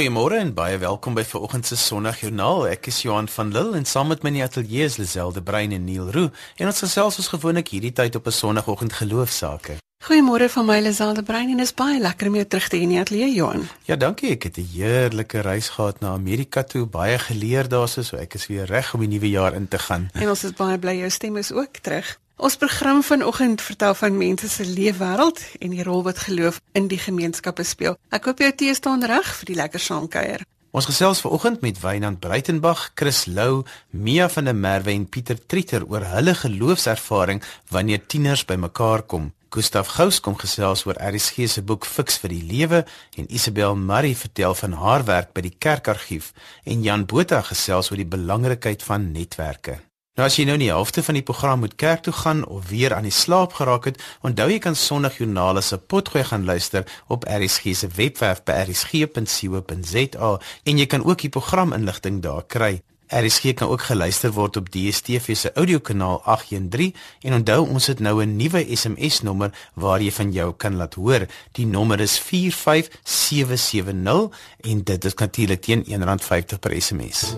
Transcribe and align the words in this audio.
Goeiemôre 0.00 0.38
en 0.40 0.54
baie 0.56 0.78
welkom 0.80 1.12
by 1.12 1.20
vanoggend 1.28 1.66
se 1.68 1.76
Sondagjoernaal. 1.76 2.62
Ek 2.70 2.86
is 2.88 3.02
Johan 3.04 3.26
van 3.28 3.50
Lille 3.52 3.76
en 3.76 3.84
saam 3.84 4.08
met 4.08 4.22
my 4.24 4.30
in 4.30 4.38
die 4.38 4.44
ateljee 4.46 4.86
is 4.88 4.94
Liselde 4.96 5.42
Brein 5.44 5.74
en 5.76 5.84
Neil 5.84 6.06
Roo 6.14 6.30
en 6.56 6.70
ons 6.70 6.80
gesels 6.86 7.18
soos 7.18 7.28
gewoonlik 7.28 7.68
hierdie 7.74 7.92
tyd 7.92 8.16
op 8.16 8.30
'n 8.30 8.32
Sondagoggend 8.32 8.96
geloofsaake. 8.96 9.76
Goeiemôre 10.08 10.48
van 10.48 10.66
my 10.66 10.78
Liselde 10.80 11.22
Brein 11.22 11.50
en 11.50 11.60
is 11.60 11.74
baie 11.74 12.00
lekker 12.00 12.28
om 12.28 12.34
jou 12.34 12.46
terug 12.46 12.68
te 12.68 12.76
hê 12.76 12.80
in 12.80 12.88
die 12.88 13.00
ateljee 13.00 13.34
Johan. 13.34 13.68
Ja, 13.84 13.96
dankie. 13.96 14.30
Ek 14.30 14.42
het 14.42 14.56
'n 14.56 14.68
heerlike 14.72 15.40
reis 15.40 15.68
gehad 15.68 16.00
na 16.00 16.12
Amerika 16.12 16.62
toe, 16.62 16.86
baie 16.86 17.18
geleer 17.18 17.68
daarso, 17.68 18.02
so 18.02 18.16
ek 18.16 18.34
is 18.34 18.46
weer 18.46 18.64
reg 18.64 18.94
om 18.94 19.00
die 19.00 19.08
nuwe 19.08 19.28
jaar 19.28 19.54
in 19.54 19.68
te 19.68 19.78
gaan. 19.78 20.08
En 20.14 20.28
ons 20.28 20.44
is 20.44 20.52
baie 20.52 20.78
bly 20.78 20.96
jou 20.96 21.10
stem 21.10 21.36
is 21.36 21.52
ook 21.52 21.76
terug. 21.76 22.18
Ons 22.40 22.56
program 22.56 23.02
vanoggend 23.02 23.60
vertel 23.60 23.94
van 23.94 24.16
mense 24.16 24.48
se 24.48 24.64
leefwêreld 24.64 25.40
en 25.58 25.74
die 25.76 25.82
rol 25.84 26.02
wat 26.02 26.22
geloof 26.24 26.60
in 26.72 26.86
die 26.88 26.98
gemeenskappe 26.98 27.66
speel. 27.68 27.98
Ek 28.08 28.24
hoop 28.24 28.38
jou 28.40 28.48
tee 28.62 28.72
staan 28.74 29.04
reg 29.04 29.28
vir 29.40 29.50
die 29.50 29.56
lekker 29.58 29.82
saamkuier. 29.84 30.46
Ons 30.72 30.88
gesels 30.88 31.20
vanoggend 31.20 31.60
met 31.60 31.82
Wynand 31.82 32.20
Breitenberg, 32.24 32.86
Chris 32.94 33.26
Lou, 33.26 33.66
Mia 33.90 34.30
van 34.32 34.48
der 34.48 34.56
Merwe 34.56 34.94
en 34.94 35.04
Pieter 35.04 35.36
Trieter 35.36 35.84
oor 35.84 36.06
hulle 36.14 36.34
geloofservaring 36.34 37.42
wanneer 37.68 38.06
tieners 38.06 38.46
bymekaar 38.48 39.04
kom. 39.04 39.28
Gustaf 39.52 39.92
Gous 39.98 40.22
kom 40.24 40.38
gesels 40.40 40.86
oor 40.88 40.96
RSG 40.96 41.44
se 41.44 41.60
boek 41.66 41.84
Fix 41.84 42.16
vir 42.24 42.32
die 42.38 42.42
Lewe 42.54 42.86
en 43.20 43.28
Isabel 43.28 43.76
Murray 43.76 44.16
vertel 44.16 44.56
van 44.62 44.80
haar 44.80 45.04
werk 45.04 45.36
by 45.36 45.44
die 45.44 45.56
kerkargief 45.58 46.32
en 46.64 46.88
Jan 46.88 47.04
Botha 47.04 47.44
gesels 47.52 47.92
oor 47.92 48.00
die 48.00 48.08
belangrikheid 48.16 48.80
van 48.86 49.10
netwerke. 49.12 49.82
Nou 50.20 50.26
as 50.28 50.34
jy 50.36 50.44
nou 50.44 50.58
in 50.58 50.66
die 50.66 50.68
helfte 50.68 51.00
van 51.00 51.16
die 51.16 51.24
program 51.24 51.62
moet 51.64 51.80
kerk 51.80 52.02
toe 52.04 52.12
gaan 52.12 52.44
of 52.44 52.68
weer 52.68 52.92
aan 52.92 53.08
die 53.08 53.14
slaap 53.14 53.54
geraak 53.56 53.88
het, 53.88 53.96
onthou 54.20 54.52
jy 54.52 54.60
kan 54.60 54.76
Sondagjoernale 54.76 55.64
se 55.64 55.80
potgooi 55.80 56.28
gaan 56.28 56.44
luister 56.44 56.84
op 57.08 57.24
RSG 57.24 57.72
se 57.72 57.88
webwerf 57.96 58.44
by 58.44 58.52
rsg.co.za 58.66 60.30
en 60.68 60.76
jy 60.76 60.86
kan 60.92 61.08
ook 61.08 61.24
die 61.24 61.32
programinligting 61.32 62.20
daar 62.20 62.44
kry. 62.44 62.84
RSG 63.08 63.56
kan 63.56 63.72
ook 63.72 63.88
geluister 63.88 64.28
word 64.36 64.60
op 64.60 64.68
DStv 64.68 65.32
se 65.36 65.52
audiokanaal 65.56 66.20
813 66.28 66.92
en 67.24 67.32
onthou 67.40 67.64
ons 67.64 67.88
het 67.88 68.04
nou 68.04 68.20
'n 68.20 68.36
nuwe 68.36 68.60
SMS 68.76 69.22
nommer 69.22 69.50
waar 69.74 70.02
jy 70.02 70.12
van 70.12 70.32
jou 70.32 70.52
kan 70.52 70.76
laat 70.76 70.94
hoor. 70.94 71.26
Die 71.52 71.66
nommer 71.66 72.00
is 72.00 72.18
45770 72.18 74.28
en 74.60 74.84
dit 74.84 75.04
is 75.04 75.14
natuurlik 75.14 75.60
teen 75.60 75.84
R1.50 75.84 76.58
per 76.60 76.82
SMS. 76.82 77.36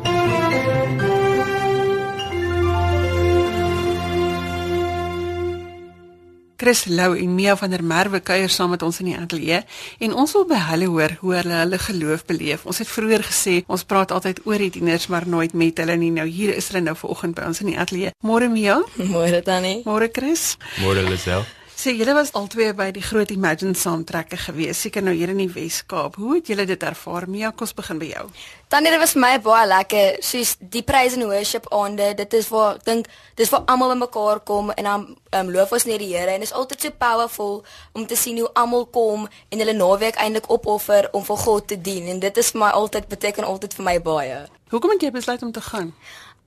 Chris 6.62 6.84
Lou 6.86 7.16
en 7.18 7.34
Mia 7.34 7.56
van 7.58 7.72
der 7.74 7.82
Merwe 7.82 8.20
kuier 8.22 8.50
saam 8.54 8.70
met 8.70 8.82
ons 8.86 9.00
in 9.02 9.08
die 9.10 9.16
ateljee 9.18 9.64
en 10.06 10.12
ons 10.14 10.30
wil 10.36 10.44
by 10.46 10.60
hulle 10.68 10.86
hoor 10.92 11.14
hoe 11.18 11.32
hulle 11.40 11.56
hulle 11.58 11.80
geloof 11.82 12.20
beleef. 12.28 12.62
Ons 12.70 12.78
het 12.78 12.86
vroeër 12.86 13.24
gesê 13.26 13.54
ons 13.66 13.82
praat 13.82 14.14
altyd 14.14 14.44
oor 14.46 14.62
die 14.62 14.70
tieners 14.76 15.08
maar 15.10 15.26
nooit 15.26 15.56
met 15.58 15.82
hulle 15.82 15.96
nie. 15.98 16.12
Nou 16.14 16.28
hier 16.28 16.52
is 16.54 16.70
hulle 16.70 16.84
nou 16.84 16.94
vanoggend 17.00 17.34
by 17.40 17.48
ons 17.50 17.64
in 17.64 17.72
die 17.72 17.80
ateljee. 17.82 18.14
Môre 18.22 18.46
Mia? 18.52 18.78
Môre 18.94 19.42
Tannie. 19.42 19.82
Môre 19.88 20.06
Chris? 20.14 20.52
Môre 20.84 21.02
Lisel. 21.08 21.42
Sê 21.82 21.96
julle 21.98 22.12
was 22.14 22.30
albei 22.38 22.68
by 22.78 22.92
die 22.94 23.02
groot 23.02 23.32
Imagine 23.34 23.74
saamtrekke 23.74 24.36
gewees, 24.38 24.78
seker 24.84 25.02
nou 25.02 25.16
hier 25.18 25.32
in 25.32 25.40
die 25.40 25.48
Wes-Kaap. 25.50 26.14
Hoe 26.14 26.36
het 26.36 26.46
julle 26.52 26.62
dit 26.68 26.84
ervaar? 26.86 27.26
Mia, 27.26 27.50
kom 27.50 27.66
ons 27.66 27.74
begin 27.74 27.98
by 27.98 28.10
jou. 28.12 28.22
Tannie, 28.70 28.92
dit 28.94 29.02
was 29.02 29.16
my 29.18 29.32
baie 29.42 29.64
lekker. 29.66 30.20
Soos 30.22 30.52
die 30.60 30.84
praise 30.86 31.18
and 31.18 31.26
worship 31.26 31.66
aande, 31.74 32.12
dit 32.20 32.38
is 32.38 32.52
waar 32.54 32.78
ek 32.78 32.86
dink 32.86 33.10
dis 33.40 33.50
waar 33.50 33.66
almal 33.66 33.96
bymekaar 33.96 34.44
kom 34.46 34.70
en 34.76 34.90
dan 34.92 35.10
um, 35.40 35.50
loof 35.50 35.74
ons 35.74 35.88
net 35.90 35.98
die 36.04 36.12
Here 36.12 36.30
en 36.36 36.46
dit 36.46 36.46
is 36.52 36.54
altyd 36.54 36.86
so 36.86 36.94
powerful 37.02 37.64
om 37.98 38.06
te 38.06 38.14
sien 38.20 38.38
hoe 38.38 38.52
almal 38.54 38.86
kom 38.94 39.26
en 39.26 39.64
hulle 39.64 39.74
naweek 39.74 40.22
eintlik 40.22 40.46
opoffer 40.54 41.10
om 41.10 41.26
vir 41.26 41.46
God 41.48 41.72
te 41.72 41.80
dien 41.90 42.12
en 42.14 42.22
dit 42.22 42.44
is 42.44 42.54
vir 42.54 42.62
my 42.62 42.70
altyd 42.78 43.10
beteken 43.10 43.48
altyd 43.48 43.74
vir 43.80 43.88
my 43.90 43.98
baie. 44.06 44.44
Hoekom 44.70 44.94
het 44.94 45.02
jy 45.02 45.10
besluit 45.18 45.42
om 45.42 45.50
te 45.50 45.64
gaan? 45.72 45.90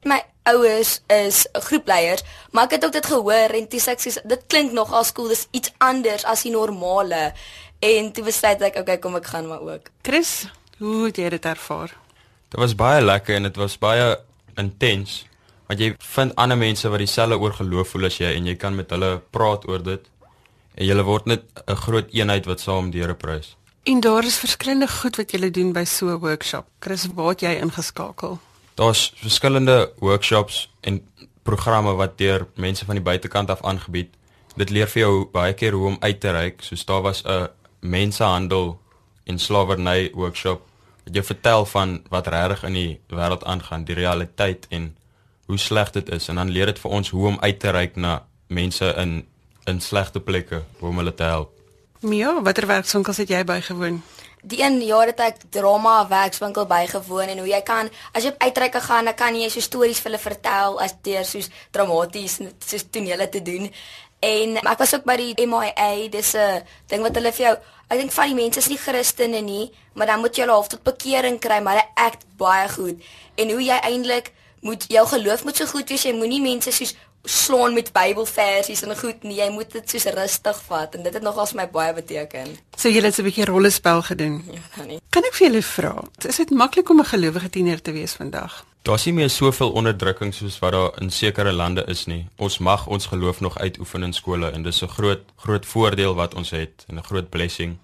my 0.06 0.22
ouers 0.52 1.00
is 1.12 1.44
groepleiers, 1.68 2.24
maar 2.52 2.70
ek 2.70 2.78
het 2.78 2.86
ook 2.86 2.96
dit 2.96 3.06
gehoor 3.06 3.56
en 3.58 3.68
toe 3.70 3.82
sê 3.82 3.96
ek 3.96 4.04
sê 4.04 4.16
dit 4.24 4.48
klink 4.52 4.74
nogal 4.78 5.06
skool, 5.08 5.30
dis 5.34 5.48
iets 5.52 5.74
anders 5.84 6.26
as 6.26 6.46
die 6.46 6.54
normale. 6.54 7.34
En 7.86 8.12
toe 8.16 8.24
besluit 8.26 8.62
ek, 8.62 8.80
okay, 8.82 8.98
kom 9.02 9.18
ek 9.20 9.30
gaan 9.34 9.50
maar 9.50 9.62
ook. 9.62 9.92
Chris, 10.06 10.46
hoe 10.80 11.08
het 11.08 11.18
jy 11.18 11.30
dit 11.36 11.46
ervaar? 11.46 11.94
Dit 12.50 12.60
was 12.62 12.76
baie 12.78 13.02
lekker 13.04 13.36
en 13.36 13.50
dit 13.50 13.58
was 13.60 13.78
baie 13.82 14.16
intens. 14.58 15.26
Want 15.68 15.82
jy 15.82 15.94
vind 16.14 16.36
ander 16.40 16.58
mense 16.58 16.90
wat 16.90 17.02
dieselfde 17.02 17.40
oor 17.42 17.54
geloof 17.58 17.94
voel 17.94 18.10
as 18.10 18.20
jy 18.22 18.36
en 18.38 18.46
jy 18.46 18.56
kan 18.62 18.76
met 18.78 18.92
hulle 18.94 19.18
praat 19.34 19.66
oor 19.68 19.84
dit. 19.84 20.04
En 20.76 20.86
julle 20.86 21.06
word 21.08 21.26
net 21.26 21.44
'n 21.68 21.76
groot 21.76 22.08
eenheid 22.14 22.46
wat 22.46 22.60
saam 22.60 22.92
die 22.92 23.02
Here 23.02 23.16
prys. 23.16 23.56
En 23.84 24.00
daar 24.00 24.24
is 24.26 24.38
verskillende 24.38 24.88
goed 24.88 25.16
wat 25.16 25.32
jy 25.32 25.50
doen 25.50 25.74
by 25.74 25.84
so 25.84 26.10
'n 26.10 26.20
workshop. 26.20 26.66
Chris, 26.80 27.08
waar 27.14 27.30
het 27.30 27.42
jy 27.42 27.60
ingeskakel? 27.62 28.40
Daar's 28.76 29.14
verskillende 29.16 29.94
workshops 30.00 30.70
en 30.82 31.08
programme 31.44 31.94
wat 31.94 32.18
deur 32.18 32.48
mense 32.56 32.86
van 32.86 32.96
die 32.96 33.04
buitekant 33.04 33.50
af 33.50 33.64
aangebied. 33.64 34.14
Dit 34.56 34.70
leer 34.70 34.88
vir 34.88 35.02
jou 35.02 35.26
baie 35.32 35.54
keer 35.54 35.76
hoe 35.76 35.88
om 35.88 35.98
uit 36.00 36.20
te 36.20 36.32
reik. 36.32 36.62
Soos 36.62 36.86
daar 36.86 37.02
was 37.02 37.24
'n 37.24 37.48
mensehandel 37.80 38.80
en 39.24 39.40
slawerny 39.40 40.12
workshop 40.14 40.62
wat 41.06 41.14
jou 41.14 41.26
vertel 41.26 41.66
van 41.66 42.02
wat 42.10 42.28
regtig 42.28 42.64
in 42.64 42.74
die 42.74 43.00
wêreld 43.08 43.44
aangaan, 43.44 43.84
die 43.84 43.96
realiteit 43.96 44.66
en 44.70 44.96
hoe 45.46 45.58
sleg 45.58 45.92
dit 45.92 46.10
is 46.10 46.28
en 46.28 46.36
dan 46.36 46.50
leer 46.50 46.66
dit 46.66 46.80
vir 46.80 46.92
ons 46.92 47.10
hoe 47.10 47.28
om 47.28 47.40
uit 47.40 47.60
te 47.60 47.70
reik 47.70 47.96
na 47.96 48.26
mense 48.48 48.94
in 48.98 49.26
in 49.66 49.82
slegte 49.82 50.20
plekke, 50.20 50.62
om 50.80 50.98
hulle 50.98 51.14
te 51.14 51.24
help. 51.24 51.50
Mia, 52.06 52.42
watter 52.46 52.68
werkswinkels 52.70 53.18
het 53.18 53.32
jy 53.34 53.40
bygewoon? 53.44 54.04
Die 54.46 54.62
een 54.62 54.80
jaar 54.86 55.10
het 55.12 55.20
ek 55.20 55.44
drama 55.50 55.98
werkswinkel 56.08 56.68
bygewoon 56.70 57.34
en 57.34 57.44
hoe 57.44 57.50
jy 57.50 57.62
kan 57.66 57.90
as 58.14 58.24
jy 58.24 58.34
uitreike 58.38 58.82
gaan, 58.82 59.10
dan 59.10 59.18
kan 59.18 59.36
jy 59.36 59.50
so 59.50 59.64
stories 59.64 60.00
vir 60.00 60.12
hulle 60.12 60.22
vertel 60.22 60.80
as 60.86 60.98
deur 61.06 61.26
soos 61.26 61.50
dramaties 61.74 62.40
soos 62.66 62.90
tonele 62.92 63.30
te 63.30 63.42
doen. 63.42 63.72
En 64.26 64.58
ek 64.62 64.82
was 64.82 64.94
ook 64.96 65.06
by 65.06 65.18
die 65.20 65.48
MIA, 65.48 66.10
dis 66.10 66.36
'n 66.36 66.64
ding 66.88 67.02
wat 67.02 67.16
hulle 67.16 67.32
vir 67.32 67.46
jou 67.46 67.56
Ek 67.86 68.00
dink 68.02 68.14
van 68.16 68.32
die 68.32 68.38
mense 68.38 68.58
is 68.64 68.68
nie 68.72 68.80
Christene 68.82 69.42
nie, 69.46 69.70
maar 69.94 70.10
dan 70.10 70.24
moet 70.24 70.34
jy 70.34 70.42
hulle 70.42 70.56
half 70.58 70.72
tot 70.72 70.82
bekering 70.88 71.38
kry, 71.42 71.60
maar 71.62 71.78
hulle 71.78 72.08
act 72.08 72.26
baie 72.40 72.66
goed. 72.74 73.04
En 73.38 73.52
hoe 73.54 73.62
jy 73.62 73.78
eintlik 73.78 74.32
moet 74.66 74.88
jou 74.90 75.04
geloof 75.12 75.44
moet 75.46 75.60
so 75.62 75.70
goed 75.70 75.94
wees, 75.94 76.06
jy 76.08 76.16
moenie 76.18 76.42
mense 76.42 76.74
soos 76.74 76.96
slaan 77.26 77.74
met 77.74 77.92
Bybelversies 77.94 78.82
en 78.86 78.98
goed 78.98 79.24
nie. 79.24 79.40
Jy 79.40 79.50
moet 79.54 79.72
dit 79.72 79.90
soos 79.90 80.06
rustig 80.16 80.62
vat 80.68 80.96
en 80.96 81.04
dit 81.04 81.14
het 81.14 81.24
nogals 81.24 81.54
my 81.54 81.68
baie 81.72 81.94
beteken. 81.94 82.56
So 82.78 82.90
jy 82.90 83.02
het 83.02 83.20
'n 83.20 83.24
bietjie 83.24 83.46
rollespel 83.46 84.02
gedoen. 84.02 84.44
Ja, 84.52 84.84
nie. 84.84 85.00
Kan 85.10 85.24
ek 85.24 85.34
vir 85.34 85.48
julle 85.48 85.62
vra? 85.62 86.04
Is 86.28 86.38
dit 86.38 86.50
maklik 86.50 86.90
om 86.90 87.00
'n 87.00 87.06
gelowige 87.06 87.50
tiener 87.50 87.82
te 87.82 87.92
wees 87.92 88.14
vandag? 88.14 88.66
Daar's 88.82 89.06
nie 89.06 89.14
meer 89.14 89.30
soveel 89.30 89.72
onderdrukking 89.72 90.34
soos 90.34 90.60
wat 90.60 90.72
daar 90.72 91.02
in 91.02 91.10
sekere 91.10 91.52
lande 91.52 91.84
is 91.88 92.06
nie. 92.06 92.28
Ons 92.38 92.58
mag 92.58 92.88
ons 92.88 93.06
geloof 93.06 93.40
nog 93.40 93.58
uitoefen 93.58 94.04
in 94.04 94.14
skole 94.14 94.52
en 94.52 94.64
dis 94.64 94.82
'n 94.82 94.88
groot 94.88 95.22
groot 95.36 95.66
voordeel 95.66 96.16
wat 96.16 96.34
ons 96.36 96.50
het 96.50 96.86
en 96.88 96.96
'n 96.98 97.04
groot 97.04 97.30
blessing. 97.30 97.78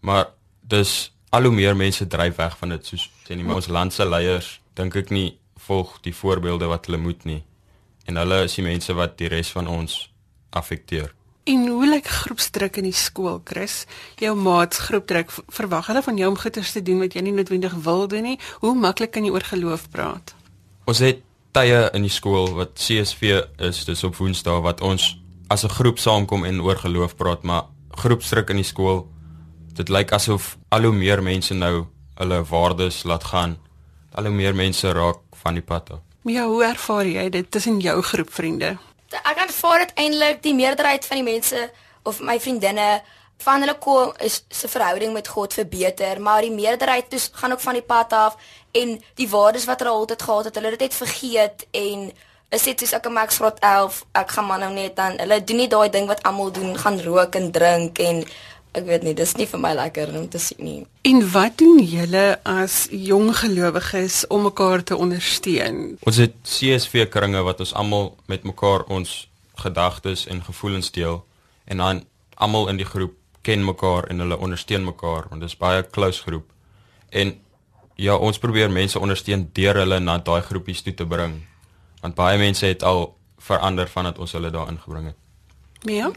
Maar 0.00 0.26
dis 0.60 1.12
al 1.30 1.42
hoe 1.42 1.52
meer 1.52 1.76
mense 1.76 2.06
dryf 2.06 2.36
weg 2.36 2.56
van 2.58 2.68
dit 2.68 2.86
soos 2.86 3.08
sê 3.26 3.36
nie 3.36 3.44
maar 3.44 3.60
ons 3.60 3.68
land 3.72 3.92
se 3.92 4.06
leiers 4.08 4.58
dink 4.78 4.96
ek 4.96 5.12
nie 5.12 5.28
volg 5.68 5.98
die 6.04 6.14
voorbeelde 6.14 6.70
wat 6.70 6.88
hulle 6.88 7.00
moet 7.02 7.24
nie 7.28 7.42
en 8.08 8.16
hulle 8.16 8.42
is 8.46 8.56
die 8.56 8.64
mense 8.64 8.94
wat 8.96 9.18
die 9.20 9.28
res 9.28 9.52
van 9.52 9.68
ons 9.68 10.08
affekteer. 10.56 11.12
En 11.48 11.64
hoe 11.68 11.86
lyk 11.88 12.08
groepsdruk 12.12 12.76
in 12.80 12.88
die 12.88 12.96
skool, 12.96 13.38
Chris? 13.44 13.86
Jou 14.20 14.34
maats 14.36 14.82
groepdruk, 14.84 15.30
verwag 15.56 15.88
hulle 15.88 16.02
van 16.04 16.18
jou 16.20 16.28
om 16.28 16.36
goeders 16.36 16.74
te 16.76 16.82
doen 16.84 17.00
wat 17.00 17.16
jy 17.16 17.22
nie 17.24 17.32
noodwendig 17.36 17.76
wil 17.84 18.04
doen 18.08 18.26
nie. 18.32 18.36
Hoe 18.60 18.74
maklik 18.76 19.14
kan 19.14 19.24
jy 19.24 19.32
oor 19.32 19.46
geloof 19.48 19.86
praat? 19.92 20.34
Ons 20.88 21.00
het 21.04 21.22
tye 21.56 21.86
in 21.96 22.04
die 22.04 22.12
skool 22.12 22.52
wat 22.56 22.76
CSV 22.80 23.40
is, 23.64 23.84
dis 23.88 24.04
op 24.04 24.18
Woensdae 24.20 24.60
wat 24.64 24.84
ons 24.84 25.14
as 25.48 25.64
'n 25.64 25.72
groep 25.72 25.98
saamkom 25.98 26.44
en 26.44 26.60
oor 26.60 26.76
geloof 26.76 27.16
praat, 27.16 27.42
maar 27.42 27.64
groepsdruk 27.96 28.50
in 28.50 28.56
die 28.56 28.70
skool, 28.72 29.08
dit 29.72 29.88
lyk 29.88 30.12
asof 30.12 30.58
al 30.68 30.82
hoe 30.82 30.92
meer 30.92 31.22
mense 31.22 31.54
nou 31.54 31.86
hulle 32.14 32.44
waardes 32.44 33.04
laat 33.04 33.24
gaan. 33.24 33.56
Al 34.12 34.24
hoe 34.24 34.34
meer 34.34 34.54
mense 34.54 34.92
raak 34.92 35.20
van 35.32 35.54
die 35.54 35.62
pad 35.62 35.90
af. 35.90 36.07
Ja, 36.28 36.44
hoe 36.44 36.64
ervaar 36.64 37.06
jy 37.08 37.28
dit 37.32 37.50
tussen 37.50 37.78
jou 37.80 38.02
groep 38.02 38.32
vriende? 38.32 38.74
Ek 39.16 39.38
ervaar 39.46 39.86
dit 39.86 39.92
eintlik 39.96 40.42
die 40.44 40.54
meerderheid 40.54 41.06
van 41.08 41.22
die 41.22 41.24
mense 41.24 41.62
of 42.04 42.20
my 42.20 42.36
vriendinne 42.40 42.88
van 43.44 43.62
hulle 43.62 43.76
kom 43.80 44.12
is 44.24 44.42
se 44.50 44.68
verhouding 44.68 45.14
met 45.14 45.28
God 45.28 45.54
verbeter, 45.54 46.20
maar 46.20 46.42
die 46.44 46.52
meerderheid 46.52 47.10
dus 47.10 47.30
gaan 47.32 47.54
ook 47.54 47.62
van 47.64 47.78
die 47.78 47.86
pad 47.86 48.12
af 48.12 48.36
en 48.76 48.98
die 49.14 49.28
waardes 49.30 49.64
wat 49.64 49.80
hulle 49.80 49.94
altyd 49.94 50.22
gehad 50.22 50.44
het, 50.50 50.58
hulle 50.58 50.74
het 50.74 50.84
dit 50.84 50.94
vergeet 50.94 51.66
en 51.70 52.10
is 52.48 52.64
dit 52.64 52.80
soos 52.80 52.96
ek 52.98 53.08
in 53.08 53.16
Max 53.16 53.40
Rot 53.44 53.58
11, 53.64 54.02
ek 54.12 54.36
gaan 54.36 54.48
maar 54.48 54.60
nou 54.60 54.72
net 54.74 54.96
dan 54.96 55.16
hulle 55.20 55.40
doen 55.44 55.62
nie 55.62 55.68
daai 55.68 55.88
ding 55.92 56.08
wat 56.10 56.22
almal 56.28 56.52
doen, 56.52 56.76
gaan 56.76 57.00
rook 57.04 57.36
en 57.40 57.50
drink 57.52 58.00
en 58.04 58.24
ek 58.72 58.84
weet 58.86 59.06
nie, 59.06 59.14
dis 59.14 59.34
nie 59.36 59.46
vir 59.46 59.60
my 59.60 59.72
lekker 59.78 60.12
om 60.18 60.28
te 60.28 60.40
sien 60.42 60.64
nie. 60.64 60.82
En 61.08 61.22
wat 61.32 61.58
doen 61.58 61.80
julle 61.84 62.26
as 62.44 62.86
jong 62.90 63.32
gelowiges 63.36 64.24
om 64.28 64.46
mekaar 64.48 64.84
te 64.84 64.96
ondersteun? 64.96 65.98
Ons 66.06 66.20
het 66.22 66.36
CSV 66.44 67.08
kringe 67.12 67.42
wat 67.46 67.60
ons 67.64 67.74
almal 67.74 68.14
met 68.26 68.44
mekaar 68.44 68.84
ons 68.92 69.28
gedagtes 69.58 70.26
en 70.26 70.44
gevoelens 70.44 70.92
deel 70.94 71.24
en 71.64 71.82
dan 71.82 72.04
almal 72.34 72.68
in 72.68 72.78
die 72.78 72.86
groep 72.86 73.16
ken 73.42 73.64
mekaar 73.64 74.06
en 74.12 74.20
hulle 74.22 74.38
ondersteun 74.38 74.84
mekaar 74.84 75.26
want 75.30 75.40
dit 75.40 75.50
is 75.50 75.58
baie 75.58 75.82
close 75.90 76.22
groep. 76.22 76.46
En 77.10 77.38
Ja, 77.98 78.14
ons 78.14 78.38
probeer 78.38 78.70
mense 78.70 79.00
ondersteun 79.02 79.48
deur 79.58 79.80
hulle 79.80 79.96
na 79.98 80.20
daai 80.22 80.42
groepies 80.46 80.84
toe 80.86 80.92
te 80.94 81.06
bring. 81.06 81.32
Want 81.98 82.14
baie 82.14 82.38
mense 82.38 82.62
het 82.66 82.84
al 82.86 83.08
verander 83.42 83.90
vandat 83.90 84.20
ons 84.22 84.36
hulle 84.36 84.52
daar 84.54 84.70
ingebring 84.70 85.08
het. 85.10 85.16
Mia? 85.86 86.10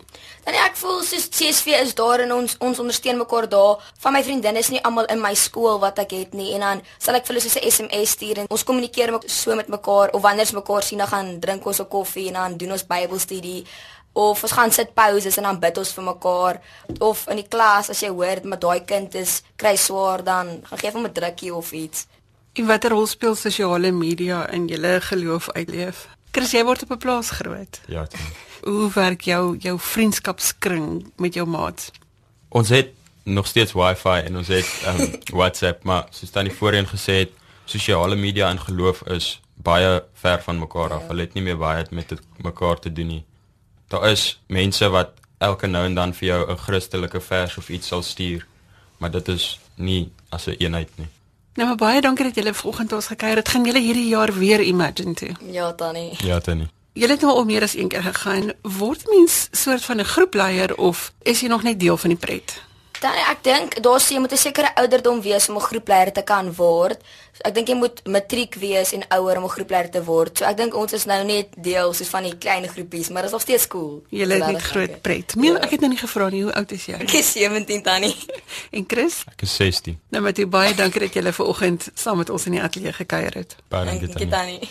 Dan 0.43 0.55
ek 0.57 0.77
voel 0.79 1.03
soos 1.05 1.27
CSV 1.29 1.75
is 1.83 1.93
daar 1.93 2.23
en 2.23 2.31
ons 2.33 2.55
ons 2.57 2.79
ondersteun 2.81 3.17
mekaar 3.17 3.45
daar. 3.49 3.83
Van 4.01 4.13
my 4.13 4.23
vriendinne 4.25 4.59
is 4.59 4.71
nie 4.73 4.81
almal 4.81 5.05
in 5.13 5.21
my 5.21 5.33
skool 5.37 5.77
wat 5.83 6.01
ek 6.01 6.15
het 6.17 6.33
nie 6.33 6.55
en 6.55 6.65
dan 6.65 6.81
sal 6.97 7.15
ek 7.19 7.27
vir 7.27 7.35
hulle 7.35 7.45
so 7.45 7.59
'n 7.59 7.69
SMS 7.69 8.15
stuur 8.17 8.37
en 8.41 8.49
ons 8.49 8.63
kommunikeer 8.63 9.11
met 9.11 9.29
so 9.29 9.55
met 9.55 9.67
mekaar 9.67 10.09
of 10.13 10.21
wanneer 10.21 10.45
ons 10.49 10.57
mekaar 10.57 10.83
sien 10.83 10.97
dan 10.97 11.07
gaan 11.07 11.39
drink 11.39 11.65
ons 11.65 11.79
'n 11.79 11.87
koffie 11.87 12.27
en 12.27 12.33
dan 12.33 12.57
doen 12.57 12.71
ons 12.71 12.87
Bybelstudie 12.87 13.65
of 14.13 14.43
ons 14.43 14.51
gaan 14.51 14.71
sit 14.71 14.93
pauses 14.93 15.37
en 15.37 15.43
dan 15.43 15.59
bid 15.59 15.77
ons 15.77 15.93
vir 15.93 16.03
mekaar 16.03 16.61
of 16.99 17.27
in 17.27 17.35
die 17.35 17.47
klas 17.47 17.89
as 17.89 18.01
jy 18.01 18.09
hoor 18.09 18.41
maar 18.43 18.59
daai 18.59 18.81
kind 18.85 19.15
is 19.15 19.43
kry 19.55 19.75
swaar 19.75 20.23
dan 20.23 20.61
gaan 20.63 20.79
gee 20.79 20.91
hom 20.91 21.05
'n 21.05 21.13
drukkie 21.13 21.53
of 21.53 21.71
iets. 21.71 22.07
En 22.53 22.67
watter 22.67 22.91
rol 22.91 23.07
speel 23.07 23.35
sosiale 23.35 23.91
media 23.91 24.49
in 24.51 24.67
julle 24.67 25.01
geloof 25.01 25.49
uitleef? 25.51 26.07
Chris, 26.31 26.51
jy 26.51 26.63
word 26.63 26.83
op 26.83 26.91
'n 26.91 26.97
plaas 26.97 27.29
groot. 27.29 27.79
Ja. 27.87 28.05
Tim. 28.07 28.19
Hoe 28.61 28.91
werk 28.93 29.21
jou 29.21 29.57
jou 29.57 29.79
vriendskapskring 29.79 31.11
met 31.17 31.33
jou 31.33 31.47
maats? 31.47 31.91
Ons 32.49 32.69
het 32.69 32.93
nog 33.23 33.47
steeds 33.47 33.73
Wi-Fi 33.73 34.21
en 34.25 34.37
ons 34.37 34.47
het 34.47 34.69
um, 34.87 35.13
WhatsApp, 35.39 35.83
maar 35.83 36.07
soos 36.09 36.31
dan 36.31 36.49
die 36.49 36.53
voorheen 36.53 36.87
gesê 36.87 37.23
het, 37.23 37.31
sosiale 37.65 38.15
media 38.15 38.49
en 38.49 38.59
geloof 38.59 39.03
is 39.07 39.39
baie 39.55 40.03
ver 40.13 40.41
van 40.41 40.59
mekaar 40.59 40.93
af. 40.93 41.07
Hulle 41.07 41.27
het 41.27 41.33
nie 41.33 41.43
meer 41.43 41.57
baie 41.57 41.85
met 41.89 42.13
mekaar 42.37 42.79
te 42.79 42.93
doen 42.93 43.07
nie. 43.07 43.23
Daar 43.87 44.09
is 44.09 44.41
mense 44.47 44.89
wat 44.89 45.17
elke 45.37 45.67
nou 45.67 45.85
en 45.85 45.95
dan 45.95 46.13
vir 46.13 46.27
jou 46.27 46.51
'n 46.51 46.57
Christelike 46.57 47.21
vers 47.21 47.57
of 47.57 47.69
iets 47.69 47.87
sal 47.87 48.01
stuur, 48.01 48.45
maar 48.97 49.11
dit 49.11 49.27
is 49.27 49.59
nie 49.75 50.11
as 50.29 50.45
'n 50.45 50.49
een 50.49 50.57
eenheid 50.57 50.89
nie. 50.97 51.07
Nou 51.53 51.67
maar 51.67 51.77
baie 51.77 52.01
dankie 52.01 52.25
dat 52.25 52.35
julle 52.35 52.53
vanoggend 52.53 52.93
ons 52.93 53.07
gekuier 53.07 53.35
het. 53.35 53.49
Gaan 53.49 53.65
julle 53.65 53.79
hierdie 53.79 54.07
jaar 54.07 54.33
weer 54.33 54.61
Imagine 54.61 55.13
toe? 55.13 55.31
Ja, 55.51 55.73
Tannie. 55.73 56.15
Ja, 56.25 56.39
Tannie. 56.39 56.67
Julle 56.93 57.13
het 57.15 57.21
nou 57.21 57.31
al 57.33 57.45
meer 57.45 57.63
as 57.63 57.75
een 57.75 57.87
keer 57.87 58.03
gegaan. 58.03 58.51
Word 58.61 59.07
mens 59.07 59.47
soort 59.51 59.85
van 59.85 59.99
'n 59.99 60.05
groepleier 60.05 60.77
of 60.77 61.13
is 61.21 61.39
jy 61.39 61.47
nog 61.47 61.63
net 61.63 61.79
deel 61.79 61.97
van 61.97 62.09
die 62.09 62.19
pret? 62.19 62.61
Dan 62.99 63.13
ek 63.13 63.37
dink 63.43 63.81
daar 63.83 64.01
sê 64.01 64.13
jy 64.13 64.19
moet 64.19 64.31
'n 64.31 64.37
sekere 64.37 64.75
ouderdom 64.75 65.21
wees 65.21 65.49
om 65.49 65.55
'n 65.55 65.61
groepleier 65.61 66.11
te 66.11 66.21
kan 66.21 66.53
word. 66.53 66.99
So 67.31 67.41
ek 67.41 67.53
dink 67.55 67.67
jy 67.67 67.75
moet 67.75 68.07
matriek 68.07 68.55
wees 68.55 68.91
en 68.91 69.03
ouer 69.07 69.37
om 69.37 69.43
'n 69.43 69.49
groepleier 69.49 69.89
te 69.89 70.03
word. 70.03 70.37
So 70.37 70.45
ek 70.45 70.57
dink 70.57 70.75
ons 70.75 70.93
is 70.93 71.05
nou 71.05 71.23
net 71.23 71.47
deel 71.57 71.93
soos 71.93 72.07
van 72.07 72.23
die 72.23 72.37
klein 72.37 72.67
groepies, 72.67 73.09
maar 73.09 73.21
dit 73.21 73.25
is 73.25 73.31
nog 73.31 73.41
steeds 73.41 73.67
cool. 73.67 74.03
Julle 74.09 74.33
het 74.33 74.51
net 74.51 74.61
groot 74.61 75.01
pret. 75.01 75.35
Meen, 75.35 75.57
ek 75.57 75.69
het 75.69 75.79
nou 75.79 75.89
nie 75.91 75.99
gevra 75.99 76.29
nie, 76.29 76.43
hoe 76.43 76.53
oud 76.53 76.71
is 76.71 76.85
jy? 76.85 76.93
Ek 76.93 77.11
is 77.11 77.31
17 77.31 77.81
tannie. 77.81 78.15
En 78.71 78.83
Chris? 78.87 79.23
Ek 79.31 79.41
is 79.41 79.55
16. 79.55 79.99
Nou 80.09 80.23
met 80.23 80.37
u 80.37 80.47
baie 80.47 80.75
dankie 80.75 80.99
dat 80.99 81.13
julle 81.13 81.33
ver 81.33 81.45
oggend 81.45 81.89
saam 81.93 82.17
met 82.17 82.29
ons 82.29 82.45
in 82.45 82.51
die 82.51 82.61
ateljee 82.61 82.93
gekuier 82.93 83.33
het. 83.33 83.55
Baie 83.67 83.85
dankie 83.85 84.07
Dankie 84.07 84.27
Tannie. 84.27 84.69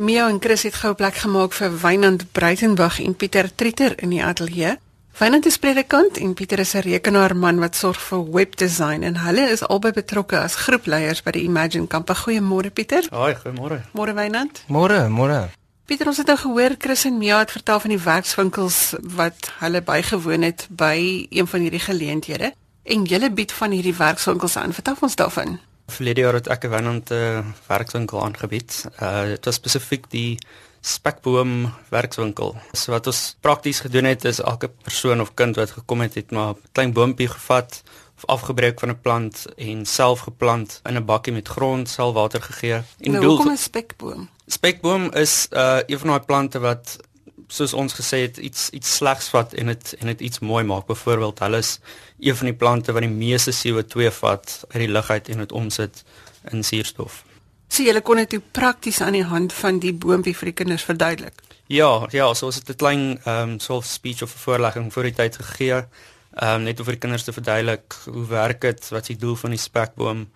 Mia 0.00 0.28
en 0.28 0.38
Chris 0.40 0.62
het 0.62 0.78
gou 0.80 0.94
plek 0.96 1.18
gemaak 1.20 1.52
vir 1.52 1.74
Wynand 1.82 2.22
Breitenberg 2.32 3.02
en 3.04 3.12
Pieter 3.20 3.50
Trieter 3.54 3.92
in 4.00 4.14
die 4.14 4.22
ateljee. 4.24 4.78
Wynand 5.18 5.44
is 5.46 5.58
predikant 5.60 6.16
en 6.16 6.32
Pieter 6.34 6.58
is 6.58 6.72
'n 6.74 6.80
rekenaarman 6.86 7.60
wat 7.60 7.76
sorg 7.76 8.00
vir 8.00 8.30
webdesign 8.32 9.02
en 9.02 9.16
hulle 9.16 9.50
is 9.50 9.62
albei 9.62 9.92
betrokke 9.92 10.38
as 10.38 10.54
groepleiers 10.54 11.22
by 11.22 11.30
die 11.30 11.42
Imagine 11.42 11.86
kamp. 11.86 12.08
Goeiemôre 12.08 12.70
Pieter. 12.70 13.04
Haai, 13.10 13.34
goeiemôre. 13.34 13.82
Môre 13.92 14.14
Wynand. 14.14 14.64
Môre, 14.68 15.08
môre. 15.08 15.50
Pieter, 15.84 16.06
ons 16.06 16.16
het 16.16 16.26
nou 16.26 16.36
gehoor 16.36 16.74
Chris 16.78 17.04
en 17.04 17.18
Mia 17.18 17.38
het 17.38 17.50
vertel 17.50 17.80
van 17.80 17.90
die 17.90 18.02
werkswinkels 18.04 18.94
wat 19.02 19.52
hulle 19.58 19.82
bygewoon 19.82 20.42
het 20.42 20.66
by 20.70 21.26
een 21.30 21.46
van 21.46 21.60
hierdie 21.60 21.80
geleenthede 21.80 22.54
en 22.82 23.04
julle 23.04 23.30
bied 23.30 23.52
van 23.52 23.70
hierdie 23.70 23.96
werkswinkels 23.96 24.56
aan. 24.56 24.72
Vertel 24.72 24.96
ons 25.00 25.16
daarvan. 25.16 25.60
Verlede 25.90 26.20
jaar 26.20 26.34
het 26.34 26.48
ek 26.48 26.64
'n 26.64 26.70
Wynand 26.70 27.10
uh, 27.10 27.44
werkswinkel 27.66 28.22
aangebied. 28.24 28.86
Uh 29.02 29.22
dit 29.22 29.44
was 29.44 29.54
spesifiek 29.54 30.10
die 30.10 30.38
spekboom 30.80 31.72
werkswinkel. 31.90 32.56
So 32.72 32.92
wat 32.92 33.06
ons 33.06 33.36
prakties 33.40 33.80
gedoen 33.80 34.04
het 34.04 34.24
is 34.24 34.40
elke 34.40 34.68
persoon 34.68 35.20
of 35.20 35.34
kind 35.34 35.56
wat 35.56 35.70
gekom 35.70 36.00
het, 36.00 36.14
het 36.14 36.30
maar 36.30 36.54
'n 36.54 36.56
klein 36.72 36.92
boontjie 36.92 37.28
gevat 37.28 37.82
of 38.16 38.24
afgebreek 38.26 38.80
van 38.80 38.90
'n 38.90 39.00
plant 39.00 39.46
en 39.56 39.86
self 39.86 40.20
geplant 40.20 40.80
in 40.84 40.96
'n 40.96 41.04
bakkie 41.04 41.32
met 41.32 41.48
grond, 41.48 41.88
self 41.88 42.14
water 42.14 42.42
gegee. 42.42 42.82
En 43.00 43.12
Nou, 43.12 43.24
hoekom 43.24 43.50
'n 43.52 43.56
spekboom? 43.56 44.28
spekboom 44.46 45.12
is 45.12 45.46
uh 45.50 45.78
een 45.86 45.98
van 45.98 46.08
daai 46.08 46.20
plante 46.20 46.58
wat 46.58 46.96
soos 47.50 47.74
ons 47.74 47.94
gesê 47.98 48.22
het 48.24 48.38
iets 48.38 48.68
iets 48.76 48.96
slegs 49.00 49.28
vat 49.34 49.54
en 49.58 49.72
dit 49.72 49.94
en 49.98 50.12
dit 50.12 50.20
iets 50.28 50.38
mooi 50.38 50.62
maak. 50.64 50.86
Byvoorbeeld, 50.86 51.42
hulle 51.44 51.58
is 51.58 51.78
een 52.18 52.36
van 52.36 52.50
die 52.50 52.56
plante 52.56 52.94
wat 52.94 53.02
die 53.02 53.10
meeste 53.10 53.54
CO2 53.56 54.12
vat 54.20 54.60
uit 54.68 54.82
die 54.84 54.92
lug 54.92 55.10
uit 55.10 55.28
en 55.28 55.44
dit 55.44 55.52
omsit 55.52 56.04
in 56.50 56.64
suurstof. 56.64 57.24
So 57.70 57.82
julle 57.86 58.02
kon 58.02 58.22
dit 58.22 58.52
prakties 58.52 59.00
aan 59.00 59.18
die 59.18 59.26
hand 59.26 59.52
van 59.52 59.78
die 59.82 59.92
boontjie 59.94 60.34
vir 60.36 60.50
die 60.50 60.58
kinders 60.62 60.86
verduidelik. 60.86 61.42
Ja, 61.70 62.06
ja, 62.10 62.32
so 62.34 62.46
ons 62.46 62.58
het 62.58 62.70
'n 62.70 62.76
klein 62.76 63.20
ehm 63.24 63.50
um, 63.50 63.58
soft 63.58 63.88
speech 63.88 64.22
of 64.22 64.34
'n 64.34 64.38
voorlegging 64.38 64.92
voor 64.92 65.02
die 65.02 65.14
tyd 65.14 65.36
gegee. 65.36 65.86
Ehm 66.34 66.54
um, 66.54 66.62
net 66.62 66.78
om 66.78 66.84
vir 66.84 66.94
die 66.94 67.00
kinders 67.00 67.24
te 67.24 67.32
verduidelik 67.32 67.94
hoe 68.04 68.26
werk 68.26 68.60
dit, 68.60 68.88
wat 68.88 69.00
is 69.00 69.06
die 69.06 69.16
doel 69.16 69.36
van 69.36 69.50
die 69.50 69.58
spekboom 69.58 70.30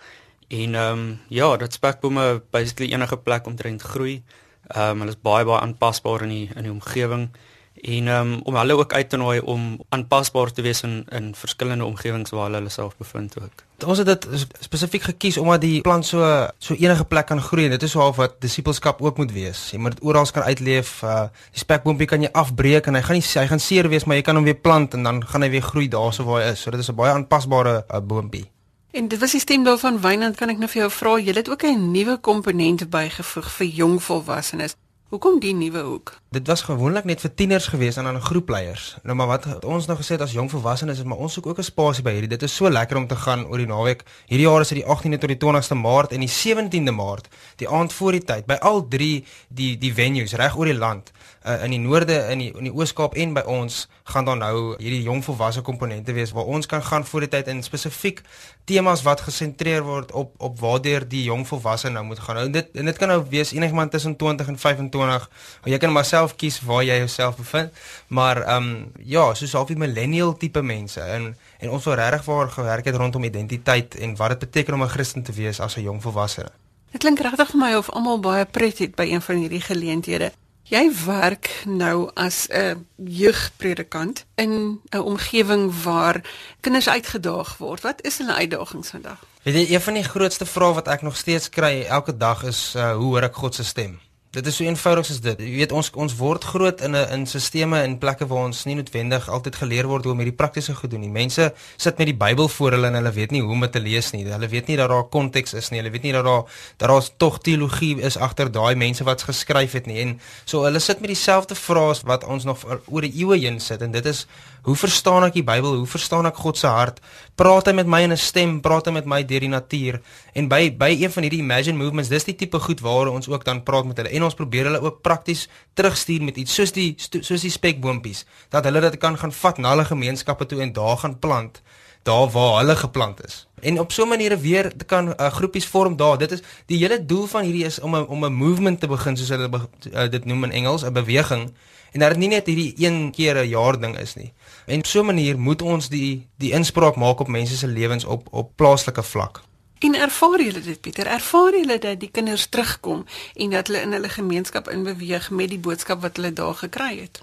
en 0.48 0.74
ehm 0.74 0.98
um, 0.98 1.20
ja, 1.28 1.56
dat 1.56 1.72
spekbome 1.72 2.42
basically 2.50 2.92
enige 2.92 3.16
plek 3.16 3.46
omtrent 3.46 3.82
groei. 3.82 4.22
Ehm 4.68 4.90
um, 4.90 4.98
hulle 5.04 5.12
is 5.16 5.20
baie 5.20 5.44
baie 5.44 5.60
aanpasbaar 5.60 6.22
in 6.22 6.28
die 6.28 6.48
in 6.54 6.62
die 6.62 6.72
omgewing 6.72 7.28
en 7.74 8.08
um, 8.08 8.40
om 8.42 8.54
hulle 8.54 8.76
ook 8.76 8.92
uit 8.92 9.08
te 9.08 9.16
nooi 9.16 9.40
om 9.40 9.80
aanpasbaar 9.88 10.52
te 10.52 10.62
wees 10.62 10.82
in 10.82 11.04
in 11.10 11.34
verskillende 11.34 11.84
omgewings 11.84 12.30
waar 12.30 12.50
hulle 12.50 12.68
self 12.68 12.96
bevind 12.96 13.34
ook. 13.42 13.64
Ons 13.84 13.98
het 13.98 14.06
dit 14.06 14.46
spesifiek 14.60 15.02
gekies 15.02 15.36
omdat 15.36 15.60
die 15.60 15.80
plant 15.80 16.06
so 16.06 16.22
so 16.58 16.74
enige 16.74 17.04
plek 17.04 17.26
kan 17.26 17.40
groei 17.40 17.64
en 17.64 17.74
dit 17.74 17.82
is 17.82 17.94
half 17.94 18.16
wat 18.16 18.40
disippelskap 18.40 19.02
ook 19.02 19.16
moet 19.16 19.32
wees. 19.32 19.70
Jy 19.72 19.78
moet 19.78 19.98
dit 19.98 20.04
oral 20.04 20.30
kan 20.32 20.42
uitleef. 20.42 21.02
Uh 21.02 21.26
die 21.50 21.60
spekboompie 21.60 22.06
kan 22.06 22.22
jy 22.22 22.30
afbreek 22.32 22.86
en 22.86 22.94
hy 22.94 23.02
gaan 23.02 23.20
nie 23.20 23.26
hy 23.34 23.46
gaan 23.46 23.60
seer 23.60 23.88
wees, 23.88 24.04
maar 24.04 24.16
jy 24.16 24.22
kan 24.22 24.36
hom 24.36 24.44
weer 24.44 24.60
plant 24.60 24.94
en 24.94 25.02
dan 25.02 25.24
gaan 25.26 25.42
hy 25.42 25.50
weer 25.50 25.62
groei 25.62 25.88
daarso 25.88 26.24
waar 26.24 26.42
hy 26.42 26.52
is. 26.54 26.60
So 26.60 26.70
dit 26.70 26.80
is 26.80 26.88
'n 26.88 26.96
baie 26.96 27.12
aanpasbare 27.12 27.84
uh, 27.90 28.00
boompie. 28.00 28.53
En 28.94 29.08
dit 29.08 29.18
was 29.18 29.30
die 29.30 29.40
stem 29.40 29.64
daarvan 29.64 30.00
Wynand, 30.00 30.36
kan 30.38 30.52
ek 30.52 30.60
nou 30.62 30.68
vir 30.70 30.84
jou 30.84 30.90
vra, 30.94 31.16
jy 31.18 31.32
het 31.34 31.48
ook 31.50 31.64
'n 31.66 31.90
nuwe 31.90 32.14
komponent 32.22 32.86
bygevoeg 32.90 33.50
vir 33.56 33.66
jong 33.66 34.02
volwassenes. 34.02 34.76
Hoekom 35.08 35.40
die 35.40 35.54
nuwe 35.54 35.78
hoek? 35.78 36.20
Dit 36.30 36.46
was 36.46 36.62
gewoonlik 36.62 37.04
net 37.04 37.20
vir 37.20 37.34
tieners 37.34 37.66
gewees 37.66 37.96
en 37.96 38.04
dan 38.04 38.20
groepleiers. 38.20 38.96
Nou 39.02 39.16
maar 39.16 39.26
wat 39.26 39.64
ons 39.64 39.86
nou 39.86 39.98
gesê 39.98 40.16
het 40.16 40.20
as 40.20 40.32
jong 40.32 40.50
volwassenes 40.50 40.98
is 40.98 41.04
maar 41.04 41.18
ons 41.18 41.32
soek 41.32 41.46
ook 41.46 41.58
'n 41.58 41.62
spasie 41.62 42.02
by 42.02 42.10
hierdie. 42.10 42.28
Dit 42.28 42.42
is 42.42 42.54
so 42.54 42.70
lekker 42.70 42.96
om 42.96 43.06
te 43.06 43.16
gaan 43.16 43.46
oor 43.46 43.58
die 43.58 43.66
naweek. 43.66 44.02
Hierdie 44.26 44.46
jaar 44.46 44.60
is 44.60 44.68
dit 44.68 44.78
die 44.78 44.86
18de 44.86 45.18
tot 45.18 45.28
die 45.28 45.38
20ste 45.38 45.74
Maart 45.74 46.12
en 46.12 46.20
die 46.20 46.28
17de 46.28 46.92
Maart, 46.92 47.28
die 47.56 47.68
aand 47.68 47.92
voor 47.92 48.12
die 48.12 48.24
tyd 48.24 48.46
by 48.46 48.54
al 48.54 48.88
drie 48.88 49.24
die 49.48 49.78
die 49.78 49.94
venues 49.94 50.32
reg 50.32 50.56
oor 50.56 50.66
die 50.66 50.78
land. 50.78 51.12
Uh, 51.44 51.62
in 51.64 51.74
die 51.74 51.78
noorde, 51.78 52.14
in 52.32 52.40
die 52.40 52.52
in 52.56 52.64
die 52.64 52.72
Oos-Kaap 52.72 53.18
en 53.20 53.34
by 53.36 53.42
ons 53.52 53.82
gaan 54.08 54.24
dan 54.24 54.38
nou 54.40 54.76
hierdie 54.78 55.02
jong 55.04 55.18
volwasse 55.26 55.60
komponente 55.60 56.14
wees 56.16 56.30
waar 56.32 56.46
ons 56.48 56.64
kan 56.66 56.80
gaan 56.82 57.04
voor 57.04 57.26
die 57.26 57.28
tyd 57.34 57.50
in 57.52 57.58
spesifiek 57.62 58.22
temas 58.64 59.02
wat 59.04 59.20
gesentreer 59.26 59.84
word 59.84 60.14
op 60.16 60.32
op 60.40 60.56
waardeur 60.62 61.04
die 61.08 61.26
jong 61.26 61.44
volwasse 61.44 61.90
nou 61.92 62.04
moet 62.08 62.22
gaan. 62.24 62.38
Nou 62.40 62.46
dit 62.54 62.78
en 62.80 62.88
dit 62.88 62.96
kan 62.96 63.12
nou 63.12 63.18
wees 63.28 63.52
enigiemand 63.52 63.92
tussen 63.92 64.16
20 64.16 64.48
en 64.54 64.58
25. 64.58 65.28
Jy 65.68 65.78
kan 65.78 65.92
maar 65.92 66.08
self 66.08 66.32
kies 66.40 66.62
waar 66.64 66.80
jy 66.84 66.96
jouself 67.02 67.36
bevind. 67.36 67.76
Maar 68.08 68.40
ehm 68.42 68.70
um, 68.70 68.92
ja, 69.04 69.26
soos 69.34 69.52
half 69.52 69.68
die 69.68 69.76
millennial 69.76 70.32
tipe 70.36 70.62
mense 70.62 71.00
en 71.00 71.34
en 71.58 71.70
ons 71.70 71.84
wil 71.84 71.94
regtig 72.00 72.24
waar 72.24 72.48
gewerk 72.50 72.88
het 72.88 72.96
rondom 72.96 73.24
identiteit 73.24 73.98
en 74.00 74.16
wat 74.16 74.32
dit 74.32 74.38
beteken 74.38 74.74
om 74.74 74.82
'n 74.82 74.94
Christen 74.96 75.22
te 75.22 75.32
wees 75.32 75.60
as 75.60 75.76
'n 75.76 75.82
jong 75.82 76.02
volwasse. 76.02 76.48
Dit 76.90 77.00
klink 77.00 77.20
regtig 77.20 77.50
vir 77.50 77.60
my 77.60 77.74
of 77.74 77.90
almal 77.90 78.20
baie 78.20 78.44
pret 78.46 78.78
het 78.78 78.94
by 78.94 79.04
een 79.12 79.22
van 79.22 79.36
hierdie 79.36 79.60
geleenthede. 79.60 80.32
Jy 80.64 80.88
werk 81.04 81.50
nou 81.68 82.10
as 82.14 82.46
'n 82.48 82.86
jeugpredikant 82.96 84.24
in 84.34 84.80
'n 84.90 84.98
omgewing 84.98 85.82
waar 85.82 86.24
kinders 86.60 86.88
uitgedaag 86.88 87.56
word. 87.56 87.80
Wat 87.80 88.02
is 88.02 88.18
hulle 88.18 88.34
uitdagings 88.34 88.88
vandag? 88.88 89.24
Weet 89.42 89.54
jy, 89.54 89.74
een 89.74 89.80
van 89.80 89.94
die 89.94 90.02
grootste 90.02 90.46
vrae 90.46 90.72
wat 90.72 90.88
ek 90.88 91.02
nog 91.02 91.16
steeds 91.16 91.48
kry 91.48 91.82
elke 91.82 92.16
dag 92.16 92.44
is 92.44 92.72
uh, 92.76 92.96
hoe 92.96 93.04
hoor 93.04 93.22
ek 93.22 93.34
God 93.34 93.54
se 93.54 93.64
stem? 93.64 94.00
Dit 94.34 94.46
is 94.50 94.56
so 94.58 94.64
eenvoudig 94.66 95.06
soos 95.06 95.20
dit. 95.22 95.42
Jy 95.46 95.60
weet 95.60 95.72
ons 95.78 95.92
ons 95.94 96.14
word 96.18 96.42
groot 96.44 96.80
in 96.82 96.96
'n 96.96 97.06
in 97.14 97.26
stelsels 97.26 97.78
en 97.78 97.98
plekke 97.98 98.26
waar 98.26 98.46
ons 98.50 98.64
nie 98.64 98.74
noodwendig 98.74 99.28
altyd 99.28 99.56
geleer 99.56 99.86
word 99.86 100.04
hoe 100.04 100.12
om 100.12 100.18
hierdie 100.18 100.34
praktiese 100.34 100.74
goed 100.74 100.90
doen 100.90 101.00
nie. 101.00 101.08
Mense 101.08 101.54
sit 101.76 101.98
met 101.98 102.06
die 102.06 102.16
Bybel 102.16 102.48
voor 102.48 102.72
hulle 102.72 102.86
en 102.86 102.94
hulle 102.94 103.12
weet 103.12 103.30
nie 103.30 103.42
hoe 103.42 103.52
om 103.52 103.60
dit 103.60 103.72
te 103.72 103.80
lees 103.80 104.10
nie. 104.10 104.24
Hulle 104.24 104.48
weet 104.48 104.66
nie 104.66 104.76
dat 104.76 104.88
daar 104.88 105.04
konteks 105.04 105.54
is 105.54 105.70
nie. 105.70 105.78
Hulle 105.78 105.92
weet 105.92 106.02
nie 106.02 106.12
dat 106.12 106.24
daar 106.24 106.42
dat 106.78 106.88
daar 106.88 107.08
tog 107.16 107.38
teologie 107.38 108.00
is 108.00 108.16
agter 108.16 108.50
daai 108.50 108.74
mense 108.74 109.04
wat 109.04 109.22
geskryf 109.22 109.72
het 109.72 109.86
nie. 109.86 110.00
En 110.00 110.20
so 110.44 110.64
hulle 110.64 110.80
sit 110.80 111.00
met 111.00 111.08
dieselfde 111.08 111.54
vrae 111.54 111.94
wat 112.04 112.24
ons 112.24 112.44
nog 112.44 112.64
oor 112.86 113.00
die 113.00 113.14
eeue 113.14 113.38
heen 113.38 113.60
sit 113.60 113.82
en 113.82 113.92
dit 113.92 114.06
is 114.06 114.26
Hoe 114.64 114.76
verstaan 114.80 115.26
ek 115.26 115.34
die 115.36 115.44
Bybel? 115.44 115.74
Hoe 115.82 115.88
verstaan 115.88 116.24
ek 116.24 116.38
God 116.40 116.56
se 116.56 116.70
hart? 116.72 117.02
Praat 117.36 117.68
hy 117.68 117.74
met 117.76 117.88
my 117.90 118.00
in 118.06 118.12
'n 118.12 118.16
stem? 118.16 118.60
Praat 118.64 118.86
hy 118.88 118.92
met 118.96 119.04
my 119.04 119.20
deur 119.22 119.40
die 119.40 119.52
natuur? 119.52 120.00
En 120.32 120.48
by 120.48 120.72
by 120.72 120.88
een 121.00 121.12
van 121.12 121.22
hierdie 121.22 121.42
imagine 121.44 121.76
movements, 121.76 122.08
dis 122.08 122.24
die 122.24 122.34
tipe 122.34 122.58
goed 122.58 122.80
waar 122.80 123.12
ons 123.12 123.28
ook 123.28 123.44
dan 123.44 123.62
praat 123.62 123.84
met 123.84 123.96
hulle 123.96 124.08
en 124.08 124.22
ons 124.24 124.34
probeer 124.34 124.64
hulle 124.64 124.80
ook 124.80 125.02
prakties 125.02 125.48
terugstuur 125.74 126.22
met 126.22 126.36
iets 126.36 126.54
soos 126.54 126.72
die 126.72 126.94
soos 126.96 127.42
die 127.42 127.50
spekboompies, 127.50 128.24
dat 128.48 128.64
hulle 128.64 128.80
dit 128.80 128.96
kan 128.96 129.18
gaan 129.18 129.32
vat 129.32 129.58
na 129.58 129.70
hulle 129.70 129.84
gemeenskappe 129.84 130.46
toe 130.46 130.60
en 130.60 130.72
daar 130.72 130.96
gaan 130.96 131.18
plant 131.18 131.60
daar 132.04 132.30
waar 132.30 132.58
hulle 132.58 132.76
geplant 132.76 133.24
is. 133.24 133.46
En 133.60 133.80
op 133.80 133.92
so 133.92 134.04
'n 134.04 134.08
manier 134.08 134.40
weer 134.40 134.72
kan 134.86 135.06
uh, 135.08 135.26
groepies 135.26 135.66
vorm 135.66 135.96
daar. 135.96 136.18
Dit 136.18 136.32
is 136.32 136.42
die 136.66 136.78
hele 136.78 137.04
doel 137.04 137.26
van 137.26 137.42
hierdie 137.44 137.64
is 137.64 137.80
om 137.80 137.96
'n 137.96 138.06
om 138.06 138.24
'n 138.24 138.32
movement 138.32 138.80
te 138.80 138.86
begin 138.86 139.16
soos 139.16 139.28
hulle 139.28 139.48
uh, 139.92 140.10
dit 140.10 140.24
noem 140.24 140.44
in 140.44 140.50
Engels, 140.52 140.84
'n 140.84 140.92
beweging. 140.92 141.52
En 141.94 142.00
dat 142.00 142.08
dit 142.08 142.18
nie 142.18 142.28
net 142.28 142.46
hierdie 142.50 142.74
een 142.76 143.12
keer 143.14 143.36
'n 143.38 143.48
jaar 143.48 143.80
ding 143.80 143.98
is 143.98 144.14
nie. 144.14 144.32
En 144.66 144.78
op 144.78 144.86
so 144.86 145.00
'n 145.00 145.06
manier 145.06 145.38
moet 145.38 145.62
ons 145.62 145.88
die 145.88 146.26
die 146.36 146.52
inspraak 146.52 146.96
maak 146.96 147.20
op 147.20 147.28
mense 147.28 147.56
se 147.56 147.66
lewens 147.66 148.04
op 148.04 148.28
op 148.30 148.50
plaaslike 148.56 149.02
vlak. 149.02 149.42
En 149.78 149.94
ervaar 149.94 150.42
julle 150.42 150.60
dit 150.60 150.80
Pieter? 150.80 151.06
Ervaar 151.06 151.52
julle 151.52 151.78
dat 151.78 152.00
die 152.00 152.10
kinders 152.10 152.46
terugkom 152.46 153.04
en 153.34 153.50
dat 153.50 153.66
hulle 153.66 153.80
in 153.80 153.92
hulle 153.92 154.08
gemeenskap 154.08 154.68
inbeweeg 154.68 155.30
met 155.30 155.48
die 155.48 155.58
boodskap 155.58 156.00
wat 156.00 156.16
hulle 156.16 156.32
daar 156.32 156.54
gekry 156.54 157.00
het? 157.00 157.20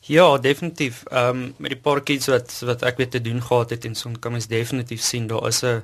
Ja, 0.00 0.38
definitief. 0.38 1.02
Ehm 1.04 1.28
um, 1.28 1.54
met 1.56 1.70
die 1.70 1.80
paar 1.80 2.02
kids 2.02 2.26
wat 2.26 2.58
wat 2.60 2.82
ek 2.82 2.96
weet 2.96 3.10
te 3.10 3.20
doen 3.20 3.42
gehad 3.42 3.70
het 3.70 3.84
en 3.84 3.94
so 3.94 4.10
kan 4.20 4.32
mens 4.32 4.46
definitief 4.46 5.00
sien 5.00 5.26
daar 5.26 5.46
is 5.46 5.62
'n 5.62 5.82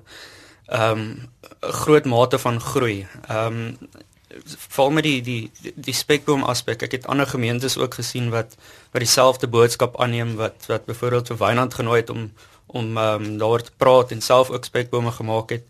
ehm 0.66 0.98
um, 0.98 1.28
groot 1.60 2.04
mate 2.04 2.38
van 2.38 2.60
groei. 2.60 3.06
Ehm 3.28 3.46
um, 3.46 3.78
val 4.68 4.90
met 4.90 5.04
die 5.04 5.20
die 5.22 5.72
die 5.74 5.94
spekboom 5.94 6.42
aspek. 6.42 6.82
Ek 6.82 6.92
het 6.98 7.06
ander 7.06 7.26
gemeentes 7.26 7.78
ook 7.78 7.94
gesien 7.94 8.30
wat 8.30 8.56
wat 8.92 9.02
dieselfde 9.02 9.48
boodskap 9.48 10.00
aanneem 10.00 10.36
wat 10.36 10.66
wat 10.68 10.84
byvoorbeeld 10.84 11.32
vir 11.32 11.40
Wynand 11.42 11.74
genooi 11.74 12.00
het 12.00 12.10
om 12.10 12.30
om 12.66 12.96
um, 12.96 13.38
daar 13.38 13.62
te 13.62 13.72
praat 13.76 14.10
en 14.10 14.20
self 14.22 14.50
ook 14.50 14.64
spekbome 14.64 15.10
gemaak 15.10 15.50
het. 15.50 15.64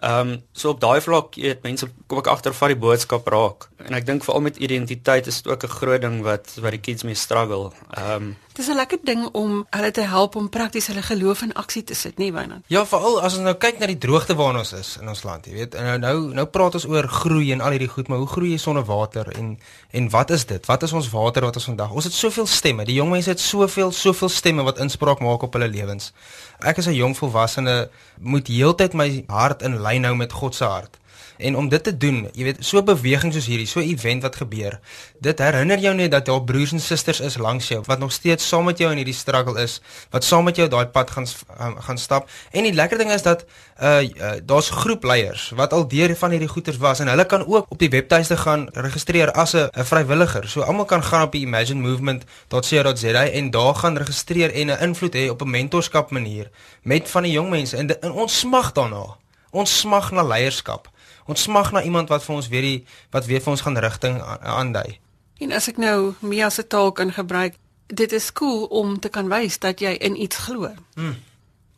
Ehm 0.00 0.28
um, 0.28 0.42
so 0.52 0.70
op 0.70 0.80
daai 0.80 1.00
vlak, 1.00 1.34
jy 1.34 1.50
weet, 1.50 1.62
mense 1.62 1.88
kom 2.06 2.18
ek 2.18 2.30
agter 2.30 2.54
van 2.54 2.68
die 2.68 2.78
boodskap 2.78 3.26
raak. 3.26 3.68
En 3.86 3.94
ek 3.98 4.06
dink 4.06 4.24
veral 4.24 4.44
met 4.46 4.60
identiteit 4.62 5.26
is 5.26 5.42
dit 5.42 5.52
ook 5.52 5.64
'n 5.64 5.76
groot 5.78 6.00
ding 6.00 6.22
wat 6.22 6.54
wat 6.62 6.70
die 6.70 6.80
kids 6.80 7.02
mee 7.02 7.14
struggle. 7.14 7.72
Ehm 7.96 8.22
um, 8.22 8.36
Dis 8.58 8.66
'n 8.66 8.74
lekker 8.74 8.98
ding 9.02 9.28
om 9.32 9.66
hulle 9.70 9.90
te 9.90 10.00
help 10.00 10.34
om 10.36 10.48
prakties 10.48 10.86
hulle 10.86 11.02
geloof 11.02 11.42
in 11.42 11.52
aksie 11.52 11.84
te 11.84 11.94
sit, 11.94 12.18
nie 12.18 12.32
Wynand? 12.32 12.64
Ja, 12.66 12.86
veral 12.86 13.22
as 13.22 13.34
ons 13.34 13.42
nou 13.42 13.54
kyk 13.54 13.78
na 13.78 13.86
die 13.86 13.98
droogte 13.98 14.34
waarin 14.34 14.58
ons 14.58 14.72
is 14.72 14.96
in 15.00 15.08
ons 15.08 15.22
land, 15.22 15.46
jy 15.46 15.52
weet. 15.52 15.74
En 15.74 15.84
nou 15.84 15.98
nou 15.98 16.34
nou 16.34 16.46
praat 16.46 16.74
ons 16.74 16.86
oor 16.86 17.08
groei 17.08 17.52
en 17.52 17.60
al 17.60 17.70
hierdie 17.70 17.88
goed, 17.88 18.08
maar 18.08 18.18
hoe 18.18 18.26
groei 18.26 18.50
jy 18.50 18.58
sonder 18.58 18.84
water 18.84 19.30
en 19.38 19.58
en 19.90 20.10
wat 20.10 20.30
is 20.30 20.44
dit? 20.46 20.66
Wat 20.66 20.82
is 20.82 20.92
ons 20.92 21.10
water 21.10 21.42
wat 21.42 21.54
ons 21.54 21.64
vandag? 21.64 21.90
Ons 21.90 22.04
het 22.04 22.12
soveel 22.12 22.46
stemme. 22.46 22.84
Die 22.84 22.94
jong 22.94 23.10
mense 23.10 23.30
het 23.30 23.40
soveel 23.40 23.92
soveel 23.92 24.28
stemme 24.28 24.62
wat 24.62 24.78
inspraak 24.78 25.20
maak 25.20 25.42
op 25.42 25.52
hulle 25.52 25.68
lewens. 25.68 26.12
Ek 26.58 26.78
as 26.78 26.86
'n 26.86 26.94
jong 26.94 27.16
volwassene 27.16 27.88
moet 28.20 28.46
heeltyd 28.46 28.92
my 28.94 29.24
hart 29.28 29.62
in 29.62 29.78
lyn 29.88 30.04
hou 30.04 30.16
met 30.16 30.32
God 30.32 30.54
se 30.54 30.64
hart. 30.64 30.98
En 31.38 31.56
om 31.56 31.68
dit 31.68 31.82
te 31.82 31.96
doen, 31.96 32.24
jy 32.34 32.48
weet, 32.48 32.56
so 32.66 32.82
beweging 32.82 33.32
soos 33.32 33.46
hierdie, 33.46 33.66
so 33.70 33.80
'n 33.80 33.86
event 33.94 34.22
wat 34.22 34.36
gebeur, 34.36 34.80
dit 35.20 35.38
herinner 35.38 35.78
jou 35.78 35.94
net 35.94 36.10
dat 36.10 36.26
daar 36.26 36.42
broers 36.42 36.72
en 36.72 36.80
susters 36.80 37.20
is 37.20 37.36
langs 37.36 37.68
jou 37.68 37.82
wat 37.86 37.98
nog 37.98 38.12
steeds 38.12 38.48
saam 38.48 38.64
met 38.64 38.78
jou 38.78 38.90
in 38.90 38.96
hierdie 38.96 39.14
struggle 39.14 39.62
is, 39.62 39.80
wat 40.10 40.24
saam 40.24 40.44
met 40.44 40.56
jou 40.56 40.68
daai 40.68 40.86
pad 40.86 41.10
gaan 41.10 41.26
um, 41.60 41.76
gaan 41.80 41.98
stap. 41.98 42.28
En 42.50 42.62
die 42.62 42.72
lekker 42.72 42.98
ding 42.98 43.12
is 43.12 43.22
dat 43.22 43.44
uh, 43.82 44.02
uh 44.02 44.32
daar's 44.42 44.70
groepleiers 44.70 45.50
wat 45.54 45.72
al 45.72 45.88
deur 45.88 46.16
van 46.16 46.30
hierdie 46.30 46.48
goeters 46.48 46.76
was 46.76 47.00
en 47.00 47.08
hulle 47.08 47.24
kan 47.24 47.46
ook 47.46 47.66
op 47.68 47.78
die 47.78 47.90
webtuiste 47.90 48.36
gaan 48.36 48.68
registreer 48.72 49.32
as 49.32 49.54
'n 49.54 49.68
vrywilliger. 49.72 50.48
So 50.48 50.60
almal 50.60 50.84
kan 50.84 51.04
gaan 51.04 51.22
op 51.22 51.32
die 51.32 51.40
imaginemovement.co.za 51.40 53.24
en 53.24 53.50
daar 53.50 53.74
gaan 53.74 53.96
registreer 53.96 54.52
en 54.54 54.66
'n 54.66 54.82
invloed 54.82 55.14
hê 55.14 55.30
op 55.30 55.42
'n 55.42 55.50
mentorskap 55.50 56.10
manier 56.10 56.50
met 56.82 57.08
van 57.10 57.22
die 57.22 57.32
jong 57.32 57.50
mense 57.50 57.76
en, 57.76 58.02
en 58.02 58.10
ons 58.10 58.38
smag 58.38 58.72
daarna. 58.72 59.16
Ons 59.50 59.78
smag 59.80 60.10
na 60.10 60.22
leierskap. 60.22 60.88
Ons 61.26 61.42
smag 61.42 61.72
na 61.72 61.82
iemand 61.82 62.08
wat 62.08 62.24
vir 62.24 62.34
ons 62.34 62.48
weet 62.48 62.62
die 62.62 62.86
wat 63.10 63.26
weet 63.26 63.42
vir 63.42 63.50
ons 63.50 63.60
gaan 63.60 63.78
rigting 63.78 64.20
aandui. 64.22 64.98
En 65.38 65.52
as 65.52 65.68
ek 65.68 65.76
nou 65.78 66.14
Mia 66.20 66.50
se 66.50 66.66
taal 66.66 66.92
kan 66.92 67.12
gebruik, 67.12 67.54
dit 67.86 68.12
is 68.12 68.32
cool 68.32 68.64
om 68.64 68.98
te 69.00 69.08
kan 69.08 69.28
wys 69.28 69.58
dat 69.58 69.80
jy 69.80 69.94
in 70.00 70.20
iets 70.20 70.36
glo. 70.48 70.72
Hmm. 70.94 71.16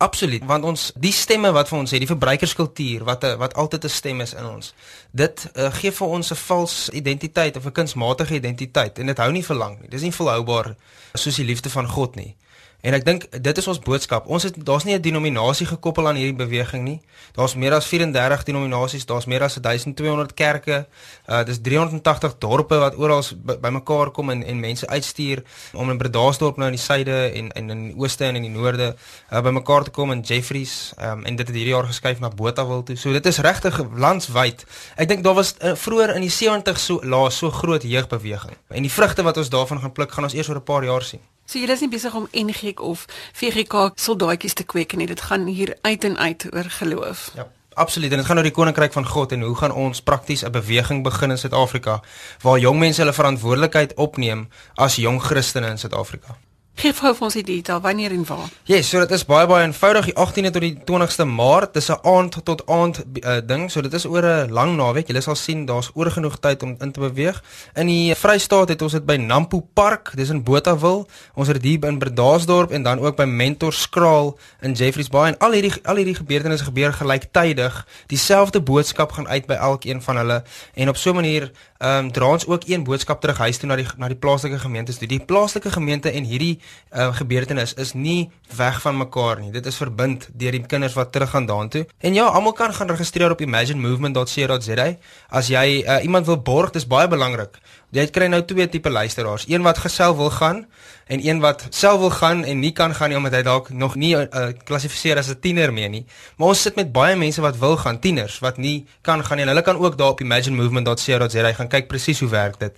Absoluut, 0.01 0.45
want 0.49 0.65
ons 0.65 0.87
die 0.97 1.13
stemme 1.13 1.51
wat 1.53 1.69
vir 1.69 1.79
ons 1.79 1.91
het, 1.93 2.01
die 2.01 2.09
verbruikerskultuur 2.09 3.03
wat 3.05 3.25
'n 3.25 3.37
wat 3.39 3.55
altyd 3.55 3.85
'n 3.85 3.89
stem 3.89 4.21
is 4.21 4.33
in 4.33 4.47
ons. 4.47 4.73
Dit 5.13 5.51
uh, 5.55 5.69
gee 5.73 5.93
vir 5.93 6.09
ons 6.09 6.31
'n 6.31 6.37
vals 6.37 6.89
identiteit 6.89 7.57
of 7.57 7.67
'n 7.67 7.73
kunsmatige 7.73 8.35
identiteit 8.35 8.99
en 8.99 9.07
dit 9.07 9.19
hou 9.19 9.33
nie 9.33 9.45
vir 9.45 9.57
lank 9.57 9.81
nie. 9.81 9.89
Dis 9.89 10.01
nie 10.01 10.13
volhoubaar 10.13 10.75
soos 11.15 11.37
die 11.37 11.45
liefde 11.45 11.71
van 11.71 11.89
God 11.89 12.17
nie. 12.17 12.37
En 12.81 12.97
ek 12.97 13.05
dink 13.05 13.27
dit 13.45 13.59
is 13.61 13.67
ons 13.69 13.79
boodskap. 13.85 14.27
Ons 14.27 14.47
het 14.49 14.57
daar's 14.65 14.85
nie 14.85 14.95
'n 14.97 15.01
denominasie 15.01 15.67
gekoppel 15.67 16.09
aan 16.09 16.17
hierdie 16.17 16.37
beweging 16.37 16.83
nie. 16.85 17.01
Daar's 17.33 17.55
meer 17.55 17.75
as 17.75 17.87
34 17.87 18.45
denominasies, 18.45 19.07
daar's 19.07 19.27
meer 19.27 19.43
as 19.43 19.55
1200 19.55 20.35
kerke. 20.35 20.87
Uh 21.29 21.45
dis 21.45 21.61
380 21.61 22.39
dorpe 22.39 22.79
wat 22.79 22.97
oral 22.97 23.23
bymekaar 23.61 24.07
by 24.07 24.11
kom 24.11 24.31
en 24.31 24.43
en 24.43 24.61
mense 24.61 24.87
uitstuur 24.87 25.43
om 25.73 25.91
in 25.91 25.99
Bredasdorp 25.99 26.57
nou 26.57 26.67
in 26.67 26.77
die 26.77 26.83
suide 26.83 27.33
en 27.35 27.53
en 27.53 27.71
in 27.71 27.87
die 27.89 27.97
ooste 27.97 28.25
en 28.25 28.37
in 28.37 28.43
die 28.43 28.51
noorde 28.51 28.97
uh 29.33 29.41
bymekaar 29.41 29.85
te 29.85 29.91
kom 29.91 30.13
in 30.13 30.21
Jeffreys 30.21 30.93
um, 30.99 31.25
en 31.25 31.37
dit 31.37 31.47
het 31.47 31.57
hierdie 31.57 31.75
jaar 31.75 31.87
geskuif 31.87 32.21
na 32.21 32.29
Botawil 32.29 32.83
toe. 32.83 32.97
So 32.97 33.13
dit 33.13 33.27
is 33.27 33.39
regtig 33.39 33.81
landwyd. 33.95 34.65
Ek 34.97 35.09
dink 35.09 35.25
daar 35.25 35.35
was 35.35 35.55
uh, 35.61 35.75
vroeër 35.75 36.15
in 36.15 36.21
die 36.21 36.31
70 36.31 36.79
so 36.79 37.01
laas 37.03 37.37
so 37.37 37.51
groot 37.51 37.83
jeugbeweging. 37.83 38.57
En 38.69 38.83
die 38.83 38.93
vrugte 38.93 39.23
wat 39.23 39.37
ons 39.37 39.49
daarvan 39.49 39.81
gaan 39.81 39.93
pluk 39.93 40.13
gaan 40.13 40.25
ons 40.25 40.35
eers 40.35 40.49
oor 40.49 40.57
'n 40.57 40.63
paar 40.63 40.85
jaar 40.85 41.03
sien. 41.03 41.21
So 41.51 41.59
julle 41.59 41.75
is 41.75 41.81
nie 41.83 41.91
besig 41.91 42.15
om 42.15 42.29
NG 42.31 42.77
of 42.79 43.09
VGK 43.35 43.89
soldaatjies 43.99 44.55
te 44.55 44.63
kweek 44.63 44.95
nie. 44.95 45.09
Dit 45.11 45.25
gaan 45.27 45.49
hier 45.51 45.73
uit 45.83 46.05
en 46.07 46.19
uit 46.19 46.47
oor 46.55 46.69
geloof. 46.79 47.31
Ja. 47.35 47.49
Absoluut. 47.75 48.11
En 48.11 48.17
dit 48.17 48.27
gaan 48.27 48.37
oor 48.39 48.47
die 48.47 48.55
koninkryk 48.55 48.93
van 48.93 49.07
God 49.07 49.33
en 49.33 49.43
hoe 49.43 49.57
gaan 49.57 49.73
ons 49.73 50.03
prakties 50.03 50.45
'n 50.45 50.51
beweging 50.51 51.03
begin 51.03 51.31
in 51.31 51.39
Suid-Afrika 51.39 52.03
waar 52.43 52.59
jong 52.59 52.79
mense 52.79 53.01
hulle 53.01 53.13
verantwoordelikheid 53.13 53.95
opneem 53.95 54.49
as 54.75 54.97
jong 54.97 55.23
Christene 55.23 55.67
in 55.67 55.79
Suid-Afrika. 55.79 56.37
Gou 56.81 56.95
vir 56.97 57.25
ons 57.27 57.35
die 57.37 57.43
detail 57.45 57.81
wanneer 57.85 58.13
en 58.17 58.23
waar. 58.25 58.47
Ja, 58.65 58.79
yes, 58.79 58.89
so 58.89 59.03
dit 59.03 59.11
is 59.13 59.27
baie 59.29 59.45
baie 59.45 59.67
eenvoudig 59.67 60.07
die 60.09 60.15
18de 60.17 60.51
tot 60.55 60.65
die 60.65 60.71
20ste 60.89 61.27
Maart. 61.29 61.75
Dis 61.75 61.91
'n 61.93 61.99
aand 62.09 62.39
tot 62.45 62.63
aand 62.67 63.03
uh, 63.21 63.37
ding. 63.45 63.69
So 63.71 63.83
dit 63.83 63.93
is 63.93 64.07
oor 64.07 64.25
'n 64.25 64.51
lang 64.51 64.77
naweek. 64.77 65.09
Jy 65.13 65.21
sal 65.21 65.37
sien 65.37 65.67
daar's 65.67 65.91
oor 65.95 66.11
genoeg 66.11 66.39
tyd 66.41 66.63
om 66.63 66.77
in 66.81 66.93
te 66.93 67.01
beweeg. 67.01 67.43
In 67.75 67.87
die 67.87 68.15
Vrystaat 68.15 68.69
het 68.69 68.83
ons 68.83 68.93
dit 68.93 69.05
by 69.05 69.17
Nampo 69.17 69.61
Park, 69.75 70.13
dis 70.17 70.31
in 70.31 70.43
Botawil. 70.43 71.07
Ons 71.35 71.49
het 71.49 71.61
dit 71.61 71.71
hier 71.71 71.85
in 71.85 71.99
Bredasdorp 71.99 72.71
en 72.71 72.83
dan 72.83 72.99
ook 72.99 73.17
by 73.17 73.25
Mentor 73.25 73.73
Skraal 73.73 74.39
in 74.63 74.73
Jeffreys 74.73 75.09
Bay 75.09 75.29
en 75.29 75.39
al 75.39 75.53
hierdie 75.53 75.73
al 75.85 75.97
hierdie 75.97 76.17
gebeurtenisse 76.17 76.65
gebeur 76.65 76.93
gelyktydig. 76.93 77.87
Dieselfde 78.07 78.61
boodskap 78.61 79.13
gaan 79.13 79.29
uit 79.29 79.47
by 79.47 79.55
elkeen 79.55 80.03
van 80.03 80.17
hulle 80.17 80.43
en 80.75 80.89
op 80.89 80.97
so 80.97 81.11
'n 81.11 81.15
manier 81.15 81.53
ehm 81.81 82.05
um, 82.05 82.13
dra 82.13 82.27
ons 82.29 82.47
ook 82.47 82.63
een 82.69 82.83
boodskap 82.85 83.21
terug 83.21 83.39
huis 83.39 83.59
toe 83.59 83.69
na 83.69 83.77
die 83.81 83.87
na 83.97 84.09
die 84.13 84.17
plaaslike 84.17 84.59
gemeentes. 84.61 84.99
Die 85.01 85.21
plaaslike 85.25 85.71
gemeente 85.73 86.11
en 86.11 86.25
hierdie 86.29 86.59
uh, 86.93 87.09
gebeurtenis 87.17 87.73
is 87.75 87.95
nie 87.97 88.31
weg 88.57 88.81
van 88.85 88.97
mekaar 88.97 89.41
nie. 89.41 89.49
Dit 89.51 89.67
is 89.67 89.79
verbind 89.81 90.29
deur 90.33 90.53
die 90.53 90.61
kinders 90.67 90.93
wat 90.99 91.13
teruggaan 91.13 91.47
daartoe. 91.49 91.87
En 91.99 92.15
ja, 92.15 92.27
almal 92.27 92.53
kan 92.53 92.75
gaan 92.75 92.93
registreer 92.93 93.31
op 93.31 93.41
imaginemovement.co.za. 93.41 94.89
As 95.29 95.49
jy 95.49 95.65
uh, 95.81 96.03
iemand 96.05 96.27
wil 96.27 96.43
borg, 96.43 96.71
dis 96.77 96.87
baie 96.87 97.09
belangrik. 97.09 97.57
Jy 97.91 98.05
kry 98.15 98.29
nou 98.31 98.39
twee 98.47 98.69
tipe 98.71 98.91
luisteraars. 98.91 99.49
Een 99.51 99.65
wat 99.67 99.79
geself 99.83 100.17
wil 100.17 100.31
gaan 100.31 100.67
en 101.07 101.27
een 101.27 101.41
wat 101.43 101.65
self 101.75 101.99
wil 101.99 102.11
gaan 102.11 102.45
en 102.45 102.61
nie 102.63 102.71
kan 102.73 102.95
gaan 102.95 103.09
nie 103.11 103.17
omdat 103.19 103.33
hy 103.35 103.41
dalk 103.43 103.73
nog 103.75 103.97
nie 103.99 104.13
geklassifiseer 104.15 105.19
uh, 105.19 105.23
as 105.25 105.31
'n 105.31 105.41
tiener 105.41 105.73
meer 105.73 105.89
nie. 105.91 106.05
Maar 106.37 106.49
ons 106.49 106.63
sit 106.63 106.77
met 106.77 106.93
baie 106.93 107.17
mense 107.17 107.41
wat 107.41 107.59
wil 107.59 107.77
gaan, 107.77 107.99
tieners 107.99 108.39
wat 108.39 108.57
nie 108.57 108.87
kan 109.03 109.25
gaan 109.25 109.37
nie. 109.37 109.43
En 109.43 109.51
hulle 109.51 109.63
kan 109.63 109.77
ook 109.77 109.99
daar 109.99 110.09
op 110.09 110.21
imaginemovement.co.za 110.21 111.53
gaan 111.53 111.69
kyk 111.69 111.89
presies 111.89 112.21
hoe 112.21 112.29
werk 112.29 112.61
dit. 112.61 112.73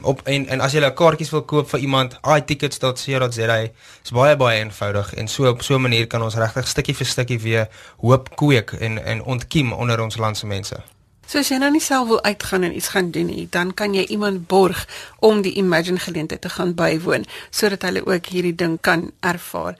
Op 0.00 0.20
en 0.24 0.48
en 0.48 0.60
as 0.60 0.72
jy 0.72 0.80
'n 0.80 0.94
kaartjies 0.94 1.30
wil 1.30 1.42
koop 1.42 1.68
vir 1.68 1.80
iemand, 1.80 2.18
itickets.co.za 2.22 3.58
is 4.04 4.10
baie 4.12 4.36
baie 4.36 4.58
eenvoudig 4.60 5.14
en 5.14 5.28
so 5.28 5.48
op 5.48 5.62
so 5.62 5.74
'n 5.74 5.80
manier 5.80 6.06
kan 6.06 6.22
ons 6.22 6.34
regtig 6.34 6.68
stukkie 6.68 6.94
vir 6.94 7.06
stukkie 7.06 7.40
weer 7.40 7.68
hoop 8.00 8.36
kweek 8.36 8.72
en 8.72 9.04
en 9.04 9.22
ontkiem 9.22 9.72
onder 9.72 10.00
ons 10.00 10.16
land 10.16 10.36
se 10.36 10.46
mense. 10.46 10.93
So 11.26 11.38
as 11.38 11.48
jy 11.48 11.58
nou 11.62 11.70
nie 11.74 11.82
self 11.82 12.08
wil 12.08 12.22
uitgaan 12.22 12.66
en 12.68 12.76
iets 12.76 12.92
gaan 12.94 13.10
doen 13.10 13.30
nie, 13.32 13.46
dan 13.50 13.74
kan 13.74 13.94
jy 13.94 14.04
iemand 14.16 14.46
borg 14.46 14.86
om 15.20 15.42
die 15.42 15.54
Imagine 15.60 15.98
geleentheid 15.98 16.40
te 16.40 16.48
gaan 16.48 16.74
bywoon 16.74 17.24
sodat 17.50 17.82
hulle 17.82 18.04
ook 18.06 18.26
hierdie 18.26 18.54
ding 18.54 18.78
kan 18.80 19.10
ervaar. 19.20 19.78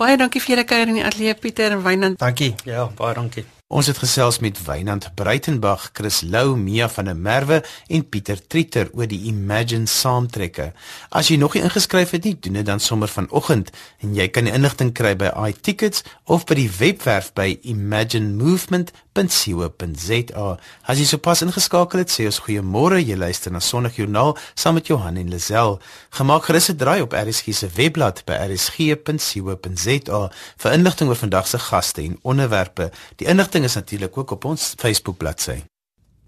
Baie 0.00 0.16
dankie 0.16 0.40
vir 0.40 0.56
julle 0.56 0.64
kuier 0.66 0.88
in 0.88 1.00
die 1.00 1.06
ateljee 1.06 1.34
Pieter 1.34 1.76
en 1.76 1.82
Wynand. 1.86 2.18
Dankie. 2.18 2.54
Ja, 2.64 2.90
baie 2.96 3.14
dankie. 3.14 3.46
Ons 3.70 3.86
het 3.86 4.00
gesels 4.02 4.42
met 4.42 4.58
Wynand 4.66 5.04
Breitenberg, 5.14 5.94
Chris 5.94 6.26
Lou, 6.26 6.58
Mia 6.58 6.90
van 6.90 7.06
der 7.06 7.14
Merwe 7.14 7.62
en 7.86 8.02
Pieter 8.02 8.42
Trieter 8.42 8.90
oor 8.98 9.06
die 9.06 9.30
Imagine 9.30 9.86
saamtrekke. 9.86 10.74
As 11.14 11.30
jy 11.30 11.38
nog 11.38 11.54
nie 11.54 11.62
ingeskryf 11.62 12.10
het 12.16 12.26
nie, 12.26 12.34
doen 12.34 12.58
dit 12.58 12.66
dan 12.66 12.82
sommer 12.82 13.06
vanoggend 13.06 13.70
en 14.02 14.10
jy 14.18 14.26
kan 14.34 14.50
die 14.50 14.54
inligting 14.58 14.90
kry 14.90 15.14
by 15.14 15.30
iTickets 15.46 16.02
of 16.26 16.50
by 16.50 16.58
die 16.58 16.66
webwerf 16.80 17.30
by 17.38 17.62
imaginemovement.co.za. 17.62 20.50
As 20.90 20.98
jy 20.98 21.06
sopas 21.06 21.46
ingeskakel 21.46 22.02
het, 22.02 22.10
sê 22.10 22.26
ons 22.26 22.42
goeiemôre. 22.42 22.98
Jy 22.98 23.14
luister 23.22 23.54
na 23.54 23.62
Sonnig 23.62 24.02
Joernaal 24.02 24.34
saam 24.58 24.74
met 24.80 24.90
Johan 24.90 25.14
en 25.22 25.30
Lisel. 25.30 25.78
Gemaak 26.18 26.50
gerus 26.50 26.74
'n 26.74 26.82
draai 26.82 27.06
op 27.06 27.14
RSG 27.14 27.54
se 27.54 27.70
webblad 27.70 28.26
by 28.26 28.34
rsg.co.za 28.50 30.20
vir 30.58 30.72
inligting 30.72 31.08
oor 31.08 31.22
vandag 31.22 31.46
se 31.46 31.58
gaste 31.58 32.02
en 32.02 32.18
onderwerpe. 32.22 32.90
Die 33.16 33.30
inligting 33.30 33.59
inligting 33.60 33.64
is 33.64 33.74
natuurlik 33.74 34.18
ook 34.18 34.30
op 34.30 34.44
ons 34.44 34.74
Facebook 34.76 35.16
bladsy. 35.16 35.62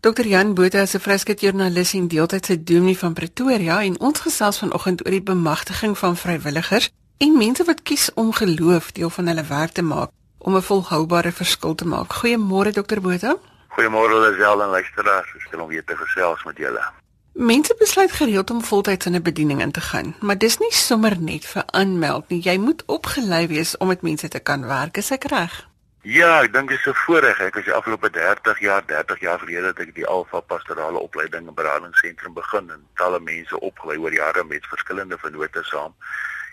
Dr 0.01 0.27
Jan 0.27 0.55
Botha 0.55 0.81
is 0.81 0.95
'n 0.95 0.99
vryskut 1.01 1.41
joernalis 1.41 1.93
en 1.93 2.09
deeltydse 2.09 2.63
dominee 2.63 2.99
van 2.99 3.13
Pretoria 3.13 3.83
en 3.83 4.01
ons 4.01 4.21
gesels 4.21 4.59
vanoggend 4.59 5.05
oor 5.05 5.11
die 5.11 5.23
bemagtiging 5.23 5.99
van 5.99 6.17
vrywilligers 6.17 6.91
en 7.19 7.37
mense 7.37 7.65
wat 7.65 7.83
kies 7.83 8.11
om 8.15 8.33
geloof 8.33 8.93
deel 8.93 9.11
van 9.11 9.27
hulle 9.27 9.45
werk 9.45 9.73
te 9.73 9.83
maak 9.83 10.11
om 10.39 10.57
'n 10.57 10.63
volhoubare 10.63 11.33
verskil 11.33 11.75
te 11.75 11.87
maak. 11.87 12.13
Goeiemôre 12.13 12.73
Dr 12.73 13.01
Botha. 13.01 13.37
Goeiemôre 13.69 14.17
Lisel 14.25 14.63
en 14.63 14.69
luisteraars. 14.69 15.35
Ek 15.35 15.45
stel 15.47 15.61
om 15.61 15.69
weer 15.69 15.85
te 15.85 15.97
gesels 15.97 16.45
met 16.45 16.57
julle. 16.57 16.85
Mense 17.33 17.75
besluit 17.79 18.13
gereeld 18.13 18.51
om 18.51 18.65
voltyds 18.65 19.07
in 19.07 19.15
'n 19.15 19.23
bediening 19.23 19.61
in 19.61 19.71
te 19.71 19.81
gaan, 19.81 20.15
maar 20.21 20.39
dis 20.39 20.59
nie 20.59 20.73
sommer 20.73 21.21
net 21.21 21.47
vir 21.47 21.63
aanmeld 21.67 22.29
nie. 22.29 22.43
Jy 22.43 22.59
moet 22.59 22.83
opgelei 22.87 23.47
wees 23.47 23.77
om 23.77 23.87
met 23.87 24.03
mense 24.03 24.29
te 24.29 24.39
kan 24.39 24.67
werk, 24.67 24.97
is 24.97 25.11
ek 25.11 25.25
reg? 25.25 25.72
Ja, 26.03 26.41
ek 26.43 26.51
dink 26.51 26.69
dit 26.69 26.79
is 26.79 26.87
'n 26.87 26.99
voorreg. 27.07 27.39
Ek 27.41 27.55
was 27.55 27.65
die 27.65 27.73
afgelope 27.73 28.11
30 28.11 28.59
jaar, 28.59 28.83
30 28.87 29.21
jaar 29.21 29.39
gelede 29.39 29.63
dat 29.63 29.79
ek 29.79 29.95
die 29.95 30.07
Alfa 30.07 30.41
Pastorale 30.41 30.99
Opleiding 30.99 31.47
en 31.47 31.55
Beradingsentrum 31.55 32.35
begin 32.35 32.71
en 32.71 32.87
talle 32.95 33.21
mense 33.21 33.61
opgelei 33.61 33.99
oor 33.99 34.13
jare 34.13 34.45
met 34.45 34.67
verskillende 34.67 35.19
vennote 35.19 35.63
saam. 35.63 35.95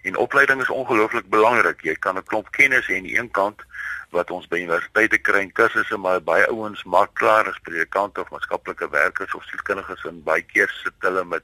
En 0.03 0.15
opleiding 0.15 0.62
is 0.62 0.70
ongelooflik 0.70 1.29
belangrik. 1.29 1.82
Jy 1.82 1.96
kan 1.96 2.18
'n 2.18 2.24
klomp 2.24 2.51
kennis 2.51 2.88
hê 2.88 2.96
aan 2.96 3.10
die 3.10 3.18
een 3.18 3.32
kant 3.32 3.62
wat 4.10 4.32
ons 4.32 4.48
by 4.48 4.58
universiteite 4.58 5.18
kry 5.18 5.39
en 5.39 5.51
kursusse, 5.51 5.98
maar 5.98 6.22
baie 6.22 6.48
ouens 6.48 6.84
maak 6.84 7.13
klaar 7.13 7.48
as 7.48 7.60
predikante 7.63 8.22
of 8.22 8.29
maatskaplike 8.29 8.89
werkers 8.89 9.34
of 9.34 9.44
sielkundiges 9.44 10.06
en 10.06 10.24
baie 10.24 10.41
keer 10.41 10.70
sit 10.84 10.94
hulle 11.00 11.25
met 11.25 11.44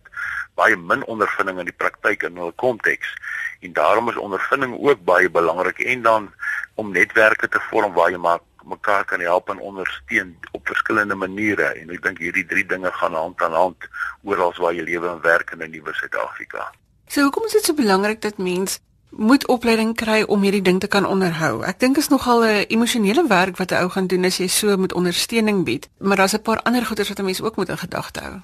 baie 0.54 0.78
min 0.78 1.04
ondervinding 1.04 1.60
in 1.60 1.66
die 1.66 1.78
praktyk 1.78 2.24
in 2.24 2.38
hul 2.38 2.52
konteks. 2.52 3.16
En 3.62 3.74
daarom 3.74 4.10
is 4.10 4.16
ondervinding 4.16 4.78
ook 4.78 5.04
baie 5.04 5.30
belangrik 5.30 5.80
en 5.80 6.02
dan 6.02 6.34
om 6.75 6.91
netwerke 6.91 7.48
te 7.48 7.60
vorm 7.70 7.94
waar 7.94 8.12
jy 8.12 8.17
maar 8.17 8.39
mekaar 8.65 9.05
kan 9.05 9.20
help 9.20 9.50
en 9.50 9.60
ondersteun 9.60 10.38
op 10.51 10.67
verskillende 10.67 11.15
maniere 11.15 11.67
en 11.82 11.91
ek 11.94 12.01
dink 12.03 12.17
hierdie 12.24 12.46
drie 12.50 12.65
dinge 12.65 12.91
gaan 12.91 13.13
hand 13.13 13.41
aan 13.41 13.53
hand 13.53 13.88
oral 14.24 14.53
waar 14.58 14.74
jy 14.74 14.84
lewe 14.84 15.10
en 15.10 15.22
werk 15.22 15.53
in 15.53 15.62
'n 15.62 15.72
nuwe 15.72 15.94
Suid-Afrika. 15.94 16.72
So 17.08 17.22
hoekom 17.22 17.46
is 17.46 17.51
dit 17.51 17.65
so 17.65 17.74
belangrik 17.74 18.22
dat 18.22 18.38
mens 18.38 18.79
moet 19.10 19.48
opleiding 19.48 19.96
kry 19.96 20.24
om 20.27 20.41
hierdie 20.41 20.62
ding 20.62 20.79
te 20.79 20.88
kan 20.88 21.05
onderhou? 21.05 21.63
Ek 21.63 21.79
dink 21.79 21.98
is 21.98 22.10
nogal 22.10 22.44
'n 22.44 22.65
emosionele 22.67 23.27
werk 23.27 23.58
wat 23.58 23.72
'n 23.72 23.84
ou 23.84 23.89
gaan 23.89 24.08
doen 24.08 24.25
as 24.25 24.38
jy 24.38 24.48
so 24.48 24.77
met 24.77 24.94
ondersteuning 24.94 25.63
bied, 25.63 25.89
maar 26.00 26.17
daar's 26.17 26.34
'n 26.34 26.41
paar 26.41 26.62
ander 26.62 26.86
goeders 26.86 27.10
wat 27.10 27.20
'n 27.20 27.25
mens 27.25 27.41
ook 27.41 27.55
moet 27.55 27.70
in 27.70 27.77
gedagte 27.77 28.20
hou. 28.20 28.41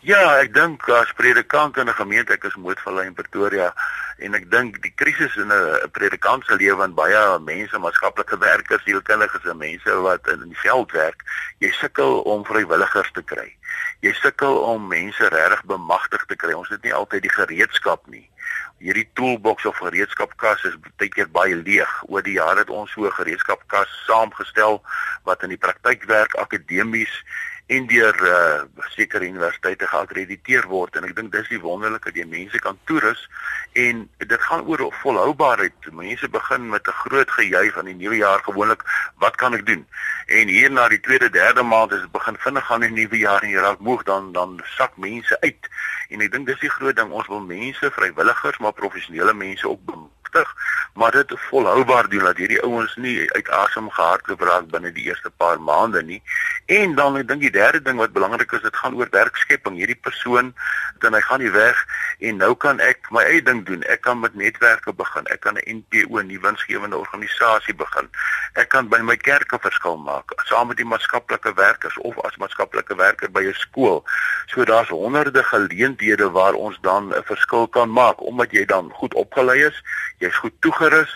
Ja, 0.00 0.38
ek 0.38 0.54
dink 0.54 0.88
as 0.88 1.12
predikant 1.12 1.76
in 1.76 1.88
'n 1.88 1.94
gemeente, 1.94 2.32
ek 2.32 2.44
is 2.44 2.54
Moedvallei 2.54 3.06
in 3.06 3.14
Pretoria 3.14 3.74
en 4.18 4.34
ek 4.34 4.48
dink 4.50 4.80
die 4.82 4.92
krisis 4.98 5.36
in 5.36 5.52
'n 5.52 5.90
predikant 5.94 6.44
se 6.44 6.56
lewe 6.56 6.84
en 6.84 6.94
baie 6.94 7.38
mense, 7.38 7.78
maatskaplike 7.78 8.38
werkers, 8.38 8.82
sielkundiges 8.84 9.44
en 9.44 9.56
mense 9.56 9.94
wat 10.06 10.26
in 10.28 10.48
die 10.48 10.62
veld 10.62 10.92
werk, 10.92 11.22
jy 11.58 11.70
sukkel 11.70 12.20
om 12.22 12.44
vrywilligers 12.44 13.10
te 13.12 13.22
kry. 13.22 13.54
Jy 14.00 14.12
sukkel 14.12 14.58
om 14.62 14.88
mense 14.88 15.28
regtig 15.28 15.64
bemagtig 15.64 16.24
te 16.26 16.36
kry. 16.36 16.52
Ons 16.52 16.68
het 16.68 16.82
nie 16.82 16.94
altyd 16.94 17.22
die 17.22 17.34
gereedskap 17.34 18.06
nie. 18.06 18.28
Hierdie 18.78 19.08
toolbox 19.14 19.66
of 19.66 19.78
gereedskapkas 19.82 20.64
is 20.64 20.76
baie 20.98 21.10
keer 21.10 21.30
baie 21.34 21.56
leeg. 21.56 21.90
Oor 22.06 22.22
die 22.22 22.38
jare 22.38 22.62
het 22.62 22.70
ons 22.70 22.92
so 22.92 23.06
'n 23.06 23.12
gereedskapkas 23.12 23.90
saamgestel 24.06 24.82
wat 25.24 25.42
in 25.42 25.48
die 25.48 25.58
praktyk 25.58 26.04
werk 26.04 26.34
akademies 26.34 27.10
en 27.68 27.86
deur 27.86 28.16
uh, 28.24 28.84
sekere 28.94 29.26
universiteite 29.28 29.86
geakkrediteer 29.86 30.64
word 30.70 30.96
en 30.96 31.04
ek 31.04 31.12
dink 31.18 31.32
dis 31.34 31.50
die 31.52 31.60
wonderlike 31.60 32.08
dat 32.08 32.16
jy 32.16 32.24
mense 32.24 32.60
kan 32.64 32.78
toerus 32.88 33.26
en 33.76 34.06
dit 34.24 34.46
gaan 34.48 34.64
oor 34.64 34.86
volhoubaarheid. 35.02 35.90
Mense 35.92 36.28
begin 36.32 36.68
met 36.72 36.88
'n 36.88 36.96
groot 37.04 37.30
gejuig 37.30 37.76
aan 37.76 37.90
die 37.92 37.94
nuwe 37.94 38.16
jaar 38.16 38.40
gewoonlik, 38.40 38.82
wat 39.18 39.36
kan 39.36 39.54
ek 39.54 39.66
doen? 39.66 39.86
En 40.26 40.48
hier 40.48 40.70
na 40.70 40.88
die 40.88 41.00
tweede, 41.00 41.30
derde 41.30 41.62
maand 41.62 41.92
as 41.92 42.00
dit 42.00 42.12
begin 42.12 42.36
vinnig 42.38 42.66
gaan 42.66 42.82
in 42.82 42.94
die 42.94 43.04
nuwe 43.04 43.18
jaar 43.18 43.42
en 43.42 43.50
jy 43.50 43.60
raak 43.60 43.78
moeg 43.78 44.02
dan 44.02 44.32
dan 44.32 44.60
sak 44.64 44.96
mense 44.96 45.40
uit. 45.40 45.68
En 46.08 46.20
ek 46.20 46.32
dink 46.32 46.46
dis 46.46 46.60
die 46.60 46.72
groot 46.72 46.96
ding, 46.96 47.10
ons 47.10 47.28
wil 47.28 47.40
mense, 47.40 47.90
vrywilligers, 47.90 48.58
maar 48.58 48.72
professionele 48.72 49.34
mense 49.34 49.68
ook 49.68 49.80
bemagtig, 50.28 50.54
maar 50.94 51.10
dit 51.10 51.32
volhoubaar 51.36 52.08
doen 52.08 52.24
dat 52.24 52.36
hierdie 52.36 52.62
ouens 52.62 52.96
nie 52.96 53.32
uit 53.32 53.48
asem 53.48 53.90
gehardloop 53.90 54.40
raak 54.40 54.70
binne 54.70 54.92
die 54.92 55.04
eerste 55.04 55.30
paar 55.30 55.60
maande 55.60 56.02
nie. 56.02 56.22
En 56.66 56.94
dan 56.94 57.16
ek 57.16 57.28
dink 57.28 57.40
die 57.40 57.50
derde 57.50 57.82
ding 57.82 57.98
wat 57.98 58.12
belangrik 58.12 58.52
is, 58.52 58.62
dit 58.62 58.76
gaan 58.76 58.94
oor 58.94 59.08
werkskepping. 59.10 59.76
Hierdie 59.76 60.00
persoon 60.00 60.54
dan 61.00 61.14
hy 61.14 61.20
gaan 61.20 61.40
nie 61.40 61.50
weg 61.50 61.84
en 62.18 62.36
nou 62.36 62.54
kan 62.54 62.80
ek 62.80 63.10
my 63.10 63.22
eie 63.22 63.42
ding 63.42 63.64
doen. 63.66 63.82
Ek 63.88 64.02
kan 64.02 64.20
met 64.20 64.34
netwerke 64.34 64.92
begin. 64.92 65.26
Ek 65.26 65.40
kan 65.40 65.56
'n 65.56 65.82
NPO, 65.82 66.18
'n 66.18 66.26
nuwe 66.26 66.42
winsgewende 66.42 66.96
organisasie 66.96 67.74
begin. 67.74 68.08
Ek 68.54 68.68
kan 68.68 68.88
by 68.88 68.98
my 68.98 69.16
kerk 69.16 69.52
'n 69.52 69.60
verskil 69.60 69.96
maak 69.96 70.34
saam 70.48 70.68
met 70.68 70.76
die 70.76 70.88
maatskaplike 70.88 71.52
werkers 71.54 71.96
of 72.08 72.18
as 72.24 72.36
maatskaplike 72.36 72.96
werker 72.96 73.30
by 73.30 73.44
'n 73.46 73.54
skool. 73.54 74.04
So 74.46 74.64
daar's 74.64 74.88
honderde 74.88 75.42
geleenthede 75.42 76.30
waar 76.30 76.54
ons 76.54 76.78
dan 76.80 77.14
'n 77.14 77.22
verskil 77.24 77.68
kan 77.68 77.90
maak 77.90 78.20
omdat 78.20 78.50
jy 78.50 78.64
dan 78.64 78.90
goed 78.92 79.14
opgelei 79.14 79.64
is, 79.64 79.82
jy's 80.18 80.36
goed 80.42 80.54
toegerus 80.64 81.12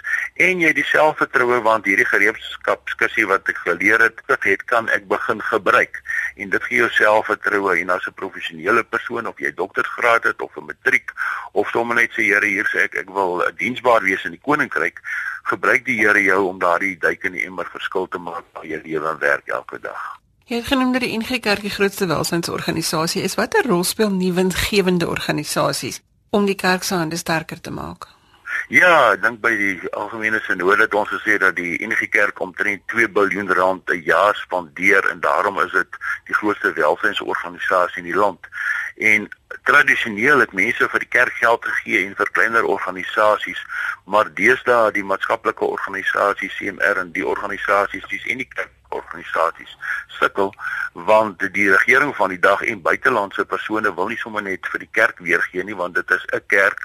en 0.46 0.60
jy 0.62 0.72
die 0.76 0.86
selfvertroue 0.86 1.60
want 1.66 1.86
hierdie 1.88 2.06
gereedskapskussie 2.06 3.26
wat 3.26 3.48
ek 3.50 3.58
geleer 3.64 4.00
het, 4.02 4.22
het 4.28 4.64
kan 4.70 4.88
ek 4.94 5.08
begin 5.10 5.42
gebruik 5.42 5.98
en 6.36 6.50
dit 6.54 6.68
gee 6.68 6.82
jou 6.82 6.90
selfvertroue 6.96 7.76
en 7.80 7.90
as 7.90 8.06
'n 8.06 8.14
professionele 8.14 8.84
persoon 8.84 9.26
of 9.26 9.38
jy 9.38 9.52
doktorsgraad 9.54 10.24
het 10.24 10.40
of 10.40 10.56
'n 10.56 10.66
matriek 10.66 11.10
of 11.52 11.68
sommer 11.70 11.96
net 11.96 12.10
sê 12.12 12.22
Here 12.32 12.46
hier 12.46 12.68
sê 12.72 12.84
ek 12.84 12.94
ek 12.94 13.10
wil 13.10 13.42
diensbaar 13.58 14.02
wees 14.02 14.24
in 14.24 14.30
die 14.30 14.40
koninkryk 14.40 15.00
gebruik 15.42 15.84
die 15.84 15.98
Here 15.98 16.22
jou 16.22 16.48
om 16.48 16.58
daardie 16.58 16.96
duik 16.98 17.24
in 17.24 17.32
die 17.32 17.44
emmer 17.44 17.68
verskil 17.72 18.08
te 18.08 18.18
maak 18.18 18.44
in 18.62 18.70
jou 18.70 18.80
lewe 18.84 19.08
en 19.08 19.18
werk 19.18 19.48
elke 19.48 19.78
dag. 19.80 20.20
Jy 20.46 20.56
het 20.56 20.66
genoem 20.66 20.92
dat 20.92 21.00
die 21.00 21.18
NG 21.18 21.40
Kerk 21.40 21.60
die 21.60 21.70
grootste 21.70 22.06
welsynsorganisasie 22.06 23.22
is. 23.22 23.34
Watter 23.34 23.66
rol 23.66 23.84
speel 23.84 24.10
nuwensgewende 24.10 25.08
organisasies 25.08 26.02
om 26.30 26.46
die 26.46 26.54
kerk 26.54 26.82
se 26.82 26.94
hande 26.94 27.16
sterker 27.16 27.60
te 27.60 27.70
maak? 27.70 28.21
Ja, 28.72 29.12
ek 29.12 29.20
dink 29.20 29.42
by 29.44 29.50
die 29.52 29.88
algemene 30.00 30.38
sinode 30.46 30.86
het 30.86 30.94
ons 30.96 31.10
gesê 31.12 31.34
dat 31.36 31.58
die 31.58 31.74
NG 31.84 32.06
Kerk 32.08 32.38
omtrent 32.40 32.80
2 32.88 33.10
miljard 33.12 33.52
rand 33.58 33.84
per 33.84 33.98
jaar 34.00 34.32
spandeer 34.40 35.10
en 35.10 35.20
daarom 35.20 35.58
is 35.60 35.74
dit 35.74 35.98
die 36.30 36.36
grootste 36.38 36.72
welsynsorganisasie 36.78 38.00
in 38.00 38.08
die 38.08 38.16
land. 38.16 38.48
En 38.96 39.28
tradisioneel 39.68 40.40
het 40.40 40.56
mense 40.56 40.88
vir 40.88 41.04
die 41.04 41.10
kerk 41.18 41.36
geld 41.42 41.68
gegee 41.68 42.06
en 42.06 42.16
vir 42.16 42.32
kleiner 42.32 42.64
organisasies, 42.64 43.60
maar 44.08 44.32
deesdae 44.40 44.94
die 44.96 45.04
maatskaplike 45.04 45.68
organisasies 45.68 46.56
CMR 46.56 47.04
en 47.04 47.12
die 47.12 47.28
organisasies 47.28 48.08
dis 48.08 48.24
en 48.32 48.40
die 48.40 48.48
kerkorganisasies 48.92 49.76
sukkel 50.18 50.52
want 50.92 51.40
die 51.54 51.70
regering 51.70 52.12
van 52.16 52.28
die 52.28 52.38
dag 52.38 52.62
en 52.62 52.82
buitelandse 52.82 53.44
persone 53.44 53.94
wil 53.94 54.08
nie 54.12 54.20
sommer 54.20 54.44
net 54.44 54.66
vir 54.72 54.84
die 54.84 54.92
kerk 54.92 55.18
weergee 55.24 55.64
nie 55.64 55.76
want 55.76 55.94
dit 55.94 56.10
is 56.10 56.24
'n 56.32 56.44
kerk 56.46 56.80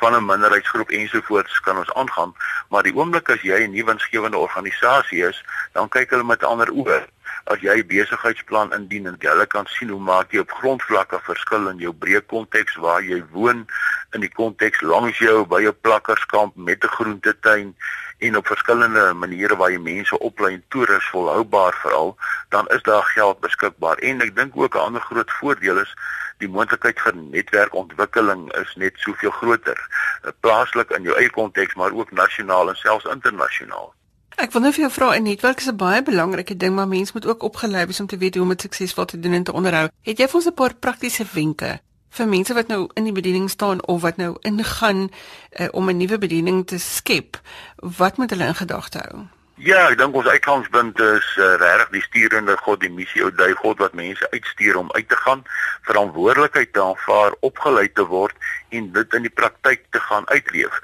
van 0.00 0.14
'n 0.14 0.24
minderheidsgroep 0.24 0.90
ensovoorts 0.90 1.60
kan 1.60 1.78
ons 1.78 1.92
aangaan, 1.92 2.34
maar 2.70 2.82
die 2.82 2.94
oomblik 2.94 3.30
as 3.30 3.42
jy 3.42 3.66
'n 3.66 3.72
nuwe 3.72 3.84
winsgewende 3.90 4.36
organisasie 4.36 5.26
is, 5.26 5.44
dan 5.72 5.88
kyk 5.88 6.10
hulle 6.10 6.24
met 6.24 6.44
ander 6.44 6.70
oë. 6.70 7.02
As 7.44 7.60
jy 7.60 7.78
'n 7.78 7.86
besigheidsplan 7.86 8.72
indien 8.72 9.06
en 9.06 9.16
hulle 9.18 9.46
kan 9.46 9.66
sien 9.66 9.88
hoe 9.88 10.00
maak 10.00 10.32
jy 10.32 10.38
op 10.38 10.50
grondvlakke 10.50 11.18
verskil 11.22 11.68
in 11.68 11.78
jou 11.78 11.92
breë 11.92 12.26
konteks 12.26 12.76
waar 12.76 13.02
jy 13.02 13.24
woon, 13.30 13.66
in 14.12 14.20
die 14.20 14.32
konteks 14.32 14.80
langs 14.80 15.18
jou 15.18 15.46
by 15.46 15.60
jou 15.62 15.72
plakkerskamp 15.72 16.56
met 16.56 16.84
'n 16.84 16.94
groentetuin 16.96 17.76
en 18.18 18.36
op 18.36 18.46
verskillende 18.46 19.12
maniere 19.14 19.56
waar 19.56 19.70
jy 19.70 19.78
mense 19.78 20.18
oplei 20.18 20.54
en 20.54 20.64
toerus 20.68 21.08
volhoubaar 21.12 21.74
veral, 21.82 22.16
dan 22.48 22.66
is 22.66 22.82
daar 22.82 23.04
geld 23.14 23.40
beskikbaar. 23.40 23.98
En 23.98 24.20
ek 24.20 24.36
dink 24.36 24.56
ook 24.56 24.74
'n 24.74 24.86
ander 24.86 25.00
groot 25.00 25.30
voordeel 25.30 25.78
is 25.78 25.94
die 26.38 26.48
moontlikheid 26.48 27.00
vir 27.00 27.16
netwerkontwikkeling 27.16 28.48
is 28.60 28.74
net 28.76 28.92
soveel 28.96 29.30
groter 29.30 29.78
eh, 29.78 30.30
plaaslik 30.40 30.90
in 30.90 31.02
jou 31.02 31.16
eie 31.18 31.30
konteks 31.30 31.74
maar 31.74 31.92
ook 31.92 32.10
nasionaal 32.10 32.68
en 32.68 32.76
selfs 32.76 33.04
internasionaal. 33.04 33.94
Ek 34.38 34.52
wil 34.54 34.62
net 34.62 34.76
vir 34.76 34.86
jou 34.86 34.92
vra 34.92 35.16
'n 35.16 35.22
netwerk 35.22 35.58
is 35.58 35.68
'n 35.68 35.76
baie 35.76 36.02
belangrike 36.02 36.56
ding 36.56 36.74
maar 36.74 36.88
mens 36.88 37.12
moet 37.12 37.26
ook 37.26 37.42
opgelei 37.42 37.86
wees 37.86 38.00
om 38.00 38.06
te 38.06 38.18
weet 38.18 38.34
hoe 38.34 38.42
om 38.42 38.48
dit 38.48 38.60
suksesvol 38.60 39.04
te 39.04 39.20
doen 39.20 39.32
en 39.32 39.42
te 39.42 39.52
onderhou. 39.52 39.88
Het 40.02 40.18
jy 40.18 40.26
vir 40.26 40.34
ons 40.34 40.46
'n 40.46 40.54
paar 40.54 40.74
praktiese 40.74 41.26
wenke 41.32 41.80
vir 42.18 42.28
mense 42.28 42.54
wat 42.54 42.68
nou 42.68 42.88
in 42.98 43.06
die 43.06 43.14
bediening 43.14 43.48
staan 43.50 43.82
of 43.86 44.02
wat 44.02 44.16
nou 44.18 44.36
ingaan 44.46 45.08
uh, 45.08 45.68
om 45.70 45.90
'n 45.90 45.96
nuwe 45.96 46.18
bediening 46.18 46.66
te 46.66 46.78
skep? 46.78 47.40
Wat 47.76 48.16
moet 48.16 48.30
hulle 48.30 48.46
in 48.46 48.54
gedagte 48.54 48.98
hou? 48.98 49.26
Ja, 49.54 49.88
ek 49.90 49.98
dink 49.98 50.14
ons 50.14 50.26
uitgangspunt 50.26 51.00
is 51.02 51.28
uh, 51.36 51.54
regtig 51.58 51.88
die 51.90 52.02
sturende 52.02 52.56
God, 52.56 52.80
die 52.80 52.90
missie 52.90 53.24
ou 53.24 53.30
dui 53.34 53.52
God 53.58 53.78
wat 53.78 53.94
mense 53.94 54.30
uitstuur 54.30 54.76
om 54.76 54.92
uit 54.92 55.08
te 55.08 55.16
gaan, 55.16 55.42
verantwoordelikheid 55.82 56.72
te 56.72 56.82
aanvaar, 56.82 57.34
opgelei 57.40 57.88
te 57.92 58.06
word 58.06 58.36
en 58.68 58.92
dit 58.92 59.14
in 59.14 59.26
die 59.26 59.34
praktyk 59.34 59.82
te 59.90 60.00
gaan 60.00 60.28
uitleef 60.28 60.78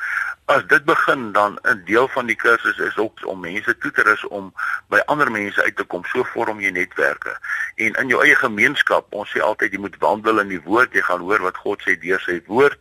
as 0.47 0.63
dit 0.69 0.85
begin 0.85 1.33
dan 1.33 1.59
'n 1.63 1.83
deel 1.85 2.09
van 2.09 2.27
die 2.27 2.37
kursus 2.37 2.79
is 2.79 2.97
ook 2.97 3.27
om 3.27 3.41
mense 3.41 3.79
toe 3.79 3.91
te 3.91 4.03
rus 4.03 4.25
om 4.25 4.53
by 4.89 5.01
ander 5.07 5.31
mense 5.31 5.63
uit 5.63 5.77
te 5.77 5.85
kom. 5.85 6.05
So 6.05 6.25
vorm 6.25 6.61
jy 6.61 6.71
netwerke. 6.71 7.39
En 7.75 7.93
in 7.93 8.09
jou 8.09 8.23
eie 8.23 8.37
gemeenskap, 8.37 9.07
ons 9.11 9.31
sê 9.31 9.41
altyd 9.41 9.73
jy 9.73 9.79
moet 9.79 9.97
wandel 9.99 10.39
in 10.41 10.49
die 10.49 10.61
woord, 10.61 10.93
jy 10.93 11.01
gaan 11.01 11.21
hoor 11.21 11.43
wat 11.43 11.57
God 11.57 11.83
sê 11.83 11.99
deur 11.99 12.21
sy 12.21 12.43
woord. 12.47 12.79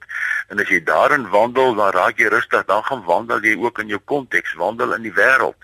En 0.48 0.60
as 0.60 0.68
jy 0.68 0.84
daarin 0.84 1.30
wandel, 1.30 1.76
dan 1.76 1.92
raak 1.92 2.18
jy 2.18 2.28
rustig, 2.28 2.66
dan 2.66 2.84
gaan 2.84 3.04
wandel 3.04 3.40
jy 3.40 3.56
ook 3.58 3.80
in 3.80 3.88
jou 3.88 4.00
konteks, 4.06 4.54
wandel 4.54 4.94
in 4.94 5.02
die 5.02 5.14
wêreld. 5.14 5.58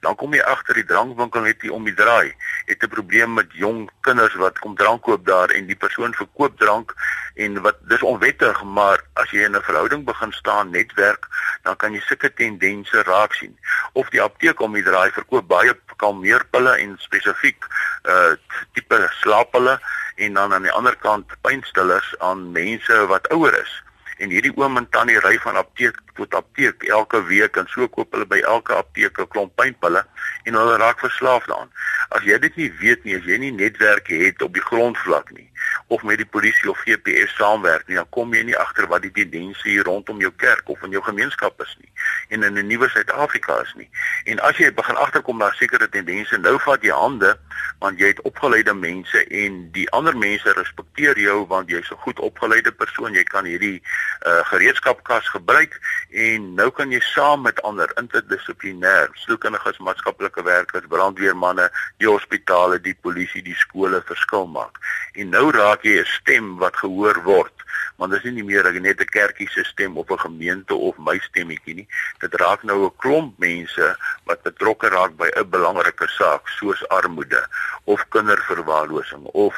Dan 0.00 0.14
kom 0.14 0.34
jy 0.34 0.40
agter 0.42 0.74
die 0.74 0.84
drankwinkel 0.84 1.40
net 1.40 1.62
hier 1.62 1.72
om 1.72 1.84
die 1.84 1.94
draai. 1.94 2.34
Het 2.66 2.82
'n 2.82 2.88
probleem 2.88 3.34
met 3.34 3.52
jong 3.52 3.90
kinders 4.00 4.34
wat 4.34 4.58
kom 4.58 4.76
drank 4.76 5.02
koop 5.02 5.26
daar 5.26 5.50
en 5.50 5.66
die 5.66 5.76
persoon 5.76 6.14
verkoop 6.14 6.58
drank 6.58 6.94
en 7.34 7.60
wat 7.62 7.76
dis 7.88 8.02
onwettig, 8.02 8.62
maar 8.64 9.02
as 9.14 9.30
jy 9.30 9.44
in 9.44 9.56
'n 9.56 9.62
verhouding 9.62 10.04
begin 10.04 10.32
staan, 10.32 10.70
netwerk 10.70 11.28
dan 11.62 11.76
kan 11.76 11.92
jy 11.92 12.00
sulke 12.00 12.32
tendense 12.34 13.02
raak 13.02 13.32
sien. 13.34 13.58
Of 13.92 14.08
die 14.08 14.22
apteek 14.22 14.60
om 14.60 14.72
die 14.72 14.82
draai 14.82 15.10
verkoop 15.10 15.48
baie 15.48 15.74
kalmeerpille 15.96 16.76
en 16.76 16.96
spesifiek 16.98 17.66
uh 18.04 18.34
tipe 18.72 19.08
slaappille 19.20 19.78
en 20.16 20.34
dan 20.34 20.52
aan 20.52 20.62
die 20.62 20.72
ander 20.72 20.96
kant 20.96 21.32
pynstillers 21.40 22.14
aan 22.18 22.52
mense 22.52 23.06
wat 23.06 23.28
ouer 23.28 23.56
is. 23.60 23.82
En 24.18 24.30
hierdie 24.30 24.52
oom 24.56 24.76
en 24.76 24.88
tannie 24.94 25.18
ry 25.24 25.38
van 25.42 25.56
apteek 25.56 25.98
tot 26.14 26.34
apteek 26.34 26.82
elke 26.82 27.22
week 27.26 27.56
en 27.56 27.66
so 27.68 27.88
koop 27.88 28.12
hulle 28.14 28.26
by 28.26 28.40
elke 28.40 28.74
apteek 28.74 29.18
'n 29.18 29.28
klomp 29.28 29.56
pynpille 29.56 30.04
en 30.44 30.54
hulle 30.54 30.76
raak 30.76 31.00
verslaaf 31.00 31.44
daaraan. 31.46 31.70
As 32.08 32.22
jy 32.22 32.38
dit 32.38 32.56
nie 32.56 32.72
weet 32.80 33.04
nie, 33.04 33.16
as 33.16 33.24
jy 33.24 33.38
nie 33.38 33.52
netwerke 33.52 34.14
het 34.14 34.42
op 34.42 34.52
die 34.54 34.62
grondvlak 34.62 35.30
nie, 35.30 35.50
of 35.86 36.02
met 36.02 36.16
die 36.16 36.26
polisie 36.26 36.70
of 36.70 36.78
GPS 36.84 37.34
saamwerk 37.36 37.86
nie, 37.86 37.96
dan 37.96 38.08
kom 38.10 38.34
jy 38.34 38.42
nie 38.42 38.58
agter 38.58 38.86
wat 38.86 39.02
die 39.02 39.12
tendense 39.12 39.68
hier 39.68 39.84
rondom 39.84 40.20
jou 40.20 40.32
kerk 40.36 40.68
of 40.68 40.82
in 40.82 40.90
jou 40.90 41.02
gemeenskap 41.02 41.60
is 41.60 41.76
nie 41.80 41.90
en 42.28 42.42
in 42.42 42.58
'n 42.58 42.66
nuwe 42.66 42.88
Suid-Afrika 42.88 43.60
is 43.60 43.74
nie. 43.74 43.90
En 44.24 44.40
as 44.40 44.56
jy 44.56 44.74
begin 44.74 44.96
agterkom 44.96 45.38
daar 45.38 45.54
sekere 45.54 45.88
tendense, 45.88 46.38
nou 46.38 46.58
vat 46.60 46.82
jy 46.82 46.90
hande 46.90 47.38
want 47.78 47.98
jy 47.98 48.06
het 48.06 48.20
opgeleide 48.20 48.74
mense 48.74 49.24
en 49.24 49.70
die 49.72 49.90
ander 49.90 50.16
mense 50.16 50.52
respekteer 50.52 51.18
jou 51.18 51.46
want 51.46 51.68
jy's 51.68 51.90
'n 51.90 51.96
goed 51.96 52.18
opgeleide 52.18 52.72
persoon, 52.72 53.14
jy 53.14 53.22
kan 53.22 53.44
hierdie 53.44 53.82
uh, 54.26 54.44
gereedskapkas 54.44 55.28
gebruik 55.28 55.80
en 56.14 56.44
nou 56.54 56.68
kan 56.70 56.92
jy 56.94 57.00
saam 57.02 57.42
met 57.42 57.58
ander 57.66 57.90
interdissiplinêr, 57.98 59.10
sielkundiges, 59.24 59.80
maatskaplike 59.82 60.44
werkers, 60.46 60.86
brandweermanne, 60.92 61.66
die 61.98 62.06
hospitale, 62.06 62.78
die 62.78 62.94
polisie, 63.02 63.42
die 63.42 63.56
skole 63.58 63.98
verskil 64.06 64.46
maak. 64.46 64.78
En 65.18 65.34
nou 65.34 65.50
raak 65.50 65.82
jy 65.82 65.98
'n 65.98 66.12
stem 66.20 66.56
wat 66.62 66.76
gehoor 66.76 67.18
word 67.24 67.63
want 67.96 68.12
dit 68.12 68.24
is 68.24 68.32
nie 68.32 68.44
meer 68.44 68.72
net 68.80 69.00
'n 69.00 69.04
kerkie 69.04 69.48
se 69.48 69.64
stem 69.64 69.96
of 69.96 70.10
'n 70.10 70.18
gemeente 70.18 70.74
of 70.74 70.96
my 70.98 71.18
stemmetjie 71.18 71.74
nie. 71.74 71.88
Dit 72.18 72.34
raak 72.34 72.62
nou 72.62 72.84
'n 72.84 72.96
klomp 72.96 73.38
mense 73.38 73.96
wat 74.24 74.42
betrokke 74.42 74.88
raak 74.88 75.16
by 75.16 75.28
'n 75.34 75.50
belangrike 75.50 76.08
saak 76.08 76.48
soos 76.48 76.88
armoede 76.88 77.46
of 77.84 78.08
kinderverwaarlosing 78.08 79.24
of 79.24 79.54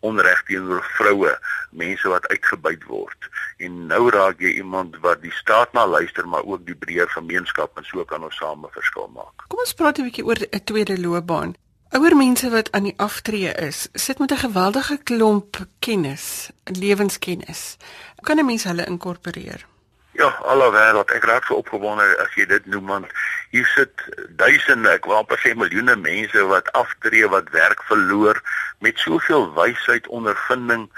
onreg 0.00 0.42
teenoor 0.42 0.84
vroue, 0.96 1.38
mense 1.70 2.08
wat 2.08 2.28
uitgebuit 2.28 2.84
word. 2.84 3.28
En 3.56 3.86
nou 3.86 4.10
raak 4.10 4.40
jy 4.40 4.54
iemand 4.56 4.96
wat 5.04 5.22
die 5.22 5.32
staat 5.32 5.72
na 5.72 5.86
luister, 5.86 6.28
maar 6.28 6.44
ook 6.44 6.66
die 6.66 6.74
breër 6.74 7.08
gemeenskap 7.08 7.76
en 7.76 7.84
so 7.84 8.04
kan 8.04 8.24
ons 8.24 8.36
same 8.36 8.68
verskil 8.72 9.10
maak. 9.14 9.48
Kom 9.48 9.58
ons 9.58 9.74
praat 9.74 9.98
'n 9.98 10.08
bietjie 10.08 10.24
oor 10.24 10.40
'n 10.40 10.64
tweede 10.64 11.00
loopbaan. 11.00 11.54
Ouer 11.90 12.14
mense 12.16 12.50
wat 12.50 12.68
aan 12.72 12.84
die 12.86 12.94
aftree 13.02 13.50
is, 13.52 13.88
sit 13.92 14.18
met 14.18 14.30
'n 14.30 14.36
geweldige 14.46 14.96
klomp 15.02 15.56
kennis, 15.78 16.50
lewenskennis. 16.64 17.76
Hoe 18.14 18.24
kan 18.24 18.38
'n 18.38 18.44
mens 18.44 18.64
hulle 18.64 18.86
inkorporeer? 18.86 19.66
Ja, 20.12 20.26
alle 20.26 20.70
wêreld. 20.72 21.10
Ek 21.10 21.24
raak 21.24 21.44
so 21.44 21.54
opgewonde 21.54 22.16
as 22.22 22.34
jy 22.34 22.46
dit 22.46 22.66
noem 22.66 22.84
man. 22.84 23.06
Hier 23.50 23.66
sit 23.66 23.90
duisende, 24.28 24.90
ek 24.90 25.04
wil 25.04 25.16
amper 25.16 25.38
sê 25.38 25.54
miljoene 25.54 25.96
mense 25.96 26.46
wat 26.46 26.72
aftree, 26.72 27.28
wat 27.28 27.50
werk 27.50 27.82
verloor 27.82 28.42
met 28.78 28.98
soveel 28.98 29.54
wysheid, 29.54 30.06
ondervinding 30.06 30.90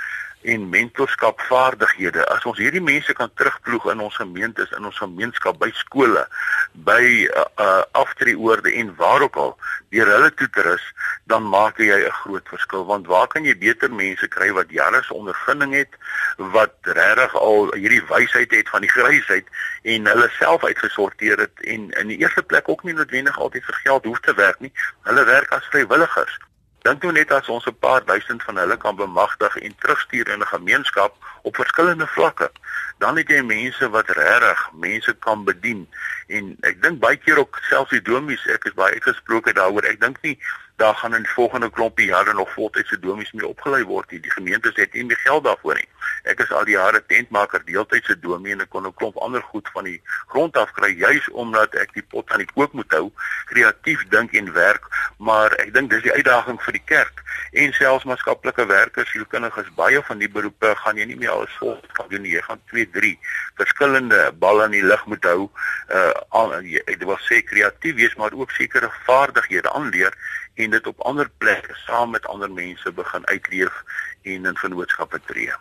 en 0.42 0.68
mentorskapvaardighede. 0.68 2.26
As 2.34 2.44
ons 2.48 2.58
hierdie 2.58 2.82
mense 2.82 3.12
kan 3.18 3.30
terugploeg 3.34 3.90
in 3.92 4.00
ons 4.00 4.16
gemeentes, 4.16 4.70
in 4.76 4.84
ons 4.88 4.98
gemeenskap, 4.98 5.58
by 5.58 5.70
skole, 5.78 6.26
by 6.72 7.02
uh, 7.28 7.46
uh 7.62 7.82
aftreeoorde 8.02 8.72
en 8.80 8.94
waar 8.96 9.22
ook 9.22 9.36
al, 9.36 9.56
deur 9.92 10.08
hulle 10.08 10.30
toe 10.34 10.48
te 10.50 10.64
rus, 10.66 10.84
dan 11.30 11.48
maak 11.48 11.78
jy 11.78 11.98
'n 12.08 12.18
groot 12.22 12.48
verskil 12.48 12.84
want 12.84 13.06
waar 13.06 13.28
kan 13.28 13.44
jy 13.44 13.56
beter 13.58 13.90
mense 13.92 14.28
kry 14.28 14.50
wat 14.52 14.70
jare 14.70 15.02
se 15.02 15.14
ondervinding 15.14 15.74
het, 15.74 15.92
wat 16.36 16.74
regtig 16.82 17.34
al 17.34 17.72
hierdie 17.74 18.04
wysheid 18.08 18.50
het 18.50 18.68
van 18.68 18.80
die 18.80 18.90
grysheid 18.90 19.46
en 19.82 20.06
hulle 20.06 20.28
self 20.38 20.64
uitgesorteer 20.64 21.38
het 21.38 21.60
en 21.60 21.90
in 21.90 22.08
die 22.08 22.18
eerste 22.18 22.42
plek 22.42 22.68
ook 22.68 22.82
nie 22.84 22.94
noodwendig 22.94 23.38
altyd 23.38 23.64
vir 23.64 23.74
geld 23.84 24.04
hoef 24.04 24.20
te 24.20 24.34
werk 24.34 24.60
nie. 24.60 24.72
Hulle 25.02 25.24
werk 25.24 25.52
as 25.52 25.68
vrywilligers. 25.70 26.38
Dink 26.82 27.04
nou 27.06 27.12
net 27.14 27.30
as 27.30 27.48
ons 27.48 27.66
'n 27.70 27.78
paar 27.78 28.04
duisend 28.04 28.42
van 28.42 28.56
hulle 28.56 28.76
kan 28.76 28.96
bemagtig 28.96 29.56
en 29.56 29.74
terugstuur 29.78 30.28
in 30.28 30.40
'n 30.40 30.54
gemeenskap 30.54 31.14
op 31.42 31.56
verskillende 31.56 32.06
vlakke, 32.06 32.50
dan 32.98 33.16
het 33.16 33.28
jy 33.28 33.42
mense 33.42 33.90
wat 33.90 34.10
regtig 34.10 34.70
mense 34.72 35.14
kan 35.18 35.44
bedien. 35.44 35.88
En 36.26 36.56
ek 36.60 36.82
dink 36.82 36.98
baie 36.98 37.16
keer 37.16 37.38
ook 37.38 37.58
selfs 37.70 37.90
die 37.90 38.02
domies, 38.02 38.46
ek 38.46 38.64
is 38.64 38.74
baie 38.74 38.94
uitgesproke 38.94 39.52
daaroor. 39.52 39.84
Ek 39.84 40.00
dink 40.00 40.18
nie 40.22 40.38
daar 40.82 40.94
gaan 40.94 41.14
in 41.14 41.26
volgende 41.26 41.70
klompie 41.70 42.06
jare 42.06 42.34
nog 42.34 42.52
voltydse 42.52 42.98
domies 42.98 43.32
mee 43.32 43.46
opgelei 43.46 43.84
word 43.84 44.10
nie. 44.10 44.20
Die 44.20 44.34
gemeentes 44.34 44.76
het 44.82 44.92
nie 44.92 45.04
meer 45.04 45.22
geld 45.22 45.44
daarvoor 45.44 45.78
nie. 45.78 45.88
Ek 46.32 46.42
is 46.42 46.50
al 46.50 46.66
die 46.66 46.74
jare 46.74 47.02
tentmaker, 47.06 47.62
deeltydse 47.66 48.18
domie 48.24 48.54
en 48.56 48.64
ek 48.64 48.70
kon 48.74 48.86
'n 48.86 48.94
klomp 48.98 49.16
ander 49.26 49.42
goed 49.52 49.68
van 49.74 49.84
die 49.84 50.00
grond 50.32 50.56
af 50.56 50.72
kry 50.78 50.90
juis 50.98 51.28
omdat 51.30 51.74
ek 51.74 51.94
die 51.94 52.06
pot 52.14 52.30
aan 52.30 52.42
die 52.42 52.52
kook 52.54 52.72
moet 52.72 52.90
hou, 52.98 53.12
kreatief 53.46 54.02
dink 54.08 54.34
en 54.34 54.52
werk, 54.52 54.84
maar 55.18 55.54
ek 55.62 55.72
dink 55.74 55.90
dis 55.90 56.02
die 56.02 56.16
uitdaging 56.18 56.58
vir 56.62 56.72
die 56.72 56.86
kerk 56.86 57.22
en 57.52 57.72
selfs 57.72 58.04
maatskaplike 58.08 58.66
werkers, 58.66 59.10
sielkundiges, 59.12 59.68
baie 59.76 60.02
van 60.02 60.18
die 60.18 60.28
beroepe 60.28 60.74
gaan 60.82 60.96
jy 60.96 61.04
nie 61.10 61.18
meer 61.20 61.34
alles 61.34 61.56
vol 61.60 61.76
kan 61.92 62.08
doen 62.08 62.22
nie. 62.24 62.32
Jy 62.32 62.42
gaan 62.46 62.62
2, 62.72 62.86
3 62.94 63.18
verskillende 63.60 64.20
balle 64.40 64.64
in 64.70 64.78
die 64.78 64.84
lug 64.84 65.04
moet 65.06 65.26
hou. 65.28 65.50
Uh 65.92 66.12
al, 66.40 66.54
ek 66.62 67.02
wil 67.04 67.18
sê 67.28 67.42
kreatief 67.44 67.98
wees, 67.98 68.14
maar 68.16 68.32
ook 68.32 68.54
sekere 68.56 68.88
vaardighede 69.04 69.72
aanleer 69.76 70.16
en 70.54 70.70
dit 70.70 70.86
op 70.86 71.00
ander 71.00 71.30
plekke 71.38 71.74
saam 71.86 72.10
met 72.10 72.26
ander 72.26 72.50
mense 72.50 72.92
begin 72.92 73.26
uitleef 73.26 73.82
en 74.22 74.46
in 74.46 74.56
vennootskappe 74.56 75.20
tree. 75.26 75.52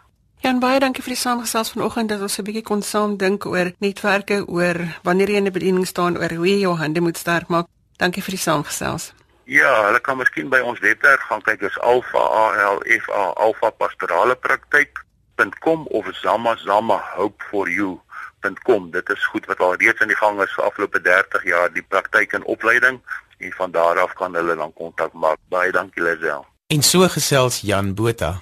Jan 0.42 0.60
baie 0.60 0.80
dankie 0.80 1.04
vir 1.06 1.14
die 1.14 1.22
saamgesels 1.22 1.72
vanoggend 1.76 2.10
dat 2.10 2.22
ons 2.22 2.38
'n 2.40 2.44
bietjie 2.44 2.64
kon 2.64 2.82
saam 2.82 3.18
dink 3.18 3.46
oor 3.46 3.72
netwerke, 3.78 4.44
oor 4.48 4.76
wanneer 5.04 5.30
jy 5.30 5.36
in 5.36 5.48
'n 5.48 5.52
bediening 5.52 5.88
staan, 5.88 6.18
oor 6.18 6.34
hoe 6.34 6.48
jy 6.48 6.60
jou 6.60 6.76
hande 6.78 7.02
moet 7.02 7.18
sterk 7.18 7.48
maak. 7.48 7.68
Dankie 7.98 8.24
vir 8.24 8.32
die 8.32 8.46
saamgesels. 8.48 9.14
Ja, 9.46 9.86
hulle 9.86 10.00
kan 10.00 10.18
miskien 10.18 10.50
by 10.50 10.60
ons 10.60 10.80
webwerf 10.80 11.22
gaan 11.22 11.42
kyk, 11.42 11.60
dis 11.60 11.80
alfa 11.80 12.18
a 12.18 12.74
l 12.74 12.82
f 12.86 13.10
a 13.10 13.34
alfa 13.36 13.70
pastorale 13.70 14.36
praktyk.com 14.36 15.88
of 15.88 16.06
zama 16.16 16.56
zama 16.56 17.02
hope 17.16 17.44
for 17.50 17.70
you 17.70 18.02
.com 18.64 18.92
dit 18.92 19.10
is 19.10 19.26
goed 19.26 19.46
wat 19.46 19.60
al 19.60 19.76
reeds 19.76 20.02
in 20.02 20.08
die 20.08 20.18
gang 20.18 20.42
is 20.42 20.54
vir 20.54 20.66
afgelope 20.66 21.02
30 21.02 21.44
jaar 21.44 21.74
die 21.74 21.86
praktyk 21.94 22.34
en 22.34 22.44
opleiding 22.44 23.02
en 23.42 23.52
van 23.52 23.72
daar 23.72 24.00
af 24.00 24.14
kan 24.14 24.36
hulle 24.36 24.56
dan 24.56 24.74
kontak 24.74 25.14
maak. 25.14 25.38
Baie 25.50 25.72
dankie 25.72 26.04
Lisel. 26.04 26.46
En 26.68 26.82
so 26.82 27.08
gesels 27.08 27.62
Jan 27.62 27.94
Botha. 27.94 28.42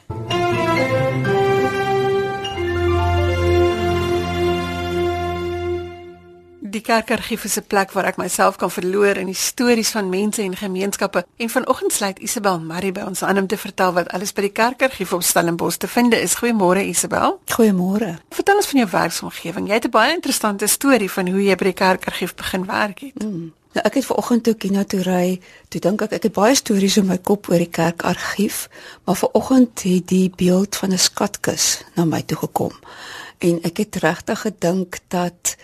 Die 6.70 6.82
kerkargief 6.82 7.44
is 7.44 7.58
'n 7.58 7.66
plek 7.68 7.92
waar 7.92 8.06
ek 8.06 8.18
myself 8.18 8.56
kan 8.56 8.72
verloor 8.72 9.18
in 9.18 9.26
die 9.26 9.36
stories 9.36 9.90
van 9.90 10.10
mense 10.10 10.42
en 10.42 10.56
gemeenskappe. 10.56 11.26
En 11.38 11.50
vanoggend 11.50 11.94
sluit 11.94 12.20
Isabel 12.20 12.60
Marie 12.60 12.92
by 12.92 13.02
ons 13.02 13.24
aan 13.24 13.38
om 13.38 13.48
te 13.48 13.58
vertel 13.58 13.94
wat 13.94 14.08
alles 14.08 14.34
by 14.34 14.42
die 14.42 14.52
kerkargief 14.52 15.14
op 15.14 15.24
Stellenbosch 15.24 15.78
te 15.78 15.88
vind 15.88 16.14
is. 16.14 16.36
Goeiemôre 16.36 16.84
Isabel. 16.86 17.42
Goeiemôre. 17.46 18.16
Vertel 18.30 18.56
ons 18.56 18.68
van 18.68 18.80
jou 18.80 18.90
werksomgewing. 18.92 19.68
Jy 19.68 19.74
het 19.74 19.86
'n 19.86 19.90
baie 19.90 20.14
interessante 20.14 20.68
storie 20.68 21.12
van 21.12 21.28
hoe 21.28 21.44
jy 21.44 21.56
by 21.56 21.64
die 21.64 21.74
kerkargief 21.74 22.36
begin 22.36 22.66
werk 22.66 23.00
het. 23.00 23.24
Mm. 23.24 23.54
Nou 23.78 23.84
ek 23.86 24.00
het 24.00 24.06
ver 24.08 24.18
oggend 24.18 24.44
toe 24.44 24.56
kina 24.58 24.84
toe 24.90 25.04
ry, 25.06 25.40
toe 25.70 25.82
dink 25.84 26.02
ek 26.02 26.16
ek 26.18 26.24
het 26.26 26.34
baie 26.34 26.56
stories 26.58 26.98
in 26.98 27.06
my 27.06 27.20
kop 27.22 27.52
oor 27.52 27.62
die 27.62 27.70
kerkargief, 27.70 28.64
maar 29.06 29.20
ver 29.20 29.30
oggend 29.38 29.84
het 29.86 30.08
die 30.10 30.32
beeld 30.42 30.76
van 30.76 30.94
'n 30.94 30.98
skatkis 30.98 31.84
na 31.96 32.06
my 32.06 32.22
toe 32.22 32.38
gekom. 32.38 32.74
En 33.38 33.62
ek 33.64 33.78
het 33.78 34.02
regtig 34.02 34.42
gedink 34.42 35.00
dat 35.08 35.56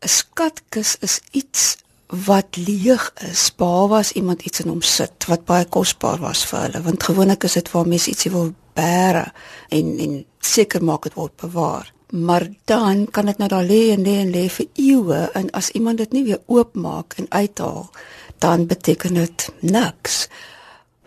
'n 0.00 0.08
skatkis 0.08 0.96
is 1.00 1.20
iets 1.30 1.76
wat 2.06 2.56
leeg 2.56 3.12
is, 3.30 3.50
behalwe 3.54 3.96
as 3.98 4.12
iemand 4.12 4.42
iets 4.42 4.60
in 4.60 4.68
hom 4.68 4.82
sit 4.82 5.26
wat 5.26 5.44
baie 5.44 5.64
kosbaar 5.64 6.18
was 6.18 6.44
vir 6.44 6.60
hulle, 6.60 6.82
want 6.82 7.02
gewoonlik 7.02 7.44
is 7.44 7.52
dit 7.52 7.70
waar 7.70 7.86
mense 7.86 8.10
ietsie 8.10 8.30
wil 8.30 8.54
bære 8.74 9.32
en 9.68 9.98
en 9.98 10.24
seker 10.38 10.84
maak 10.84 11.02
dit 11.02 11.14
word 11.14 11.36
bewaar 11.36 11.92
maar 12.12 12.48
dan 12.64 13.06
kan 13.10 13.26
dit 13.26 13.38
nou 13.38 13.48
daar 13.48 13.64
lê 13.64 13.90
en 13.90 14.02
lê 14.02 14.16
en 14.20 14.30
lê 14.30 14.48
vir 14.48 14.66
eeue 14.74 15.20
en 15.34 15.50
as 15.50 15.70
iemand 15.70 15.98
dit 15.98 16.12
nie 16.12 16.24
weer 16.24 16.40
oopmaak 16.46 17.14
en 17.16 17.26
uithaal 17.28 17.90
dan 18.38 18.66
beteken 18.66 19.14
dit 19.14 19.48
niks. 19.60 20.28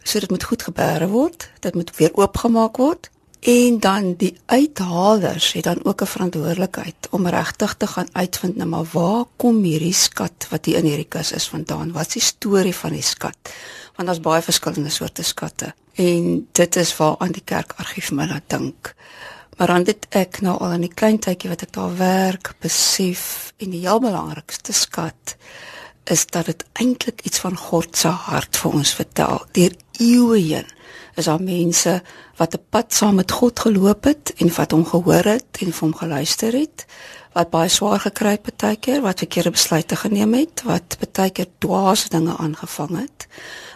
So 0.04 0.20
dit 0.20 0.30
moet 0.30 0.44
goed 0.44 0.64
gebeere 0.64 1.08
word, 1.08 1.50
dit 1.60 1.76
moet 1.76 1.96
weer 1.98 2.14
oopgemaak 2.14 2.78
word 2.78 3.10
en 3.44 3.80
dan 3.80 4.14
die 4.16 4.38
uithalers 4.46 5.52
het 5.54 5.64
dan 5.64 5.84
ook 5.84 6.02
'n 6.02 6.06
verantwoordelikheid 6.06 7.08
om 7.10 7.28
regtig 7.28 7.76
te 7.76 7.88
gaan 7.88 8.08
uitvind 8.12 8.56
nou 8.56 8.70
maar 8.70 8.86
waar 8.92 9.26
kom 9.36 9.64
hierdie 9.64 9.94
skat 9.94 10.48
wat 10.50 10.66
hier 10.66 10.78
in 10.78 10.86
hierdie 10.86 11.10
kus 11.10 11.32
is 11.32 11.48
vandaan? 11.48 11.92
Wat 11.92 12.08
is 12.08 12.14
die 12.14 12.22
storie 12.22 12.76
van 12.76 12.92
die 12.92 13.02
skat? 13.02 13.38
Want 13.96 14.08
daar's 14.08 14.20
baie 14.20 14.42
verskillende 14.42 14.90
soorte 14.90 15.24
skatte 15.24 15.74
en 15.94 16.48
dit 16.52 16.76
is 16.76 16.98
waar 16.98 17.16
aan 17.18 17.32
die 17.32 17.44
kerkargief 17.46 18.12
my 18.12 18.28
laat 18.28 18.48
dink. 18.48 18.96
Maar 19.64 19.72
dan 19.72 19.84
dit 19.88 20.06
ek 20.10 20.42
nou 20.44 20.58
al 20.60 20.74
in 20.76 20.82
die 20.84 20.92
klein 20.92 21.22
tydjie 21.24 21.48
wat 21.48 21.62
ek 21.64 21.70
daar 21.72 21.94
werk, 21.96 22.50
besef 22.60 23.54
en 23.64 23.72
die 23.72 23.86
heel 23.86 24.02
belangrikste 24.04 24.74
skat 24.76 25.38
is 26.12 26.26
dat 26.36 26.50
dit 26.52 26.66
eintlik 26.84 27.24
iets 27.24 27.40
van 27.40 27.56
God 27.56 27.96
se 27.96 28.12
hart 28.26 28.60
vir 28.60 28.76
ons 28.82 28.92
vertel. 28.98 29.40
Deur 29.56 29.78
eeue 30.04 30.42
heen 30.42 30.68
is 31.16 31.30
daar 31.32 31.40
mense 31.40 31.94
wat 32.42 32.58
'n 32.60 32.66
pad 32.76 32.92
saam 32.92 33.16
met 33.24 33.32
God 33.32 33.60
geloop 33.64 34.04
het 34.04 34.34
en 34.36 34.52
wat 34.52 34.76
hom 34.76 34.84
gehoor 34.86 35.32
het 35.32 35.64
en 35.64 35.72
vir 35.72 35.88
hom 35.88 35.96
geluister 35.96 36.52
het, 36.52 36.86
wat 37.32 37.50
baie 37.50 37.70
swaar 37.70 38.00
gekry 38.00 38.36
het 38.44 38.58
baie 38.58 38.76
keer, 38.76 39.02
wat 39.02 39.24
verkeerde 39.24 39.52
besluite 39.52 39.96
geneem 39.96 40.34
het, 40.34 40.64
wat 40.66 40.98
baie 41.14 41.32
keer 41.32 41.48
dwaas 41.60 42.10
dinge 42.10 42.36
aangevang 42.38 43.00
het. 43.00 43.28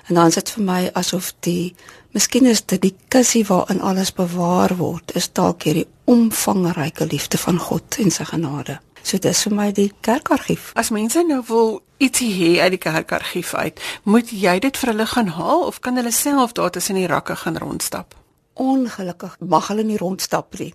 En 0.07 0.15
dan 0.15 0.27
is 0.27 0.35
dit 0.35 0.49
vir 0.49 0.63
my 0.63 0.89
asof 0.93 1.33
die 1.39 1.75
miskien 2.17 2.49
is 2.49 2.63
dit 2.65 2.81
die 2.81 2.95
kussie 3.13 3.43
waarin 3.45 3.81
alles 3.85 4.09
bewaar 4.15 4.73
word, 4.79 5.13
is 5.19 5.29
dalk 5.37 5.67
hierdie 5.67 5.85
omvangryke 6.09 7.05
liefde 7.11 7.37
van 7.37 7.59
God 7.61 7.97
en 8.01 8.13
sy 8.13 8.25
genade. 8.25 8.79
So 9.05 9.21
dis 9.21 9.43
vir 9.45 9.53
my 9.55 9.67
die 9.75 9.91
kerkargief. 10.03 10.71
As 10.75 10.89
mense 10.91 11.21
nou 11.27 11.43
wil 11.47 11.69
ietsie 12.03 12.31
hê 12.33 12.49
uit 12.63 12.73
die 12.73 12.81
kerkargief 12.81 13.53
uit, 13.53 13.77
moet 14.03 14.33
jy 14.33 14.57
dit 14.65 14.79
vir 14.81 14.91
hulle 14.93 15.07
gaan 15.13 15.29
haal 15.37 15.67
of 15.67 15.77
kan 15.85 15.99
hulle 15.99 16.11
self 16.11 16.57
daar 16.57 16.73
tussen 16.73 16.97
die 16.97 17.07
rakke 17.07 17.37
gaan 17.37 17.59
rondstap? 17.61 18.17
Ongelukkig 18.57 19.37
mag 19.39 19.69
hulle 19.69 19.85
nie 19.85 20.01
rondstap 20.01 20.57
nie. 20.59 20.73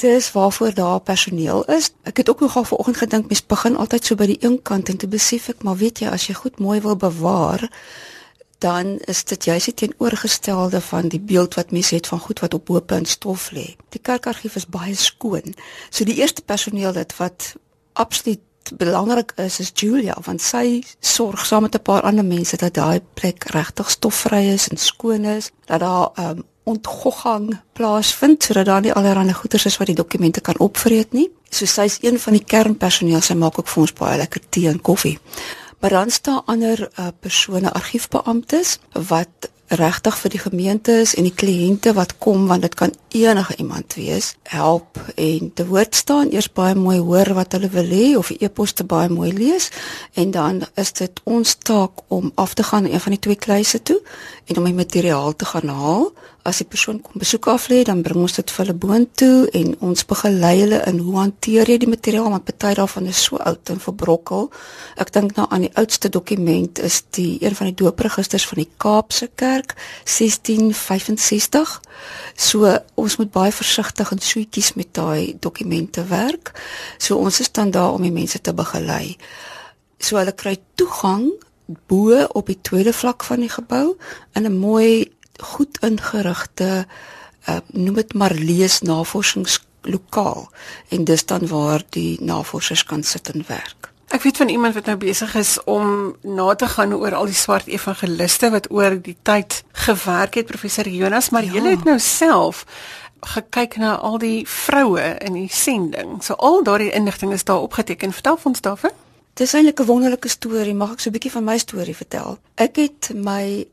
Dis 0.00 0.30
waarvoor 0.32 0.72
daar 0.74 1.04
personeel 1.04 1.66
is. 1.76 1.92
Ek 2.08 2.22
het 2.22 2.30
ook 2.32 2.40
nogal 2.40 2.64
vanoggend 2.64 3.02
gedink 3.04 3.28
mens 3.28 3.44
begin 3.46 3.76
altyd 3.76 4.08
so 4.08 4.16
by 4.16 4.30
die 4.32 4.40
een 4.40 4.56
kant 4.64 4.88
en 4.88 4.96
te 4.96 5.10
besef 5.12 5.50
ek 5.52 5.62
maar 5.62 5.76
weet 5.76 6.00
jy 6.00 6.08
as 6.08 6.24
jy 6.30 6.38
goed 6.40 6.58
mooi 6.58 6.80
wil 6.80 6.96
bewaar 6.96 7.68
dan 8.64 8.98
is 9.04 9.24
dit 9.24 9.44
juist 9.44 9.68
die 9.68 9.74
teenoorgestelde 9.74 10.80
van 10.80 11.08
die 11.12 11.20
beeld 11.20 11.54
wat 11.54 11.70
mense 11.70 11.94
het 11.94 12.06
van 12.06 12.22
goed 12.24 12.40
wat 12.40 12.54
op 12.54 12.68
hoop 12.68 12.92
en 12.96 13.04
stof 13.04 13.50
lê. 13.52 13.66
Die 13.92 14.00
kerkargief 14.00 14.56
is 14.56 14.66
baie 14.66 14.96
skoon. 14.96 15.52
So 15.90 16.08
die 16.08 16.16
eerste 16.16 16.42
personeel 16.42 16.92
dit 16.96 17.16
wat 17.20 17.52
absoluut 17.92 18.40
belangrik 18.72 19.34
is 19.36 19.58
is 19.60 19.72
Julia 19.74 20.16
want 20.24 20.40
sy 20.40 20.80
sorg 21.00 21.44
saam 21.46 21.62
met 21.62 21.76
'n 21.76 21.82
paar 21.82 22.02
ander 22.08 22.24
mense 22.24 22.56
dat 22.56 22.74
daai 22.74 23.00
plek 23.14 23.44
regtig 23.44 23.90
stofvry 23.90 24.44
is 24.56 24.68
en 24.68 24.76
skoon 24.76 25.24
is, 25.24 25.50
dat 25.66 25.80
daar 25.80 26.08
um, 26.18 26.44
ontgoggang 26.64 27.60
plaasvind 27.72 28.42
sodat 28.42 28.66
daar 28.66 28.80
nie 28.80 28.92
allerlei 28.92 29.32
goeders 29.32 29.64
is 29.64 29.76
wat 29.76 29.86
die 29.86 29.96
dokumente 29.96 30.40
kan 30.40 30.58
opvreet 30.58 31.12
nie. 31.12 31.30
So 31.50 31.66
sy's 31.66 31.98
een 32.00 32.18
van 32.18 32.32
die 32.32 32.44
kernpersoneel. 32.44 33.20
Sy 33.20 33.34
maak 33.34 33.58
ook 33.58 33.68
vir 33.68 33.80
ons 33.80 33.92
baie 33.92 34.18
lekker 34.18 34.40
tee 34.48 34.68
en 34.68 34.80
koffie. 34.80 35.18
Maar 35.84 35.92
dan 35.92 36.10
staan 36.10 36.42
ander 36.44 36.88
uh, 36.98 37.06
persone, 37.20 37.72
argiefbeamptes 37.72 38.78
wat 39.08 39.50
regtig 39.68 40.16
vir 40.18 40.30
die 40.32 40.40
gemeentes 40.40 41.12
en 41.14 41.26
die 41.28 41.34
kliënte 41.42 41.92
wat 41.92 42.14
kom 42.24 42.46
want 42.48 42.64
dit 42.64 42.74
kan 42.74 42.94
enige 43.14 43.56
iemand 43.56 43.94
wees 43.94 44.34
help 44.42 44.98
en 45.14 45.52
te 45.54 45.66
woord 45.66 45.94
staan 45.94 46.30
eers 46.30 46.50
baie 46.52 46.74
mooi 46.74 46.98
hoor 46.98 47.34
wat 47.38 47.54
hulle 47.54 47.70
wil 47.70 47.90
hê 47.96 48.16
of 48.18 48.32
die 48.32 48.42
e-poste 48.46 48.84
baie 48.84 49.08
mooi 49.08 49.32
lees 49.32 49.70
en 50.14 50.30
dan 50.34 50.62
is 50.74 50.92
dit 50.92 51.20
ons 51.24 51.54
taak 51.54 52.04
om 52.08 52.32
af 52.34 52.54
te 52.54 52.62
gaan 52.62 52.82
na 52.82 52.90
een 52.90 53.04
van 53.06 53.16
die 53.16 53.20
twee 53.26 53.36
kluise 53.46 53.82
toe 53.82 54.00
en 54.44 54.58
om 54.58 54.64
die 54.64 54.80
materiaal 54.82 55.36
te 55.36 55.44
gaan 55.44 55.68
haal 55.68 56.10
as 56.44 56.60
die 56.60 56.68
persoon 56.68 56.98
kom 57.00 57.16
besoek 57.20 57.46
af 57.48 57.70
lê, 57.72 57.80
dan 57.88 58.02
bring 58.04 58.20
ons 58.20 58.36
dit 58.36 58.50
vir 58.52 58.60
hulle 58.62 58.76
boontoe 58.76 59.46
en 59.56 59.70
ons 59.88 60.04
begelei 60.08 60.52
hulle 60.60 60.80
in 60.90 60.98
hoe 61.00 61.14
hanteer 61.16 61.70
jy 61.72 61.78
die 61.80 61.88
materiaal 61.88 62.28
want 62.34 62.44
party 62.44 62.74
daarvan 62.76 63.08
is 63.08 63.22
so 63.28 63.40
oud 63.40 63.72
en 63.72 63.80
verbrokkel. 63.80 64.50
Ek 65.00 65.12
dink 65.16 65.38
nou 65.38 65.46
aan 65.48 65.64
die 65.64 65.72
oudste 65.80 66.10
dokument 66.12 66.82
is 66.84 67.00
die 67.16 67.38
een 67.40 67.56
van 67.56 67.70
die 67.70 67.78
doopregisters 67.80 68.44
van 68.50 68.60
die 68.60 68.68
Kaapse 68.84 69.30
Kerk 69.40 69.72
1665. 70.04 71.78
So 72.36 72.76
ons 73.04 73.16
moet 73.20 73.30
baie 73.30 73.52
versigtig 73.52 74.10
en 74.12 74.22
soetjies 74.22 74.74
met 74.78 74.90
daai 74.96 75.36
dokumente 75.40 76.04
werk. 76.10 76.52
So 76.98 77.20
ons 77.20 77.40
is 77.40 77.52
dan 77.52 77.70
daar 77.74 77.92
om 77.92 78.02
die 78.02 78.14
mense 78.14 78.40
te 78.40 78.54
begelei. 78.56 79.16
So 79.98 80.18
hulle 80.20 80.32
kry 80.32 80.56
toegang 80.80 81.30
bo 81.88 82.24
op 82.36 82.50
die 82.50 82.60
tweede 82.60 82.92
vlak 82.92 83.24
van 83.24 83.40
die 83.44 83.52
gebou 83.52 83.96
in 84.36 84.44
'n 84.46 84.58
mooi 84.58 85.12
goed 85.40 85.78
ingerigte 85.80 86.86
uh, 87.48 87.60
noem 87.72 87.94
dit 87.94 88.14
maar 88.14 88.34
lees 88.34 88.80
navorsingslokaal 88.80 90.50
en 90.88 91.04
dis 91.04 91.26
dan 91.26 91.46
waar 91.48 91.82
die 91.88 92.18
navorsers 92.20 92.84
kan 92.84 93.02
sit 93.02 93.30
en 93.30 93.44
werk. 93.46 93.93
Ek 94.14 94.22
weet 94.22 94.36
van 94.36 94.48
iemand 94.48 94.74
wat 94.74 94.86
nou 94.86 94.94
besig 94.96 95.32
is 95.34 95.56
om 95.64 96.14
na 96.22 96.54
te 96.54 96.68
gaan 96.70 96.92
oor 96.94 97.14
al 97.18 97.26
die 97.26 97.34
swart 97.34 97.66
evangeliste 97.66 98.50
wat 98.54 98.70
oor 98.70 98.94
die 99.02 99.16
tyd 99.26 99.64
gewerk 99.86 100.38
het 100.38 100.46
professor 100.46 100.86
Jonas 100.88 101.32
maar 101.34 101.42
ja. 101.42 101.56
jy 101.56 101.72
het 101.72 101.82
nou 101.84 101.98
self 101.98 102.62
gekyk 103.34 103.74
na 103.82 103.96
al 103.96 104.20
die 104.22 104.44
vroue 104.46 105.02
in 105.24 105.34
die 105.34 105.48
sending. 105.50 106.20
So 106.22 106.34
al 106.38 106.62
daardie 106.62 106.92
inligting 106.92 107.32
is 107.32 107.44
daar 107.44 107.64
opgeteken. 107.64 108.12
Vertel 108.12 108.38
ons 108.42 108.60
daarvan. 108.60 108.92
Dis 109.34 109.52
eintlik 109.52 109.80
'n 109.80 109.86
wonderlike 109.86 110.28
storie. 110.28 110.74
Mag 110.74 110.92
ek 110.92 111.00
so 111.00 111.08
'n 111.08 111.12
bietjie 111.12 111.32
van 111.32 111.44
my 111.44 111.58
storie 111.58 111.96
vertel? 111.96 112.38
Ek 112.54 112.76
het 112.76 113.10
my 113.14 113.66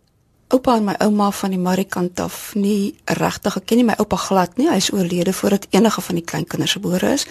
oupa 0.51 0.75
en 0.75 0.85
my 0.85 0.95
ouma 0.99 1.31
van 1.31 1.53
die 1.53 1.59
Marikant 1.59 2.19
af 2.19 2.51
nie 2.55 2.93
regtig 3.05 3.53
geken 3.53 3.77
nie. 3.77 3.85
My 3.87 3.95
oupa 3.99 4.17
glad 4.19 4.57
nie. 4.57 4.69
Hy 4.69 4.77
is 4.81 4.91
oorlede 4.93 5.33
voordat 5.33 5.67
enige 5.69 6.01
van 6.01 6.19
die 6.19 6.23
kleinkinders 6.23 6.75
gebore 6.77 7.13
is. 7.15 7.25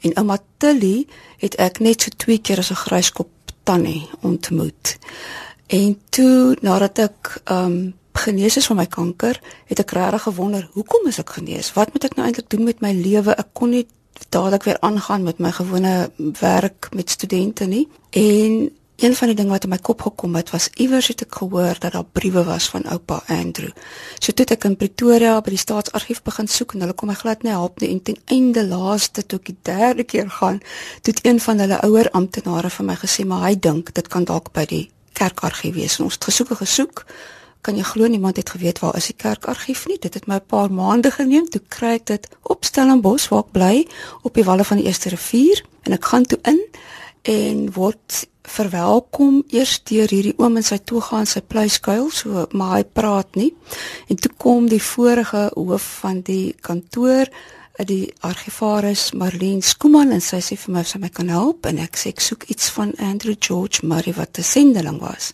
En 0.00 0.16
ouma 0.16 0.38
Tilly 0.62 1.06
het 1.42 1.56
ek 1.60 1.80
net 1.84 2.02
so 2.02 2.14
twee 2.16 2.38
keer 2.38 2.58
as 2.58 2.70
'n 2.70 2.82
gryskop 2.84 3.30
tannie 3.62 4.08
ontmoet. 4.20 4.98
En 5.66 6.00
toe 6.10 6.56
nadat 6.60 6.98
ek 6.98 7.40
um 7.50 7.94
genees 8.12 8.56
is 8.56 8.66
van 8.66 8.76
my 8.76 8.86
kanker, 8.86 9.40
het 9.66 9.78
ek 9.78 9.90
regtig 9.90 10.22
gewonder, 10.22 10.68
hoekom 10.72 11.06
is 11.08 11.18
ek 11.18 11.30
genees? 11.30 11.72
Wat 11.72 11.92
moet 11.92 12.04
ek 12.04 12.16
nou 12.16 12.26
eintlik 12.26 12.50
doen 12.50 12.64
met 12.64 12.80
my 12.80 12.92
lewe? 12.92 13.32
Ek 13.32 13.48
kon 13.52 13.70
nie 13.70 13.86
dadelik 14.28 14.62
weer 14.68 14.80
aangaan 14.80 15.22
met 15.22 15.38
my 15.38 15.52
gewone 15.52 16.10
werk 16.40 16.88
met 16.94 17.10
studente 17.10 17.64
nie. 17.64 17.88
En 18.10 18.70
een 19.02 19.16
van 19.16 19.28
die 19.32 19.36
dinge 19.36 19.50
wat 19.50 19.64
in 19.66 19.72
my 19.72 19.78
kop 19.82 20.02
gekom 20.06 20.36
het 20.38 20.50
was 20.54 20.68
iewers 20.78 21.08
het 21.10 21.24
ek 21.24 21.34
gehoor 21.40 21.78
dat 21.82 21.96
daar 21.96 22.04
briewe 22.04 22.44
was 22.46 22.68
van 22.70 22.84
oupa 22.86 23.22
Andrew. 23.26 23.72
So 24.22 24.32
toe 24.32 24.46
ek 24.46 24.64
in 24.68 24.76
Pretoria 24.78 25.40
by 25.42 25.50
die 25.56 25.58
staatsargief 25.58 26.22
begin 26.22 26.46
soek 26.46 26.76
en 26.76 26.84
hulle 26.84 26.94
kom 26.94 27.10
my 27.10 27.16
glad 27.18 27.42
nie 27.42 27.50
help 27.50 27.82
nie 27.82 27.90
en 27.90 28.02
ten 28.02 28.20
einde 28.30 28.62
laaste 28.68 29.26
toe 29.26 29.40
ek 29.42 29.50
die 29.50 29.58
derde 29.66 30.06
keer 30.06 30.30
gaan, 30.30 30.62
het 31.02 31.20
een 31.26 31.42
van 31.42 31.58
hulle 31.58 31.80
ouer 31.82 32.10
amptenare 32.14 32.70
vir 32.70 32.86
my 32.92 32.96
gesê 33.02 33.26
maar 33.26 33.42
hy 33.48 33.56
dink 33.58 33.90
dit 33.94 34.08
kan 34.08 34.24
dalk 34.28 34.52
by 34.54 34.66
die 34.70 34.84
kerkargief 35.18 35.74
wees. 35.74 35.98
En 35.98 36.06
ons 36.06 36.14
het 36.14 36.30
gesoek 36.30 36.54
en 36.54 36.62
gesoek. 36.62 37.04
Kan 37.62 37.76
jy 37.78 37.82
glo 37.86 38.06
niemand 38.06 38.38
het 38.38 38.50
geweet 38.54 38.78
waar 38.82 38.96
is 38.98 39.10
die 39.10 39.18
kerkargief 39.18 39.86
nie? 39.90 39.98
Dit 39.98 40.14
het 40.14 40.26
my 40.26 40.38
'n 40.38 40.46
paar 40.46 40.70
maande 40.70 41.10
geneem 41.10 41.50
toe 41.50 41.62
kry 41.68 41.94
ek 41.98 42.06
dit 42.06 42.28
op 42.42 42.64
Stellenbosch 42.64 43.28
waar 43.30 43.44
ek 43.46 43.52
bly 43.52 43.86
op 44.22 44.34
die 44.34 44.44
walle 44.44 44.64
van 44.64 44.76
die 44.76 44.86
Eerste 44.86 45.08
Rivier 45.08 45.62
en 45.82 45.92
ek 45.92 46.04
gaan 46.04 46.24
toe 46.24 46.38
in 46.42 46.60
en 47.22 47.72
word 47.72 48.26
verwelkom 48.42 49.42
eers 49.54 49.78
deur 49.86 50.10
hierdie 50.10 50.34
oom 50.38 50.56
in 50.58 50.66
sy 50.66 50.78
toga 50.78 51.20
en 51.22 51.26
sy 51.30 51.40
pluiskuil 51.40 52.10
so 52.10 52.46
maar 52.52 52.78
hy 52.80 52.84
praat 52.84 53.36
nie. 53.38 53.52
En 54.08 54.16
toe 54.16 54.32
kom 54.36 54.68
die 54.68 54.82
vorige 54.82 55.50
hoof 55.54 55.86
van 56.02 56.22
die 56.26 56.54
kantoor 56.60 57.30
die 57.88 58.12
argivaris 58.20 59.12
Marlene 59.16 59.64
Skuman 59.64 60.12
en 60.12 60.20
sy 60.22 60.42
sê 60.44 60.58
vir 60.60 60.74
my 60.74 60.82
sy 60.86 61.00
my 61.02 61.08
kan 61.10 61.30
help? 61.32 61.66
En 61.66 61.80
ek 61.82 61.96
sê 61.98 62.12
ek 62.12 62.20
soek 62.22 62.44
iets 62.52 62.68
van 62.76 62.92
Andrew 63.00 63.34
George 63.40 63.86
Murray 63.86 64.14
wat 64.14 64.38
'n 64.38 64.42
sendeling 64.42 65.00
was. 65.00 65.32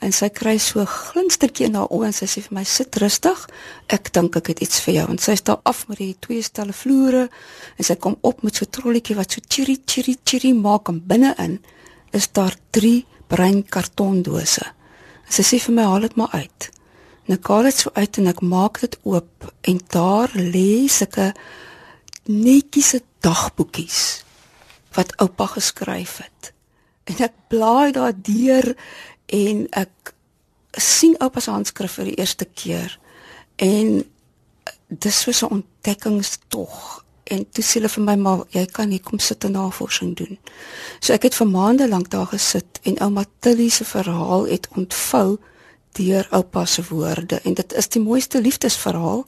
En 0.00 0.12
sy 0.12 0.28
kry 0.28 0.58
so 0.58 0.84
glinstertjie 0.86 1.66
in 1.66 1.74
haar 1.74 1.90
oë 1.90 2.06
en 2.06 2.12
sy 2.12 2.26
sê 2.26 2.42
vir 2.42 2.54
my 2.54 2.64
sit 2.64 2.96
rustig. 2.96 3.48
Ek 3.88 4.12
dink 4.12 4.36
ek 4.36 4.46
het 4.46 4.60
iets 4.60 4.80
vir 4.80 4.94
jou. 4.94 5.10
En 5.10 5.18
sy 5.18 5.34
staan 5.34 5.60
af 5.64 5.88
met 5.88 5.98
die 5.98 6.16
twee 6.20 6.42
stelle 6.42 6.72
vloere 6.72 7.28
en 7.76 7.84
sy 7.84 7.96
kom 7.96 8.16
op 8.22 8.42
met 8.42 8.54
so 8.54 8.64
'n 8.64 8.70
trolletjie 8.70 9.16
wat 9.16 9.32
so 9.32 9.40
chiri 9.48 9.76
chiri 9.86 10.16
chiri 10.24 10.52
maak 10.52 10.88
en 10.88 11.02
binne-in 11.06 11.58
is 12.10 12.32
daar 12.32 12.54
3 12.70 13.06
bruin 13.28 13.62
kartondose. 13.68 14.64
Sy 15.28 15.44
sê 15.44 15.58
vir 15.60 15.74
my 15.76 15.86
haal 15.88 16.06
dit 16.06 16.16
maar 16.16 16.32
uit. 16.32 16.70
En 17.28 17.36
ek 17.36 17.48
haal 17.52 17.68
dit 17.68 17.80
so 17.82 17.92
uit 17.94 18.20
en 18.20 18.30
ek 18.30 18.40
maak 18.40 18.80
dit 18.80 18.94
oop 19.04 19.48
en 19.68 19.80
daar 19.92 20.32
lê 20.32 20.88
sulke 20.88 21.32
netjiese 22.28 23.02
dagboekies 23.24 24.00
wat 24.96 25.12
oupa 25.20 25.50
geskryf 25.56 26.18
het. 26.24 26.52
En 27.08 27.20
ek 27.28 27.36
blaai 27.52 27.92
daar 27.92 28.16
deur 28.16 28.72
en 29.26 29.66
ek 29.76 30.14
sien 30.78 31.16
oupa 31.20 31.40
se 31.44 31.52
handskrif 31.52 31.98
vir 31.98 32.10
die 32.10 32.18
eerste 32.20 32.48
keer 32.48 32.96
en 33.60 34.00
dis 34.88 35.20
so 35.20 35.46
'n 35.46 35.60
ontdekkingstog 35.60 37.04
en 37.28 37.44
toe 37.52 37.64
sê 37.64 37.78
hulle 37.78 37.90
vir 37.92 38.04
my 38.04 38.16
maar 38.16 38.44
jy 38.54 38.64
kan 38.72 38.90
hier 38.90 39.04
kom 39.04 39.20
sit 39.22 39.44
en 39.44 39.56
navorsing 39.56 40.14
doen. 40.16 40.38
So 41.00 41.12
ek 41.16 41.28
het 41.28 41.36
vir 41.38 41.50
maande 41.50 41.88
lank 41.88 42.10
daar 42.10 42.30
gesit 42.32 42.80
en 42.88 42.98
ouma 43.04 43.24
Tilly 43.44 43.68
se 43.68 43.84
verhaal 43.84 44.48
het 44.48 44.68
ontvou 44.76 45.38
deur 45.98 46.28
oupa 46.30 46.64
se 46.64 46.82
woorde 46.88 47.40
en 47.44 47.54
dit 47.54 47.72
is 47.72 47.88
die 47.88 48.02
mooiste 48.02 48.40
liefdesverhaal 48.40 49.24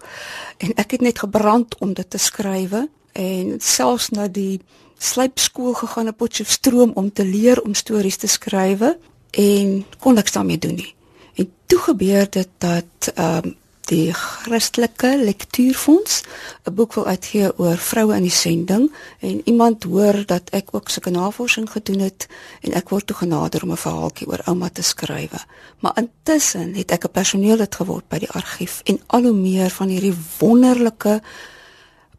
en 0.58 0.74
ek 0.76 0.96
het 0.96 1.04
net 1.06 1.22
gebrand 1.24 1.76
om 1.80 1.94
dit 1.94 2.10
te 2.10 2.18
skrywe 2.18 2.86
en 3.12 3.56
selfs 3.58 4.10
na 4.14 4.28
die 4.28 4.60
slypskool 5.00 5.74
gegaan 5.74 6.12
op 6.12 6.20
Potchefstroom 6.20 6.92
om 6.94 7.12
te 7.12 7.24
leer 7.24 7.62
om 7.62 7.74
stories 7.74 8.20
te 8.20 8.28
skrywe 8.28 8.96
en 9.30 9.84
kon 9.98 10.14
niks 10.14 10.32
daarmee 10.36 10.58
doen 10.58 10.74
nie. 10.74 10.94
En 11.34 11.48
toe 11.66 11.78
gebeur 11.78 12.30
dit 12.30 12.48
dat 12.58 13.12
ehm 13.14 13.46
um, 13.46 13.58
die 13.90 14.12
Christelike 14.14 15.16
Lektuurfonds. 15.18 16.22
'n 16.64 16.74
boek 16.74 16.94
wil 16.94 17.06
uitgee 17.06 17.50
oor 17.58 17.76
vroue 17.76 18.14
in 18.14 18.22
die 18.22 18.38
sending 18.44 18.90
en 19.18 19.40
iemand 19.44 19.84
hoor 19.84 20.22
dat 20.26 20.50
ek 20.50 20.70
ook 20.70 20.88
sulke 20.88 21.10
navorsing 21.10 21.70
gedoen 21.70 21.98
het 21.98 22.26
en 22.60 22.72
ek 22.72 22.88
word 22.88 23.06
toegenader 23.06 23.62
om 23.62 23.72
'n 23.72 23.84
verhaaltjie 23.86 24.28
oor 24.28 24.42
ouma 24.46 24.68
te 24.68 24.82
skrywe. 24.82 25.40
Maar 25.80 25.98
intussen 26.02 26.74
het 26.74 26.90
ek 26.90 27.04
'n 27.04 27.12
personeellid 27.12 27.74
geword 27.74 28.08
by 28.08 28.18
die 28.18 28.30
argief 28.30 28.80
en 28.84 29.00
al 29.06 29.22
hoe 29.22 29.32
meer 29.32 29.70
van 29.70 29.88
hierdie 29.88 30.16
wonderlike 30.38 31.20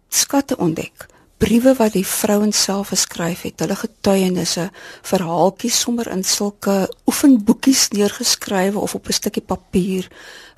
skatte 0.10 0.58
ontdek. 0.58 1.08
Briewe 1.42 1.74
wat 1.74 1.94
die 1.94 2.06
vrouens 2.06 2.64
self 2.64 2.88
geskryf 2.88 3.42
het, 3.42 3.60
hulle 3.60 3.76
getuienisse, 3.76 4.68
verhaaltjies 5.02 5.80
sommer 5.80 6.08
in 6.08 6.24
sulke 6.24 6.90
oefenboekies 7.10 7.88
neergeskrywe 7.88 8.80
of 8.80 8.96
op 8.96 9.08
'n 9.08 9.14
stukkie 9.14 9.42
papier, 9.42 10.08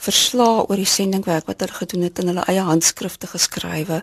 verslae 0.04 0.66
oor 0.68 0.80
die 0.80 0.90
sendingwerk 0.90 1.48
wat 1.50 1.64
hulle 1.64 1.78
gedoen 1.80 2.06
het 2.08 2.20
in 2.20 2.32
hulle 2.32 2.46
eie 2.52 2.64
handskrifte 2.68 3.30
geskrywe. 3.32 4.02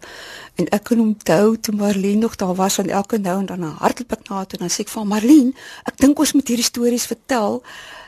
En 0.60 0.68
ek 0.76 0.84
kan 0.90 1.00
onthou 1.02 1.56
toe 1.60 1.74
Marlene 1.76 2.24
nog 2.24 2.36
daar 2.40 2.54
was 2.58 2.78
en 2.78 2.90
elke 2.90 3.18
nou 3.18 3.38
en 3.40 3.46
dan 3.46 3.64
'n 3.64 3.80
hartklop 3.84 4.28
na 4.28 4.44
toe 4.44 4.58
en 4.58 4.66
dan 4.66 4.74
sê 4.74 4.80
ek 4.80 4.88
vir 4.88 5.06
Marlene, 5.06 5.52
ek 5.84 5.96
dink 5.96 6.18
ons 6.18 6.32
moet 6.32 6.48
hierdie 6.48 6.70
stories 6.72 7.06
vertel. 7.06 7.62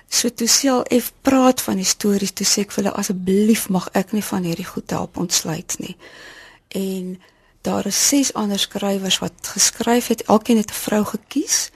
So 0.09 0.29
toe 0.29 0.49
sel 0.49 0.85
F 1.01 1.13
praat 1.23 1.61
van 1.61 1.77
die 1.77 1.85
stories, 1.85 2.33
toe 2.33 2.47
sê 2.47 2.61
ek 2.61 2.73
vir 2.73 2.85
hulle 2.85 2.97
asseblief 2.97 3.69
mag 3.69 3.89
ek 3.93 4.13
nie 4.13 4.25
van 4.25 4.43
hierdie 4.43 4.67
goed 4.67 4.91
help 4.91 5.17
ontsluit 5.17 5.77
nie. 5.79 5.97
En 6.69 7.21
daar 7.63 7.87
is 7.87 8.09
ses 8.09 8.33
ander 8.35 8.59
skrywers 8.59 9.19
wat 9.19 9.33
geskryf 9.55 10.07
het. 10.07 10.23
Elkeen 10.23 10.57
het 10.57 10.71
'n 10.71 10.83
vrou 10.87 11.05
gekies, 11.05 11.71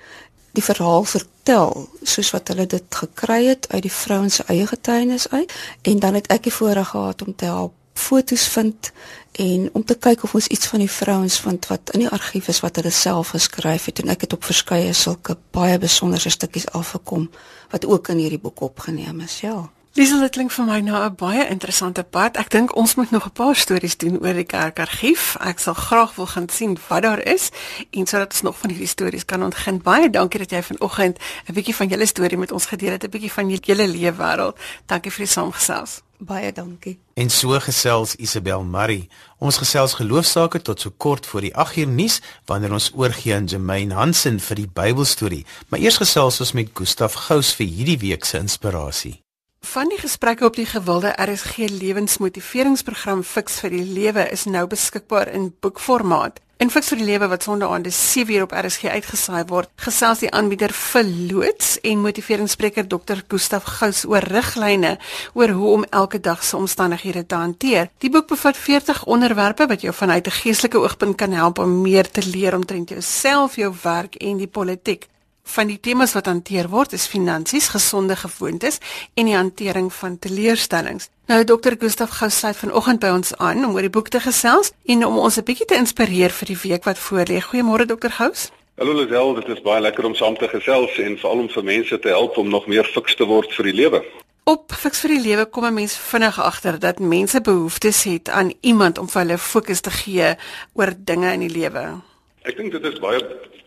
die 0.56 0.64
verhaal 0.64 1.04
vertel 1.04 1.88
soos 2.02 2.32
wat 2.34 2.48
hulle 2.52 2.66
dit 2.66 3.00
gekry 3.00 3.42
het 3.46 3.68
uit 3.72 3.82
die 3.86 3.92
vrouens 3.92 4.40
se 4.40 4.46
eie 4.52 4.66
getuienis 4.66 5.28
uit. 5.30 5.52
En 5.82 6.00
dan 6.02 6.18
het 6.18 6.30
ek 6.32 6.48
die 6.48 6.54
voorreg 6.54 6.88
gehad 6.94 7.22
om 7.26 7.36
te 7.36 7.44
help 7.44 7.74
fotos 7.96 8.44
vind 8.52 8.92
en 9.32 9.70
om 9.72 9.84
te 9.84 9.96
kyk 9.96 10.24
of 10.24 10.34
ons 10.36 10.48
iets 10.52 10.68
van 10.68 10.82
die 10.84 10.90
vrouens 10.90 11.38
vind 11.40 11.68
wat 11.72 11.92
in 11.96 12.04
die 12.04 12.10
argief 12.12 12.48
is 12.52 12.60
wat 12.64 12.76
hulle 12.76 12.92
self 12.92 13.32
geskryf 13.36 13.88
het. 13.88 14.02
En 14.04 14.12
ek 14.12 14.26
het 14.26 14.36
op 14.36 14.44
verskeie 14.44 14.92
sulke 14.92 15.36
baie 15.56 15.78
besonderse 15.78 16.32
stukkies 16.32 16.68
afgekom 16.76 17.30
wat 17.72 17.88
ook 17.88 18.12
in 18.12 18.24
hierdie 18.24 18.42
boek 18.42 18.60
opgeneem 18.60 19.20
is 19.24 19.40
ja 19.40 19.64
Liesel, 19.96 20.20
dit 20.20 20.34
klink 20.34 20.52
vir 20.52 20.66
my 20.68 20.80
nou 20.84 20.98
'n 21.04 21.14
baie 21.16 21.48
interessante 21.48 22.02
pad. 22.04 22.36
Ek 22.36 22.50
dink 22.50 22.76
ons 22.76 22.94
moet 22.96 23.10
nog 23.10 23.24
'n 23.24 23.32
paar 23.32 23.56
stories 23.56 23.96
doen 23.96 24.20
oor 24.20 24.34
die 24.34 24.44
kerkargief. 24.44 25.36
Ek 25.40 25.58
sal 25.58 25.74
graag 25.74 26.14
wil 26.14 26.26
gaan 26.26 26.48
sien 26.48 26.78
wat 26.88 27.02
daar 27.02 27.22
is 27.24 27.50
en 27.90 28.06
sodat 28.06 28.32
ons 28.32 28.42
nog 28.42 28.58
van 28.58 28.70
hierdie 28.70 28.88
stories 28.88 29.24
kan 29.24 29.42
ontgin. 29.42 29.82
Baie 29.82 30.10
dankie 30.10 30.38
dat 30.38 30.50
jy 30.50 30.62
vanoggend 30.62 31.18
'n 31.48 31.52
bietjie 31.52 31.74
van 31.74 31.88
julle 31.88 32.06
storie 32.06 32.36
met 32.38 32.52
ons 32.52 32.66
gedeel 32.66 32.90
het, 32.90 33.04
'n 33.04 33.10
bietjie 33.10 33.32
van 33.32 33.48
julle 33.48 33.88
lewe 33.88 34.16
wêreld. 34.16 34.58
Dankie 34.86 35.10
vir 35.10 35.24
die 35.24 35.32
saamgesels. 35.32 36.02
Baie 36.18 36.52
dankie. 36.52 36.98
En 37.14 37.30
so 37.30 37.60
gesels 37.60 38.14
Isabel 38.14 38.64
Murray. 38.64 39.08
Ons 39.38 39.56
gesels 39.56 39.94
geloofsaake 39.94 40.62
tot 40.62 40.80
so 40.80 40.90
kort 40.96 41.26
voor 41.26 41.40
die 41.40 41.54
8uur 41.54 41.88
nuus 41.88 42.20
wanneer 42.44 42.72
ons 42.72 42.92
oorgie 42.94 43.34
aan 43.34 43.44
Jermaine 43.44 43.94
Hansen 43.94 44.40
vir 44.40 44.56
die 44.56 44.68
Bybelstorie. 44.72 45.46
Maar 45.68 45.80
eers 45.80 45.96
gesels 45.96 46.40
ons 46.40 46.52
met 46.52 46.68
Gustaf 46.72 47.12
Gous 47.12 47.54
vir 47.54 47.66
hierdie 47.66 47.98
week 47.98 48.24
se 48.24 48.38
inspirasie. 48.38 49.25
Van 49.66 49.88
die 49.88 49.98
gesprekke 49.98 50.44
op 50.44 50.54
die 50.54 50.66
gewilde 50.66 51.10
RSG 51.22 51.56
lewensmotiveringsprogram 51.56 53.24
Fix 53.26 53.58
vir 53.64 53.72
die 53.74 53.82
Lewe 53.82 54.22
is 54.30 54.44
nou 54.46 54.62
beskikbaar 54.70 55.26
in 55.34 55.48
boekformaat. 55.60 56.38
In 56.62 56.70
Fix 56.70 56.92
vir 56.92 57.00
die 57.00 57.08
Lewe 57.08 57.26
wat 57.32 57.42
sonderdaande 57.42 57.90
7uur 57.90 58.44
op 58.46 58.54
RSG 58.54 58.92
uitgesaai 58.94 59.42
word, 59.50 59.72
gesels 59.82 60.22
die 60.22 60.30
aanbieder 60.30 60.72
verloots 60.72 61.80
en 61.82 62.04
motiveringsspreker 62.04 62.86
Dr. 62.86 63.24
Gustaf 63.26 63.66
Gous 63.80 64.04
oor 64.06 64.28
riglyne 64.30 64.94
oor 65.34 65.56
hoe 65.58 65.74
om 65.80 65.88
elke 65.90 66.22
dag 66.22 66.46
se 66.46 66.56
omstandighede 66.56 67.26
te 67.26 67.34
hanteer. 67.34 67.90
Die 67.98 68.10
boek 68.10 68.30
bevat 68.30 68.56
40 68.56 69.02
onderwerpe 69.04 69.66
wat 69.66 69.82
jou 69.82 69.94
vanuit 69.94 70.26
'n 70.26 70.38
geestelike 70.44 70.78
oogpunt 70.78 71.16
kan 71.16 71.32
help 71.32 71.58
om 71.58 71.82
meer 71.82 72.10
te 72.10 72.22
leer 72.22 72.54
omtrent 72.54 72.88
jouself, 72.88 73.56
jou 73.56 73.74
werk 73.82 74.14
en 74.14 74.36
die 74.36 74.48
politiek 74.48 75.08
van 75.46 75.70
die 75.70 75.78
temas 75.80 76.12
wat 76.16 76.26
hanteer 76.26 76.68
word 76.68 76.92
is 76.92 77.06
finansies, 77.06 77.68
gesonde 77.68 78.16
gewoontes 78.16 78.80
en 79.14 79.30
die 79.30 79.36
hantering 79.36 79.92
van 79.94 80.18
teleurstellings. 80.18 81.08
Nou 81.26 81.44
Dr. 81.44 81.78
Gustaf 81.78 82.18
Gous 82.18 82.38
sluit 82.38 82.56
vanoggend 82.56 83.00
by 83.00 83.14
ons 83.14 83.32
aan 83.36 83.64
om 83.64 83.74
oor 83.74 83.86
die 83.86 83.94
boek 83.94 84.10
te 84.14 84.20
gesels 84.20 84.72
en 84.86 85.06
om 85.06 85.18
ons 85.18 85.38
'n 85.38 85.44
bietjie 85.44 85.66
te 85.66 85.78
inspireer 85.78 86.30
vir 86.30 86.46
die 86.46 86.60
week 86.62 86.84
wat 86.84 86.98
voorlê. 86.98 87.40
Goeiemôre 87.40 87.86
Dr. 87.86 88.10
Gous. 88.10 88.50
Hallo 88.76 88.92
Lisel, 88.92 89.34
dit 89.34 89.48
is 89.48 89.62
baie 89.62 89.80
lekker 89.80 90.04
om 90.04 90.14
saam 90.14 90.36
te 90.36 90.48
gesels 90.48 90.98
en 90.98 91.18
veral 91.18 91.38
om 91.38 91.48
vir 91.48 91.64
mense 91.64 91.98
te 91.98 92.08
help 92.08 92.36
om 92.36 92.48
nog 92.48 92.66
meer 92.66 92.84
fiks 92.84 93.14
te 93.14 93.24
word 93.24 93.52
vir 93.52 93.64
die 93.64 93.72
lewe. 93.72 94.04
Op 94.44 94.72
fiks 94.72 95.00
vir 95.00 95.10
die 95.16 95.22
lewe 95.24 95.44
kom 95.46 95.64
'n 95.64 95.74
mens 95.74 95.96
vinnig 95.96 96.40
agter 96.40 96.78
dat 96.78 96.98
mense 96.98 97.40
behoeftes 97.40 98.04
het 98.04 98.28
aan 98.28 98.52
iemand 98.60 98.98
om 98.98 99.08
vir 99.08 99.22
hulle 99.22 99.38
fokus 99.38 99.80
te 99.80 99.90
gee 99.90 100.36
oor 100.74 100.92
dinge 100.96 101.32
in 101.32 101.40
die 101.40 101.50
lewe. 101.58 102.00
Ek 102.46 102.54
dink 102.54 102.70
dit 102.70 102.84
is 102.86 103.00
baie 103.02 103.18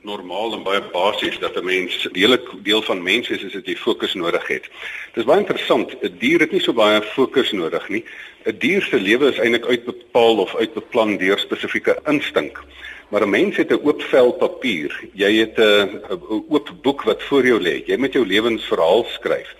normaal 0.07 0.53
en 0.55 0.61
baie 0.63 0.79
basies 0.93 1.35
dat 1.43 1.57
'n 1.59 1.65
mens 1.67 2.07
deel 2.15 2.37
deel 2.63 2.81
van 2.81 3.03
mens 3.03 3.27
is 3.29 3.43
is 3.43 3.51
dat 3.51 3.65
jy 3.67 3.75
fokus 3.75 4.13
nodig 4.13 4.47
het. 4.47 4.69
Dit 5.13 5.23
is 5.23 5.27
baie 5.27 5.43
interessant. 5.43 5.91
'n 6.01 6.15
Dier 6.19 6.39
het 6.39 6.51
nie 6.51 6.61
so 6.61 6.73
baie 6.73 7.01
fokus 7.01 7.51
nodig 7.51 7.89
nie. 7.89 8.03
'n 8.45 8.57
Dier 8.57 8.81
se 8.81 8.99
lewe 8.99 9.27
is 9.27 9.37
eintlik 9.37 9.65
uitbepaal 9.65 10.37
of 10.37 10.55
uitbeplan 10.55 11.17
deur 11.17 11.39
spesifieke 11.39 11.99
instink. 12.07 12.63
Maar 13.09 13.23
'n 13.23 13.29
mens 13.29 13.57
het 13.57 13.71
'n 13.71 13.83
oop 13.83 14.01
vel 14.01 14.31
papier. 14.31 14.91
Jy 15.13 15.33
het 15.39 15.57
'n 15.59 16.01
oop 16.47 16.71
boek 16.81 17.01
wat 17.03 17.23
voor 17.23 17.45
jou 17.45 17.59
lê. 17.59 17.83
Jy 17.85 17.97
moet 17.97 18.13
jou 18.13 18.25
lewensverhaal 18.25 19.05
skryf. 19.09 19.55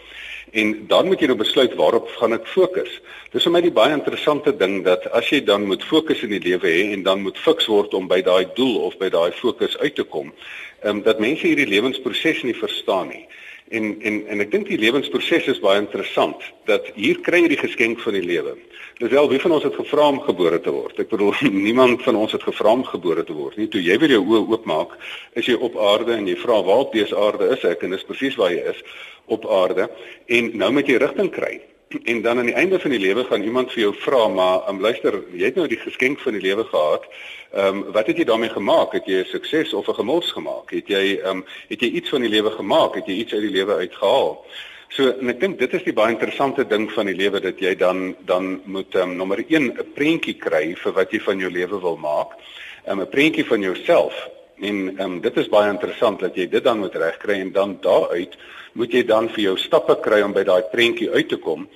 En 0.52 0.88
dan 0.88 1.06
moet 1.06 1.22
jy 1.22 1.28
nou 1.30 1.38
besluit 1.38 1.74
waarop 1.78 2.08
gaan 2.18 2.34
ek 2.34 2.48
fokus. 2.50 2.90
Dis 3.34 3.46
vir 3.46 3.54
my 3.54 3.62
die 3.62 3.74
baie 3.74 3.94
interessante 3.94 4.54
ding 4.58 4.80
dat 4.86 5.06
as 5.14 5.30
jy 5.30 5.44
dan 5.46 5.68
moet 5.70 5.84
fokus 5.86 6.24
in 6.26 6.34
die 6.34 6.42
lewe 6.42 6.66
hê 6.66 6.88
en 6.96 7.04
dan 7.06 7.22
moet 7.22 7.38
fiks 7.38 7.70
word 7.70 7.94
om 7.94 8.08
by 8.10 8.22
daai 8.26 8.50
doel 8.58 8.80
of 8.88 8.98
by 8.98 9.12
daai 9.14 9.32
fokus 9.38 9.78
uit 9.78 9.96
te 9.96 10.04
kom, 10.04 10.34
ehm 10.82 10.98
um, 10.98 11.04
dat 11.06 11.22
mense 11.22 11.46
hierdie 11.46 11.70
lewensproses 11.70 12.42
nie 12.44 12.58
verstaan 12.58 13.14
nie. 13.14 13.28
En 13.70 14.02
en 14.02 14.16
en 14.28 14.42
ek 14.42 14.52
dink 14.52 14.70
die 14.70 14.80
lewensproses 14.82 15.48
is 15.52 15.62
baie 15.62 15.82
interessant 15.82 16.42
dat 16.66 16.88
hier 16.96 17.20
kry 17.26 17.44
jy 17.44 17.52
die 17.52 17.60
geskenk 17.60 18.02
van 18.02 18.18
die 18.18 18.26
lewe. 18.26 18.56
Dis 19.00 19.12
wel 19.14 19.30
wie 19.30 19.40
van 19.40 19.54
ons 19.56 19.64
het 19.68 19.78
gevra 19.78 20.08
om 20.10 20.18
gebore 20.26 20.58
te 20.60 20.74
word. 20.74 20.98
Ek 21.00 21.12
bedoel 21.12 21.38
niemand 21.68 22.02
van 22.04 22.18
ons 22.18 22.34
het 22.34 22.44
gevra 22.44 22.74
om 22.74 22.84
gebore 22.88 23.24
te 23.24 23.38
word 23.38 23.60
nie. 23.62 23.70
Toe 23.70 23.84
jy 23.84 24.00
weer 24.02 24.18
jou 24.18 24.24
oë 24.26 24.46
oopmaak, 24.56 24.98
is 25.38 25.48
jy 25.48 25.56
op 25.56 25.78
aarde 25.78 26.18
en 26.18 26.28
jy 26.28 26.36
vra 26.42 26.62
waar 26.66 26.88
op 26.88 26.96
dese 26.98 27.18
aarde 27.18 27.52
is 27.56 27.66
ek 27.70 27.86
en 27.86 27.94
dis 27.94 28.08
presies 28.10 28.40
waar 28.42 28.56
jy 28.56 28.66
is 28.74 28.82
op 29.30 29.46
aarde 29.46 29.86
en 30.28 30.50
nou 30.58 30.72
moet 30.74 30.90
jy 30.90 30.98
rigting 30.98 31.30
kry. 31.32 31.60
En 31.90 32.22
dan 32.22 32.38
aan 32.38 32.46
die 32.46 32.54
einde 32.54 32.80
van 32.80 32.90
die 32.90 33.00
lewe 33.00 33.24
gaan 33.24 33.44
iemand 33.44 33.72
vir 33.74 33.82
jou 33.82 33.94
vra, 33.98 34.28
maar 34.28 34.68
um, 34.70 34.78
luister, 34.80 35.16
jy 35.34 35.48
het 35.50 35.56
nou 35.58 35.66
die 35.68 35.80
geskenk 35.82 36.20
van 36.22 36.36
die 36.38 36.42
lewe 36.42 36.64
gehad. 36.70 37.08
Ehm 37.50 37.78
um, 37.78 37.92
wat 37.96 38.08
het 38.08 38.18
jy 38.22 38.26
daarmee 38.30 38.50
gemaak? 38.54 38.92
Het 38.94 39.08
jy 39.10 39.22
'n 39.24 39.26
sukses 39.26 39.74
of 39.74 39.88
'n 39.88 39.98
gemors 39.98 40.30
gemaak? 40.32 40.70
Het 40.70 40.88
jy 40.88 41.18
ehm 41.18 41.42
um, 41.42 41.46
het 41.70 41.82
jy 41.82 41.90
iets 41.90 42.10
van 42.10 42.22
die 42.22 42.30
lewe 42.30 42.52
gemaak? 42.52 42.94
Het 42.96 43.08
jy 43.08 43.14
iets 43.14 43.34
uit 43.34 43.42
die 43.42 43.58
lewe 43.58 43.74
uitgehaal? 43.76 44.46
So 44.90 45.10
en 45.10 45.30
ek 45.30 45.40
dink 45.40 45.60
dit 45.60 45.74
is 45.74 45.84
die 45.84 45.94
baie 45.94 46.14
interessante 46.14 46.68
ding 46.68 46.92
van 46.92 47.06
die 47.06 47.16
lewe 47.16 47.40
dat 47.40 47.60
jy 47.60 47.76
dan 47.76 48.16
dan 48.26 48.62
moet 48.66 48.96
ehm 48.96 49.10
um, 49.10 49.16
nommer 49.16 49.44
1 49.48 49.74
'n 49.74 49.92
prentjie 49.94 50.38
kry 50.38 50.76
vir 50.76 50.94
wat 50.94 51.12
jy 51.12 51.20
van 51.20 51.40
jou 51.40 51.52
lewe 51.52 51.80
wil 51.80 51.98
maak. 51.98 52.38
Ehm, 52.86 52.98
'n 52.98 53.02
um, 53.02 53.10
prentjie 53.10 53.46
van 53.46 53.62
jouself 53.62 54.30
en 54.62 54.98
ehm 54.98 55.02
um, 55.02 55.22
dit 55.22 55.38
is 55.38 55.50
baie 55.50 55.72
interessant 55.72 56.20
dat 56.20 56.36
jy 56.36 56.50
dit 56.50 56.64
dan 56.64 56.80
moet 56.80 56.96
regkry 56.96 57.40
en 57.40 57.52
dan 57.52 57.78
daaruit 57.82 58.38
moet 58.80 58.94
jy 58.96 59.04
dan 59.04 59.28
vir 59.36 59.44
jou 59.44 59.58
stappe 59.60 59.98
kry 60.06 60.22
om 60.24 60.34
by 60.34 60.46
daai 60.48 60.64
prentjie 60.72 61.10
uit 61.12 61.28
te 61.30 61.38
kom 61.44 61.68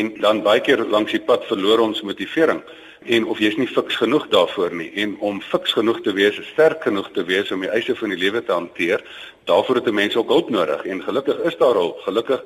en 0.00 0.12
dan 0.20 0.42
baie 0.42 0.60
keer 0.60 0.82
langs 0.90 1.14
die 1.14 1.22
pad 1.22 1.46
verloor 1.46 1.84
ons 1.84 2.02
motivering 2.02 2.62
en 3.06 3.28
of 3.30 3.38
jy's 3.38 3.56
nie 3.60 3.68
fiks 3.70 3.96
genoeg 4.00 4.26
daarvoor 4.32 4.74
nie 4.74 4.88
en 5.02 5.14
om 5.24 5.38
fiks 5.40 5.76
genoeg 5.78 6.00
te 6.02 6.12
wees, 6.16 6.40
sterk 6.50 6.82
genoeg 6.88 7.12
te 7.14 7.24
wees 7.28 7.52
om 7.54 7.62
die 7.62 7.70
eise 7.70 7.94
van 7.96 8.10
die 8.10 8.18
lewe 8.18 8.42
te 8.42 8.52
hanteer, 8.52 9.04
daarvoor 9.46 9.80
het 9.80 9.88
'n 9.88 9.94
mens 9.94 10.16
ook 10.16 10.28
hulp 10.28 10.50
nodig 10.50 10.84
en 10.84 11.02
gelukkig 11.02 11.38
is 11.44 11.56
daar 11.56 11.78
hulp. 11.78 12.00
Gelukkig 12.00 12.42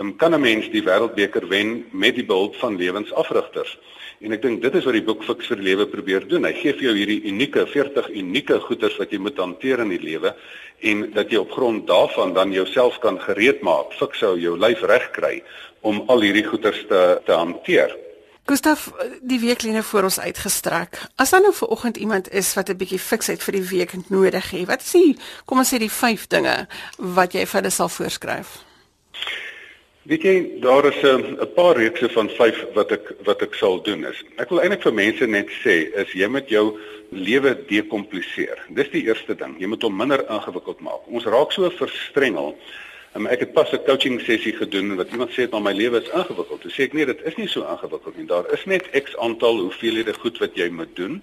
um, 0.00 0.16
kan 0.16 0.34
'n 0.34 0.40
mens 0.40 0.70
die 0.70 0.82
wêreldbeker 0.82 1.48
wen 1.48 1.84
met 1.90 2.14
die 2.14 2.24
behulp 2.24 2.56
van 2.56 2.76
lewensafrigters. 2.76 3.78
En 4.18 4.34
ek 4.34 4.42
dink 4.42 4.62
dit 4.64 4.74
is 4.74 4.86
wat 4.86 4.96
die 4.96 5.04
boek 5.06 5.20
Fiks 5.22 5.46
vir 5.52 5.60
Lewe 5.62 5.84
probeer 5.86 6.24
doen. 6.26 6.48
Hy 6.48 6.56
gee 6.58 6.72
vir 6.74 6.88
jou 6.88 6.94
hierdie 6.96 7.20
unieke 7.30 7.62
40 7.70 8.08
unieke 8.18 8.58
goeders 8.64 8.96
wat 8.98 9.12
jy 9.14 9.20
moet 9.22 9.38
hanteer 9.38 9.84
in 9.84 9.92
die 9.94 10.02
lewe 10.02 10.34
en 10.90 11.04
dat 11.14 11.30
jy 11.30 11.38
op 11.38 11.54
grond 11.54 11.86
daarvan 11.86 12.34
dan 12.34 12.52
jouself 12.54 12.98
kan 13.02 13.18
gereed 13.22 13.62
maak, 13.66 13.94
fiks 13.98 14.22
jou 14.22 14.56
lyf 14.58 14.82
reg 14.90 15.08
kry 15.14 15.38
om 15.86 16.02
al 16.10 16.26
hierdie 16.26 16.46
goeders 16.46 16.82
te 16.90 17.02
te 17.26 17.34
hanteer. 17.34 17.94
Gustaf, 18.48 18.88
die 19.20 19.38
week 19.38 19.62
lê 19.62 19.74
nou 19.74 19.84
voor 19.84 20.08
ons 20.08 20.18
uitgestrek. 20.18 20.98
As 21.20 21.30
dan 21.34 21.44
nou 21.44 21.52
vir 21.54 21.68
oggend 21.68 21.98
iemand 22.00 22.30
is 22.32 22.54
wat 22.56 22.70
'n 22.70 22.76
bietjie 22.76 22.98
fiksheid 22.98 23.42
vir 23.42 23.52
die 23.52 23.68
week 23.70 23.92
nodig 24.08 24.50
het, 24.50 24.66
wat 24.66 24.82
die 24.92 25.16
kom 25.44 25.58
ons 25.58 25.74
sê 25.74 25.78
die 25.78 25.92
5 25.92 26.26
dinge 26.26 26.66
wat 26.96 27.32
jy 27.34 27.46
vir 27.46 27.60
hulle 27.60 27.70
sal 27.70 27.88
voorskryf? 27.88 28.64
Weet 30.08 30.22
jy, 30.24 30.36
daar 30.64 30.86
is 30.88 31.00
'n 31.02 31.06
um, 31.06 31.52
paar 31.54 31.76
reekse 31.76 32.08
van 32.08 32.30
5 32.30 32.66
wat 32.72 32.90
ek 32.92 33.10
wat 33.24 33.42
ek 33.42 33.54
sal 33.54 33.82
doen 33.82 34.06
is. 34.08 34.22
Ek 34.40 34.48
wil 34.48 34.60
eintlik 34.60 34.82
vir 34.82 34.94
mense 34.94 35.26
net 35.26 35.50
sê 35.64 35.74
is 36.00 36.12
jy 36.16 36.28
moet 36.28 36.48
jou 36.48 36.78
lewe 37.12 37.52
dekompliseer. 37.68 38.56
Dis 38.72 38.88
die 38.88 39.04
eerste 39.04 39.34
ding. 39.36 39.58
Jy 39.60 39.66
moet 39.66 39.82
hom 39.82 39.96
minder 39.96 40.24
ingewikkeld 40.30 40.80
maak. 40.80 41.04
Ons 41.12 41.28
raak 41.28 41.52
so 41.52 41.68
verstrengel. 41.70 42.56
Um, 43.14 43.26
ek 43.26 43.40
het 43.40 43.52
pas 43.52 43.72
'n 43.72 43.84
coaching 43.84 44.20
sessie 44.20 44.52
gedoen 44.52 44.96
wat 44.96 45.12
iemand 45.12 45.30
sê 45.30 45.44
het 45.44 45.50
maar 45.50 45.68
my 45.68 45.72
lewe 45.72 46.00
is 46.00 46.08
ingewikkeld. 46.08 46.60
Toe 46.60 46.70
sê 46.70 46.82
ek 46.88 46.92
nee, 46.92 47.06
dit 47.06 47.22
is 47.24 47.36
nie 47.36 47.48
so 47.48 47.68
ingewikkeld 47.68 48.16
nie. 48.16 48.26
Daar 48.26 48.52
is 48.52 48.64
net 48.64 48.88
X 48.90 49.16
aantal 49.16 49.60
hoeveelhede 49.60 50.14
goed 50.14 50.38
wat 50.38 50.56
jy 50.56 50.70
moet 50.70 50.96
doen 50.96 51.22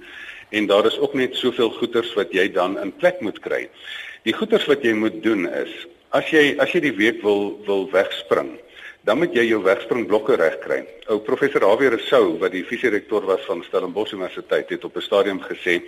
en 0.49 0.67
daar 0.67 0.85
is 0.85 0.99
ook 0.99 1.13
net 1.13 1.35
soveel 1.35 1.71
goeders 1.71 2.13
wat 2.13 2.31
jy 2.31 2.51
dan 2.51 2.77
in 2.79 2.93
plek 2.93 3.19
moet 3.21 3.39
kry. 3.39 3.67
Die 4.23 4.33
goeders 4.33 4.65
wat 4.65 4.83
jy 4.83 4.93
moet 4.93 5.23
doen 5.23 5.49
is 5.49 5.73
as 6.09 6.29
jy 6.29 6.55
as 6.59 6.71
jy 6.71 6.79
die 6.79 6.95
week 6.95 7.23
wil 7.23 7.59
wil 7.65 7.89
wegspring 7.89 8.59
dan 9.05 9.19
moet 9.21 9.35
jy 9.37 9.43
jou 9.45 9.61
wegspringblokke 9.61 10.35
regkry. 10.41 10.79
Ou 11.13 11.19
professor 11.21 11.61
Javier 11.61 11.93
Rousseau 11.93 12.37
wat 12.41 12.55
die 12.55 12.63
visierektor 12.65 13.25
was 13.29 13.43
van 13.45 13.61
Stellenbosch 13.67 14.15
Universiteit 14.17 14.71
het 14.73 14.85
op 14.85 14.95
'n 14.97 15.05
stadium 15.05 15.41
gesê, 15.41 15.81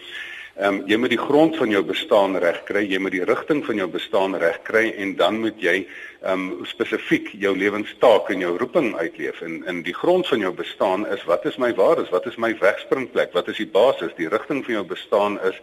ehm 0.58 0.80
um, 0.80 0.84
jy 0.90 0.98
moet 0.98 1.12
die 1.14 1.22
grond 1.22 1.58
van 1.58 1.70
jou 1.70 1.84
bestaan 1.86 2.38
regkry, 2.42 2.82
jy 2.90 2.98
moet 2.98 3.14
die 3.14 3.26
rigting 3.30 3.60
van 3.66 3.78
jou 3.78 3.86
bestaan 3.94 4.36
regkry 4.42 4.88
en 4.98 5.12
dan 5.16 5.38
moet 5.44 5.60
jy 5.62 5.76
ehm 6.24 6.48
um, 6.48 6.66
spesifiek 6.66 7.30
jou 7.38 7.52
lewenstaak 7.58 8.32
en 8.34 8.42
jou 8.42 8.56
roeping 8.58 8.96
uitleef. 8.98 9.42
En 9.46 9.60
in 9.70 9.84
die 9.86 9.94
grond 9.94 10.28
van 10.28 10.42
jou 10.42 10.54
bestaan 10.58 11.06
is 11.14 11.22
wat 11.30 11.46
is 11.46 11.60
my 11.62 11.70
waardes? 11.78 12.10
Wat 12.10 12.26
is 12.26 12.40
my 12.42 12.56
wegspringplek? 12.58 13.38
Wat 13.38 13.48
is 13.54 13.62
die 13.62 13.70
basis? 13.70 14.18
Die 14.18 14.30
rigting 14.34 14.66
van 14.66 14.80
jou 14.80 14.86
bestaan 14.86 15.38
is 15.46 15.62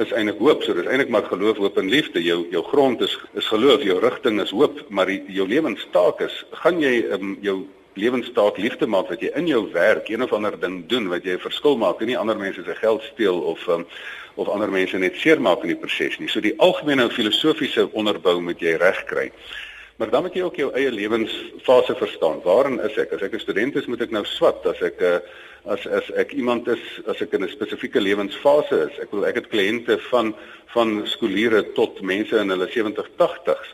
is 0.00 0.12
eintlik 0.16 0.40
hoop. 0.40 0.62
So 0.64 0.72
dis 0.74 0.88
eintlik 0.88 1.12
maar 1.12 1.28
geloof, 1.28 1.60
hoop 1.60 1.76
en 1.76 1.92
liefde. 1.92 2.22
Jou 2.24 2.46
jou 2.50 2.64
grond 2.72 3.00
is 3.04 3.18
is 3.34 3.52
geloof, 3.52 3.84
jou 3.84 4.00
rigting 4.00 4.40
is 4.40 4.50
hoop, 4.50 4.80
maar 4.88 5.12
die, 5.12 5.20
jou 5.28 5.48
lewenstaak 5.48 6.24
is 6.24 6.44
gaan 6.64 6.80
jy 6.80 7.04
um, 7.12 7.36
jou 7.44 7.66
lewenstaak 7.94 8.56
liefde 8.56 8.86
maak 8.86 9.08
wat 9.08 9.20
jy 9.20 9.30
in 9.36 9.46
jou 9.46 9.62
werk 9.72 10.08
een 10.08 10.22
of 10.22 10.32
ander 10.32 10.58
ding 10.60 10.86
doen 10.88 11.08
wat 11.08 11.24
jy 11.24 11.34
'n 11.36 11.46
verskil 11.46 11.76
maak 11.76 12.00
en 12.00 12.06
nie 12.06 12.18
ander 12.18 12.36
mense 12.36 12.64
se 12.64 12.74
geld 12.74 13.02
steel 13.02 13.40
of 13.40 13.68
um, 13.68 13.86
of 14.34 14.48
ander 14.48 14.70
mense 14.70 14.98
net 14.98 15.16
seermaak 15.16 15.62
in 15.62 15.74
die 15.74 15.80
proses 15.80 16.18
nie. 16.18 16.28
So 16.28 16.40
die 16.40 16.54
algemene 16.58 17.10
filosofiese 17.10 17.88
onderbou 17.92 18.40
moet 18.40 18.60
jy 18.60 18.76
regkry. 18.80 19.32
Maar 19.96 20.10
dan 20.10 20.22
moet 20.22 20.34
jy 20.34 20.42
ook 20.42 20.56
jou 20.56 20.70
eie 20.72 20.90
lewensfase 20.90 21.94
verstaan. 21.94 22.40
Waarin 22.42 22.80
is 22.80 22.96
ek? 22.96 23.12
As 23.12 23.22
ek 23.22 23.34
'n 23.34 23.40
student 23.40 23.76
is, 23.76 23.86
moet 23.86 24.00
ek 24.00 24.10
nou 24.10 24.24
swat. 24.24 24.66
As 24.66 24.80
ek 24.80 25.00
'n 25.00 25.04
eh, 25.04 25.20
as 25.64 25.86
as 25.86 26.10
ek 26.18 26.32
iemand 26.32 26.66
is 26.68 26.82
as 27.06 27.20
ek 27.20 27.32
in 27.32 27.44
'n 27.44 27.48
spesifieke 27.48 28.00
lewensfase 28.00 28.88
is. 28.90 28.98
Ek 28.98 29.12
wil 29.12 29.26
ek 29.26 29.34
het 29.34 29.48
kliënte 29.48 29.98
van 30.10 30.34
van 30.74 31.02
skooliere 31.06 31.72
tot 31.74 32.00
mense 32.00 32.36
in 32.36 32.48
hulle 32.48 32.68
70 32.68 33.08
80s. 33.16 33.68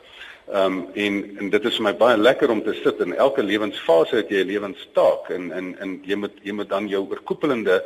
Ehm 0.48 0.64
um, 0.64 0.86
en 0.94 1.36
en 1.38 1.50
dit 1.50 1.64
is 1.68 1.76
vir 1.76 1.84
my 1.84 1.92
baie 1.92 2.16
lekker 2.16 2.50
om 2.50 2.62
te 2.64 2.72
sit 2.82 3.00
in 3.04 3.12
elke 3.14 3.42
lewensfase 3.44 4.16
het 4.16 4.30
jy 4.32 4.44
'n 4.44 4.48
lewenstaak 4.52 5.28
en 5.30 5.50
en 5.52 5.66
en 5.78 5.90
jy 6.04 6.16
moet 6.16 6.38
jy 6.42 6.52
moet 6.52 6.68
dan 6.68 6.88
jou 6.88 7.02
oorkoepelende 7.04 7.82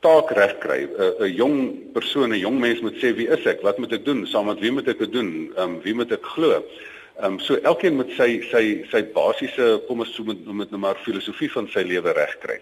taak 0.00 0.30
reg 0.30 0.58
kry. 0.58 0.88
'n 0.88 1.34
jong 1.34 1.58
persoon, 1.92 2.32
'n 2.32 2.38
jong 2.38 2.58
mens 2.60 2.80
moet 2.80 2.96
sê 2.96 3.12
wie 3.14 3.28
is 3.28 3.44
ek? 3.46 3.60
Wat 3.62 3.78
moet 3.78 3.92
ek 3.92 4.04
doen? 4.04 4.26
Saam 4.26 4.46
met 4.46 4.60
wie 4.60 4.72
moet 4.72 4.88
ek 4.88 4.98
dit 4.98 5.12
doen? 5.12 5.52
Ehm 5.56 5.68
um, 5.68 5.80
wie 5.82 5.94
moet 5.94 6.12
ek 6.12 6.24
glo? 6.24 6.62
Ehm 7.20 7.32
um, 7.32 7.38
so 7.38 7.54
elkeen 7.54 7.96
moet 7.96 8.10
sy 8.16 8.40
sy 8.50 8.84
sy 8.90 9.02
basiese 9.12 9.82
kom 9.86 10.00
ons 10.00 10.14
so 10.14 10.24
met 10.24 10.46
met 10.46 10.70
nou 10.70 10.80
maar 10.80 10.96
filosofie 11.04 11.50
van 11.52 11.68
sy 11.68 11.82
lewe 11.82 12.12
reg 12.12 12.38
kry. 12.38 12.58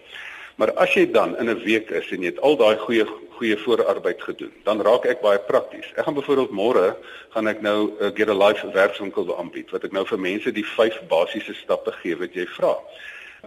Maar 0.57 0.73
as 0.73 0.95
jy 0.95 1.11
dan 1.11 1.37
in 1.39 1.51
'n 1.51 1.63
week 1.65 1.91
is 1.91 2.11
en 2.11 2.21
jy 2.21 2.33
het 2.33 2.41
al 2.41 2.57
daai 2.57 2.77
goeie 2.77 3.07
goeie 3.41 3.57
voorarbeid 3.57 4.23
gedoen, 4.23 4.53
dan 4.65 4.83
raak 4.85 5.07
ek 5.09 5.23
baie 5.25 5.39
prakties. 5.49 5.89
Ek 5.97 6.05
gaan 6.05 6.15
byvoorbeeld 6.15 6.51
môre 6.53 6.97
gaan 7.33 7.49
ek 7.49 7.63
nou 7.65 7.89
'n 7.89 8.05
uh, 8.05 8.11
Get 8.15 8.29
a 8.29 8.37
Life 8.37 8.69
werkswinkel 8.73 9.33
aanbied 9.39 9.71
wat 9.71 9.85
ek 9.85 9.93
nou 9.93 10.05
vir 10.05 10.19
mense 10.19 10.53
die 10.53 10.67
vyf 10.77 11.01
basiese 11.09 11.55
stappe 11.55 11.93
gee 12.03 12.17
wat 12.17 12.35
jy 12.35 12.45
vra. 12.47 12.77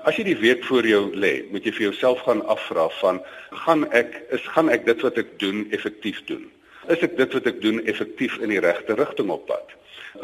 As 0.02 0.18
jy 0.18 0.24
die 0.24 0.40
week 0.42 0.64
voor 0.64 0.88
jou 0.88 1.04
lê, 1.14 1.46
moet 1.52 1.64
jy 1.66 1.72
vir 1.72 1.86
jouself 1.92 2.20
gaan 2.26 2.42
afvra 2.50 2.90
van 3.02 3.22
gaan 3.52 3.86
ek 3.92 4.18
is 4.32 4.42
gaan 4.56 4.70
ek 4.70 4.86
dit 4.86 5.02
wat 5.02 5.18
ek 5.18 5.38
doen 5.40 5.68
effektief 5.72 6.26
doen? 6.26 6.50
Is 6.90 7.04
ek 7.06 7.16
dit 7.18 7.34
wat 7.34 7.46
ek 7.46 7.62
doen 7.62 7.86
effektief 7.86 8.40
in 8.42 8.50
die 8.50 8.60
regte 8.60 8.98
rigting 8.98 9.30
op 9.30 9.46
pad? 9.46 9.78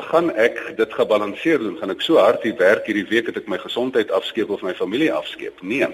Gaan 0.10 0.34
ek 0.36 0.78
dit 0.78 0.94
gebalanseer 0.94 1.60
doen? 1.60 1.78
Gaan 1.78 1.94
ek 1.94 2.02
so 2.02 2.18
hard 2.18 2.44
hier 2.44 2.58
werk 2.58 2.90
hierdie 2.90 3.08
week 3.10 3.30
dat 3.30 3.38
ek 3.38 3.48
my 3.48 3.58
gesondheid 3.58 4.12
afskeep 4.12 4.50
of 4.50 4.66
my 4.66 4.74
familie 4.74 5.14
afskeep? 5.14 5.62
Nee 5.62 5.94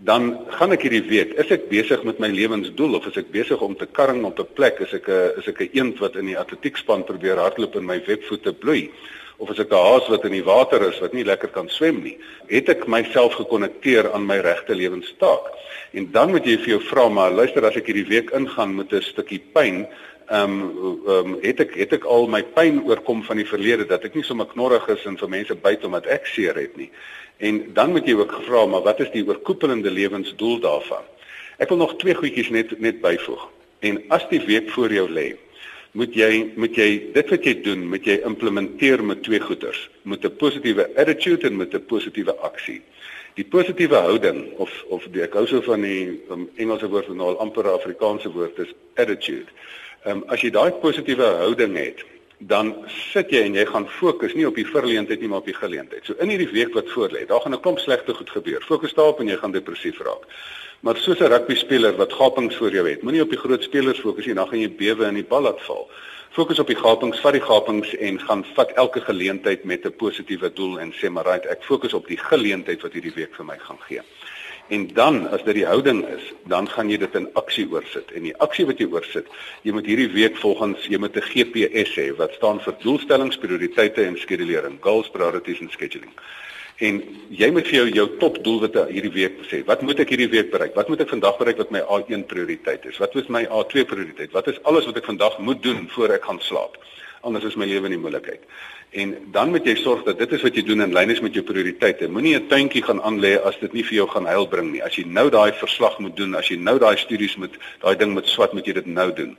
dan 0.00 0.30
gaan 0.56 0.72
ek 0.72 0.86
hierdie 0.86 1.04
week 1.10 1.34
is 1.42 1.50
ek 1.52 1.66
besig 1.68 2.00
met 2.08 2.20
my 2.22 2.30
lewensdoel 2.32 2.96
of 2.96 3.08
is 3.10 3.18
ek 3.20 3.28
besig 3.34 3.60
om 3.60 3.74
te 3.76 3.84
karring 3.84 4.24
op 4.24 4.40
'n 4.40 4.48
plek? 4.56 4.80
Is 4.80 4.94
ek 4.96 5.08
'n 5.08 5.36
is 5.36 5.48
ek 5.48 5.60
'n 5.60 5.70
eend 5.76 5.98
wat 6.00 6.16
in 6.16 6.26
die 6.26 6.38
atletiekspan 6.38 7.04
probeer 7.04 7.36
hardloop 7.36 7.76
en 7.76 7.84
my 7.84 8.00
webvoete 8.06 8.52
bloei? 8.52 8.90
Of 9.36 9.50
is 9.50 9.58
ek 9.58 9.70
'n 9.70 9.76
haas 9.76 10.08
wat 10.08 10.24
in 10.24 10.32
die 10.32 10.44
water 10.44 10.80
is 10.88 10.98
wat 11.00 11.12
nie 11.12 11.24
lekker 11.24 11.48
kan 11.48 11.68
swem 11.68 12.02
nie? 12.02 12.18
Het 12.48 12.68
ek 12.68 12.86
myself 12.88 13.34
gekonnekteer 13.34 14.12
aan 14.12 14.26
my 14.26 14.38
regte 14.38 14.74
lewenstaak? 14.74 15.52
En 15.92 16.10
dan 16.12 16.30
moet 16.30 16.44
jy 16.44 16.56
vir 16.56 16.68
jou 16.68 16.80
vra 16.80 17.08
maar 17.08 17.30
luister 17.30 17.64
as 17.66 17.76
ek 17.76 17.86
hierdie 17.86 18.08
week 18.08 18.30
ingaan 18.30 18.76
met 18.76 18.92
'n 18.92 19.02
stukkie 19.02 19.42
pyn 19.52 19.86
ehm 20.30 20.52
um, 20.52 21.00
ehm 21.06 21.26
um, 21.26 21.38
het 21.42 21.60
ek 21.60 21.72
het 21.74 21.92
ek 21.98 22.04
al 22.04 22.28
my 22.30 22.42
pyn 22.54 22.84
oorkom 22.86 23.22
van 23.26 23.36
die 23.36 23.48
verlede 23.48 23.86
dat 23.90 24.04
ek 24.06 24.14
nie 24.14 24.22
sommer 24.22 24.46
knorrig 24.46 24.86
is 24.94 25.06
en 25.10 25.16
vir 25.18 25.28
mense 25.28 25.54
byt 25.54 25.84
omdat 25.84 26.06
ek 26.06 26.26
seer 26.26 26.54
het 26.54 26.76
nie. 26.78 26.90
En 27.38 27.58
dan 27.74 27.90
moet 27.90 28.06
jy 28.06 28.14
ook 28.14 28.32
gevra 28.38 28.66
maar 28.66 28.84
wat 28.86 29.00
is 29.00 29.10
die 29.10 29.24
oorkoepelende 29.26 29.90
lewensdoel 29.90 30.60
daarvan? 30.60 31.02
Ek 31.58 31.68
wil 31.68 31.80
nog 31.82 31.96
twee 31.98 32.14
goedjies 32.14 32.50
net 32.54 32.78
net 32.78 33.00
byvoeg. 33.02 33.48
En 33.80 33.98
as 34.08 34.28
die 34.30 34.40
week 34.44 34.70
voor 34.70 34.92
jou 34.92 35.08
lê, 35.10 35.34
moet 35.98 36.14
jy 36.14 36.30
moet 36.56 36.78
jy 36.78 36.88
dit 37.14 37.34
wat 37.34 37.44
jy 37.44 37.54
doen, 37.64 37.82
moet 37.90 38.06
jy 38.06 38.20
implementeer 38.28 39.02
met 39.04 39.24
twee 39.26 39.40
goeders, 39.40 39.88
met 40.02 40.24
'n 40.24 40.36
positiewe 40.36 40.86
attitude 40.96 41.46
en 41.46 41.56
met 41.56 41.74
'n 41.74 41.84
positiewe 41.86 42.36
aksie. 42.36 42.82
Die 43.34 43.44
positiewe 43.44 43.96
houding 43.96 44.52
of 44.58 44.84
of 44.88 45.08
die 45.10 45.22
ek 45.22 45.34
hou 45.34 45.46
so 45.46 45.60
van 45.60 45.80
die 45.80 46.20
um, 46.30 46.48
Engelse 46.56 46.88
woord 46.88 47.08
en 47.08 47.16
nou 47.16 47.28
al 47.28 47.38
amper 47.38 47.68
Afrikaanse 47.68 48.30
woord 48.30 48.58
is 48.58 48.74
attitude. 48.94 49.50
Ehm 50.04 50.16
um, 50.16 50.24
as 50.32 50.40
jy 50.40 50.48
daai 50.50 50.72
positiewe 50.80 51.26
houding 51.42 51.74
het, 51.76 51.98
dan 52.48 52.70
sit 53.12 53.32
jy 53.34 53.42
en 53.44 53.56
jy 53.58 53.66
gaan 53.68 53.84
fokus 53.98 54.32
nie 54.32 54.46
op 54.48 54.56
die 54.56 54.64
verleentheid 54.64 55.20
nie 55.20 55.28
maar 55.28 55.42
op 55.42 55.50
die 55.50 55.56
geleentheid. 55.56 56.06
So 56.08 56.16
in 56.24 56.30
hierdie 56.32 56.48
week 56.54 56.72
wat 56.72 56.88
voorlê, 56.94 57.26
daar 57.28 57.42
gaan 57.44 57.52
'n 57.52 57.60
klomp 57.60 57.78
slegte 57.78 58.14
goed 58.14 58.30
gebeur. 58.30 58.64
Fokus 58.64 58.94
daarop 58.94 59.20
en 59.20 59.28
jy 59.28 59.36
gaan 59.36 59.52
depressief 59.52 60.00
raak. 60.00 60.24
Maar 60.80 60.96
soos 60.96 61.20
'n 61.20 61.28
rugby 61.28 61.54
speler 61.54 61.96
wat 61.96 62.12
gapings 62.12 62.56
voor 62.56 62.72
jou 62.72 62.88
het, 62.88 63.02
moenie 63.02 63.22
op 63.22 63.28
die 63.30 63.38
groot 63.38 63.62
spelers 63.62 64.00
fokus 64.00 64.26
nie, 64.26 64.34
dan 64.34 64.48
gaan 64.48 64.60
jy 64.60 64.70
bewe 64.70 65.04
in 65.04 65.14
die 65.14 65.28
bal 65.28 65.42
laat 65.42 65.60
val. 65.60 65.90
Fokus 66.30 66.58
op 66.58 66.66
die 66.66 66.76
gapings, 66.76 67.20
vat 67.20 67.32
die 67.32 67.42
gapings 67.42 67.94
en 67.96 68.20
gaan 68.20 68.44
vat 68.54 68.70
elke 68.70 69.00
geleentheid 69.00 69.64
met 69.64 69.84
'n 69.84 69.92
positiewe 69.92 70.52
doel 70.52 70.80
en 70.80 70.92
sê 70.92 71.10
maar 71.10 71.26
right, 71.26 71.46
ek 71.46 71.62
fokus 71.62 71.92
op 71.92 72.06
die 72.06 72.16
geleentheid 72.16 72.80
wat 72.82 72.92
hierdie 72.92 73.14
week 73.14 73.34
vir 73.34 73.44
my 73.44 73.58
gaan 73.58 73.78
gee. 73.80 74.00
En 74.70 74.86
dan 74.94 75.28
as 75.34 75.42
dit 75.42 75.56
die 75.58 75.66
houding 75.66 76.04
is, 76.06 76.26
dan 76.46 76.68
gaan 76.70 76.90
jy 76.92 77.00
dit 77.02 77.14
in 77.18 77.26
aksie 77.38 77.64
oorsit. 77.72 78.12
En 78.14 78.22
die 78.22 78.36
aksie 78.38 78.68
wat 78.68 78.78
jy 78.78 78.86
oorsit, 78.92 79.26
jy 79.66 79.74
moet 79.74 79.88
hierdie 79.90 80.12
week 80.14 80.36
volgens 80.38 80.86
jy 80.86 81.00
moet 81.02 81.16
'n 81.18 81.26
GPS 81.26 81.96
hê 81.98 82.06
wat 82.16 82.36
staan 82.38 82.60
vir 82.60 82.76
doelstellings, 82.78 83.38
prioriteite 83.42 84.04
en 84.04 84.18
skedulering, 84.18 84.78
goals, 84.80 85.10
priorities 85.10 85.60
and 85.60 85.72
scheduling. 85.72 86.14
En 86.78 87.02
jy 87.28 87.50
moet 87.50 87.66
vir 87.66 87.74
jou 87.74 87.88
jou 87.90 88.06
topdoelwitte 88.20 88.86
hierdie 88.88 89.12
week 89.12 89.42
sê. 89.50 89.64
Wat 89.64 89.82
moet 89.82 89.98
ek 90.00 90.08
hierdie 90.08 90.30
week 90.30 90.50
bereik? 90.50 90.74
Wat 90.74 90.88
moet 90.88 91.00
ek 91.00 91.08
vandag 91.08 91.36
bereik 91.38 91.56
wat 91.56 91.70
my 91.70 91.80
A1 91.80 92.22
prioriteit 92.26 92.86
is? 92.86 92.98
Wat 92.98 93.14
is 93.16 93.28
my 93.28 93.44
A2 93.44 93.84
prioriteit? 93.84 94.32
Wat 94.32 94.46
is 94.46 94.62
alles 94.62 94.86
wat 94.86 94.96
ek 94.96 95.04
vandag 95.04 95.38
moet 95.38 95.62
doen 95.62 95.88
voor 95.88 96.14
ek 96.14 96.24
gaan 96.24 96.40
slaap? 96.40 96.78
Anders 97.20 97.44
is 97.44 97.56
my 97.56 97.66
lewe 97.66 97.84
in 97.90 97.98
die 97.98 98.00
moeilikheid. 98.00 98.46
En 98.90 99.14
dan 99.30 99.50
moet 99.50 99.66
jy 99.66 99.76
sorg 99.78 100.02
dat 100.02 100.18
dit 100.18 100.32
is 100.34 100.42
wat 100.42 100.56
jy 100.58 100.62
doen 100.66 100.82
in 100.82 100.94
lyn 100.94 101.12
is 101.14 101.20
met 101.22 101.34
jou 101.36 101.44
prioriteite. 101.46 102.08
Moenie 102.10 102.34
'n 102.34 102.48
tuintjie 102.48 102.82
gaan 102.82 103.00
aanlê 103.00 103.38
as 103.38 103.58
dit 103.60 103.72
nie 103.72 103.84
vir 103.84 103.94
jou 103.94 104.08
gaan 104.08 104.26
heil 104.26 104.46
bring 104.48 104.72
nie. 104.72 104.82
As 104.82 104.96
jy 104.96 105.04
nou 105.06 105.30
daai 105.30 105.52
verslag 105.52 105.98
moet 105.98 106.16
doen, 106.16 106.34
as 106.34 106.48
jy 106.48 106.56
nou 106.56 106.78
daai 106.78 106.96
studies 106.96 107.36
moet 107.36 107.54
daai 107.80 107.96
ding 107.96 108.14
met 108.14 108.26
swat 108.26 108.52
moet 108.52 108.66
jy 108.66 108.72
dit 108.72 108.86
nou 108.86 109.12
doen. 109.12 109.36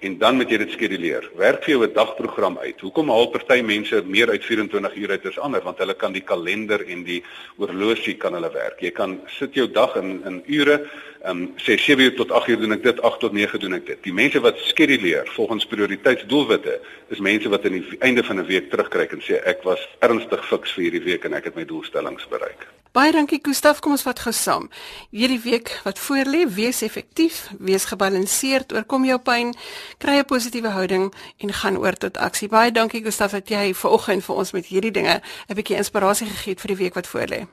En 0.00 0.18
dan 0.18 0.36
moet 0.36 0.50
jy 0.50 0.58
dit 0.58 0.70
skeduleer. 0.70 1.30
Werk 1.36 1.64
vir 1.64 1.74
jou 1.74 1.86
'n 1.86 1.92
dagprogram 1.92 2.58
uit. 2.58 2.80
Hoekom 2.80 3.08
haal 3.08 3.26
party 3.26 3.62
mense 3.62 4.02
meer 4.06 4.30
uit 4.30 4.44
24 4.44 4.96
ure 4.96 5.12
uit 5.12 5.26
as 5.26 5.38
ander? 5.38 5.62
Want 5.62 5.78
hulle 5.78 5.94
kan 5.94 6.12
die 6.12 6.22
kalender 6.22 6.86
en 6.86 7.04
die 7.04 7.22
oorlosie 7.56 8.14
kan 8.14 8.32
hulle 8.32 8.50
werk. 8.52 8.80
Jy 8.80 8.90
kan 8.90 9.20
sit 9.26 9.54
jou 9.54 9.70
dag 9.70 9.96
in 9.96 10.22
in 10.24 10.42
ure 10.46 10.90
Ehm 11.22 11.42
um, 11.42 11.52
sê 11.56 11.76
7 11.78 12.04
uur 12.04 12.14
tot 12.14 12.30
8 12.30 12.48
uur 12.48 12.60
doen 12.60 12.72
ek 12.72 12.82
dit, 12.82 13.02
8 13.02 13.18
tot 13.20 13.32
9 13.32 13.58
doen 13.60 13.74
ek 13.74 13.86
dit. 13.86 14.02
Die 14.02 14.12
mense 14.14 14.40
wat 14.40 14.58
skeduleer 14.70 15.26
volgens 15.34 15.66
prioriteitsdoelwitte 15.66 16.80
is 17.08 17.18
mense 17.18 17.48
wat 17.48 17.64
aan 17.64 17.78
die 17.80 17.98
einde 17.98 18.24
van 18.24 18.38
'n 18.38 18.46
week 18.46 18.70
terugkyk 18.70 19.12
en 19.12 19.22
sê 19.22 19.42
ek 19.44 19.62
was 19.62 19.82
ernstig 19.98 20.46
fiks 20.46 20.72
vir 20.72 20.82
hierdie 20.84 21.02
week 21.02 21.24
en 21.24 21.34
ek 21.34 21.44
het 21.44 21.56
my 21.56 21.64
doelstellings 21.64 22.28
bereik. 22.28 22.66
Baie 22.92 23.12
dankie 23.12 23.40
Gustaf, 23.42 23.80
kom 23.80 23.92
ons 23.92 24.02
vat 24.02 24.18
gou 24.18 24.32
saam. 24.32 24.70
Hierdie 25.10 25.40
week 25.42 25.80
wat 25.84 25.98
voorlê, 25.98 26.46
wees 26.48 26.82
effektief, 26.82 27.48
wees 27.58 27.84
gebalanseerd, 27.84 28.72
oorkom 28.72 29.04
jou 29.04 29.18
pyn, 29.18 29.54
kry 29.98 30.18
'n 30.18 30.24
positiewe 30.24 30.68
houding 30.68 31.14
en 31.38 31.52
gaan 31.52 31.76
oor 31.76 31.92
tot 31.92 32.16
aksie. 32.16 32.48
Baie 32.48 32.72
dankie 32.72 33.02
Gustaf 33.02 33.30
dat 33.30 33.48
jy 33.48 33.74
ver 33.74 33.90
oggend 33.90 34.24
vir 34.24 34.36
ons 34.36 34.52
met 34.52 34.66
hierdie 34.66 34.92
dinge 34.92 35.20
'n 35.48 35.54
bietjie 35.54 35.76
inspirasie 35.76 36.26
gegee 36.26 36.52
het 36.52 36.60
vir 36.60 36.68
die 36.68 36.82
week 36.84 36.94
wat 36.94 37.06
voorlê. 37.06 37.46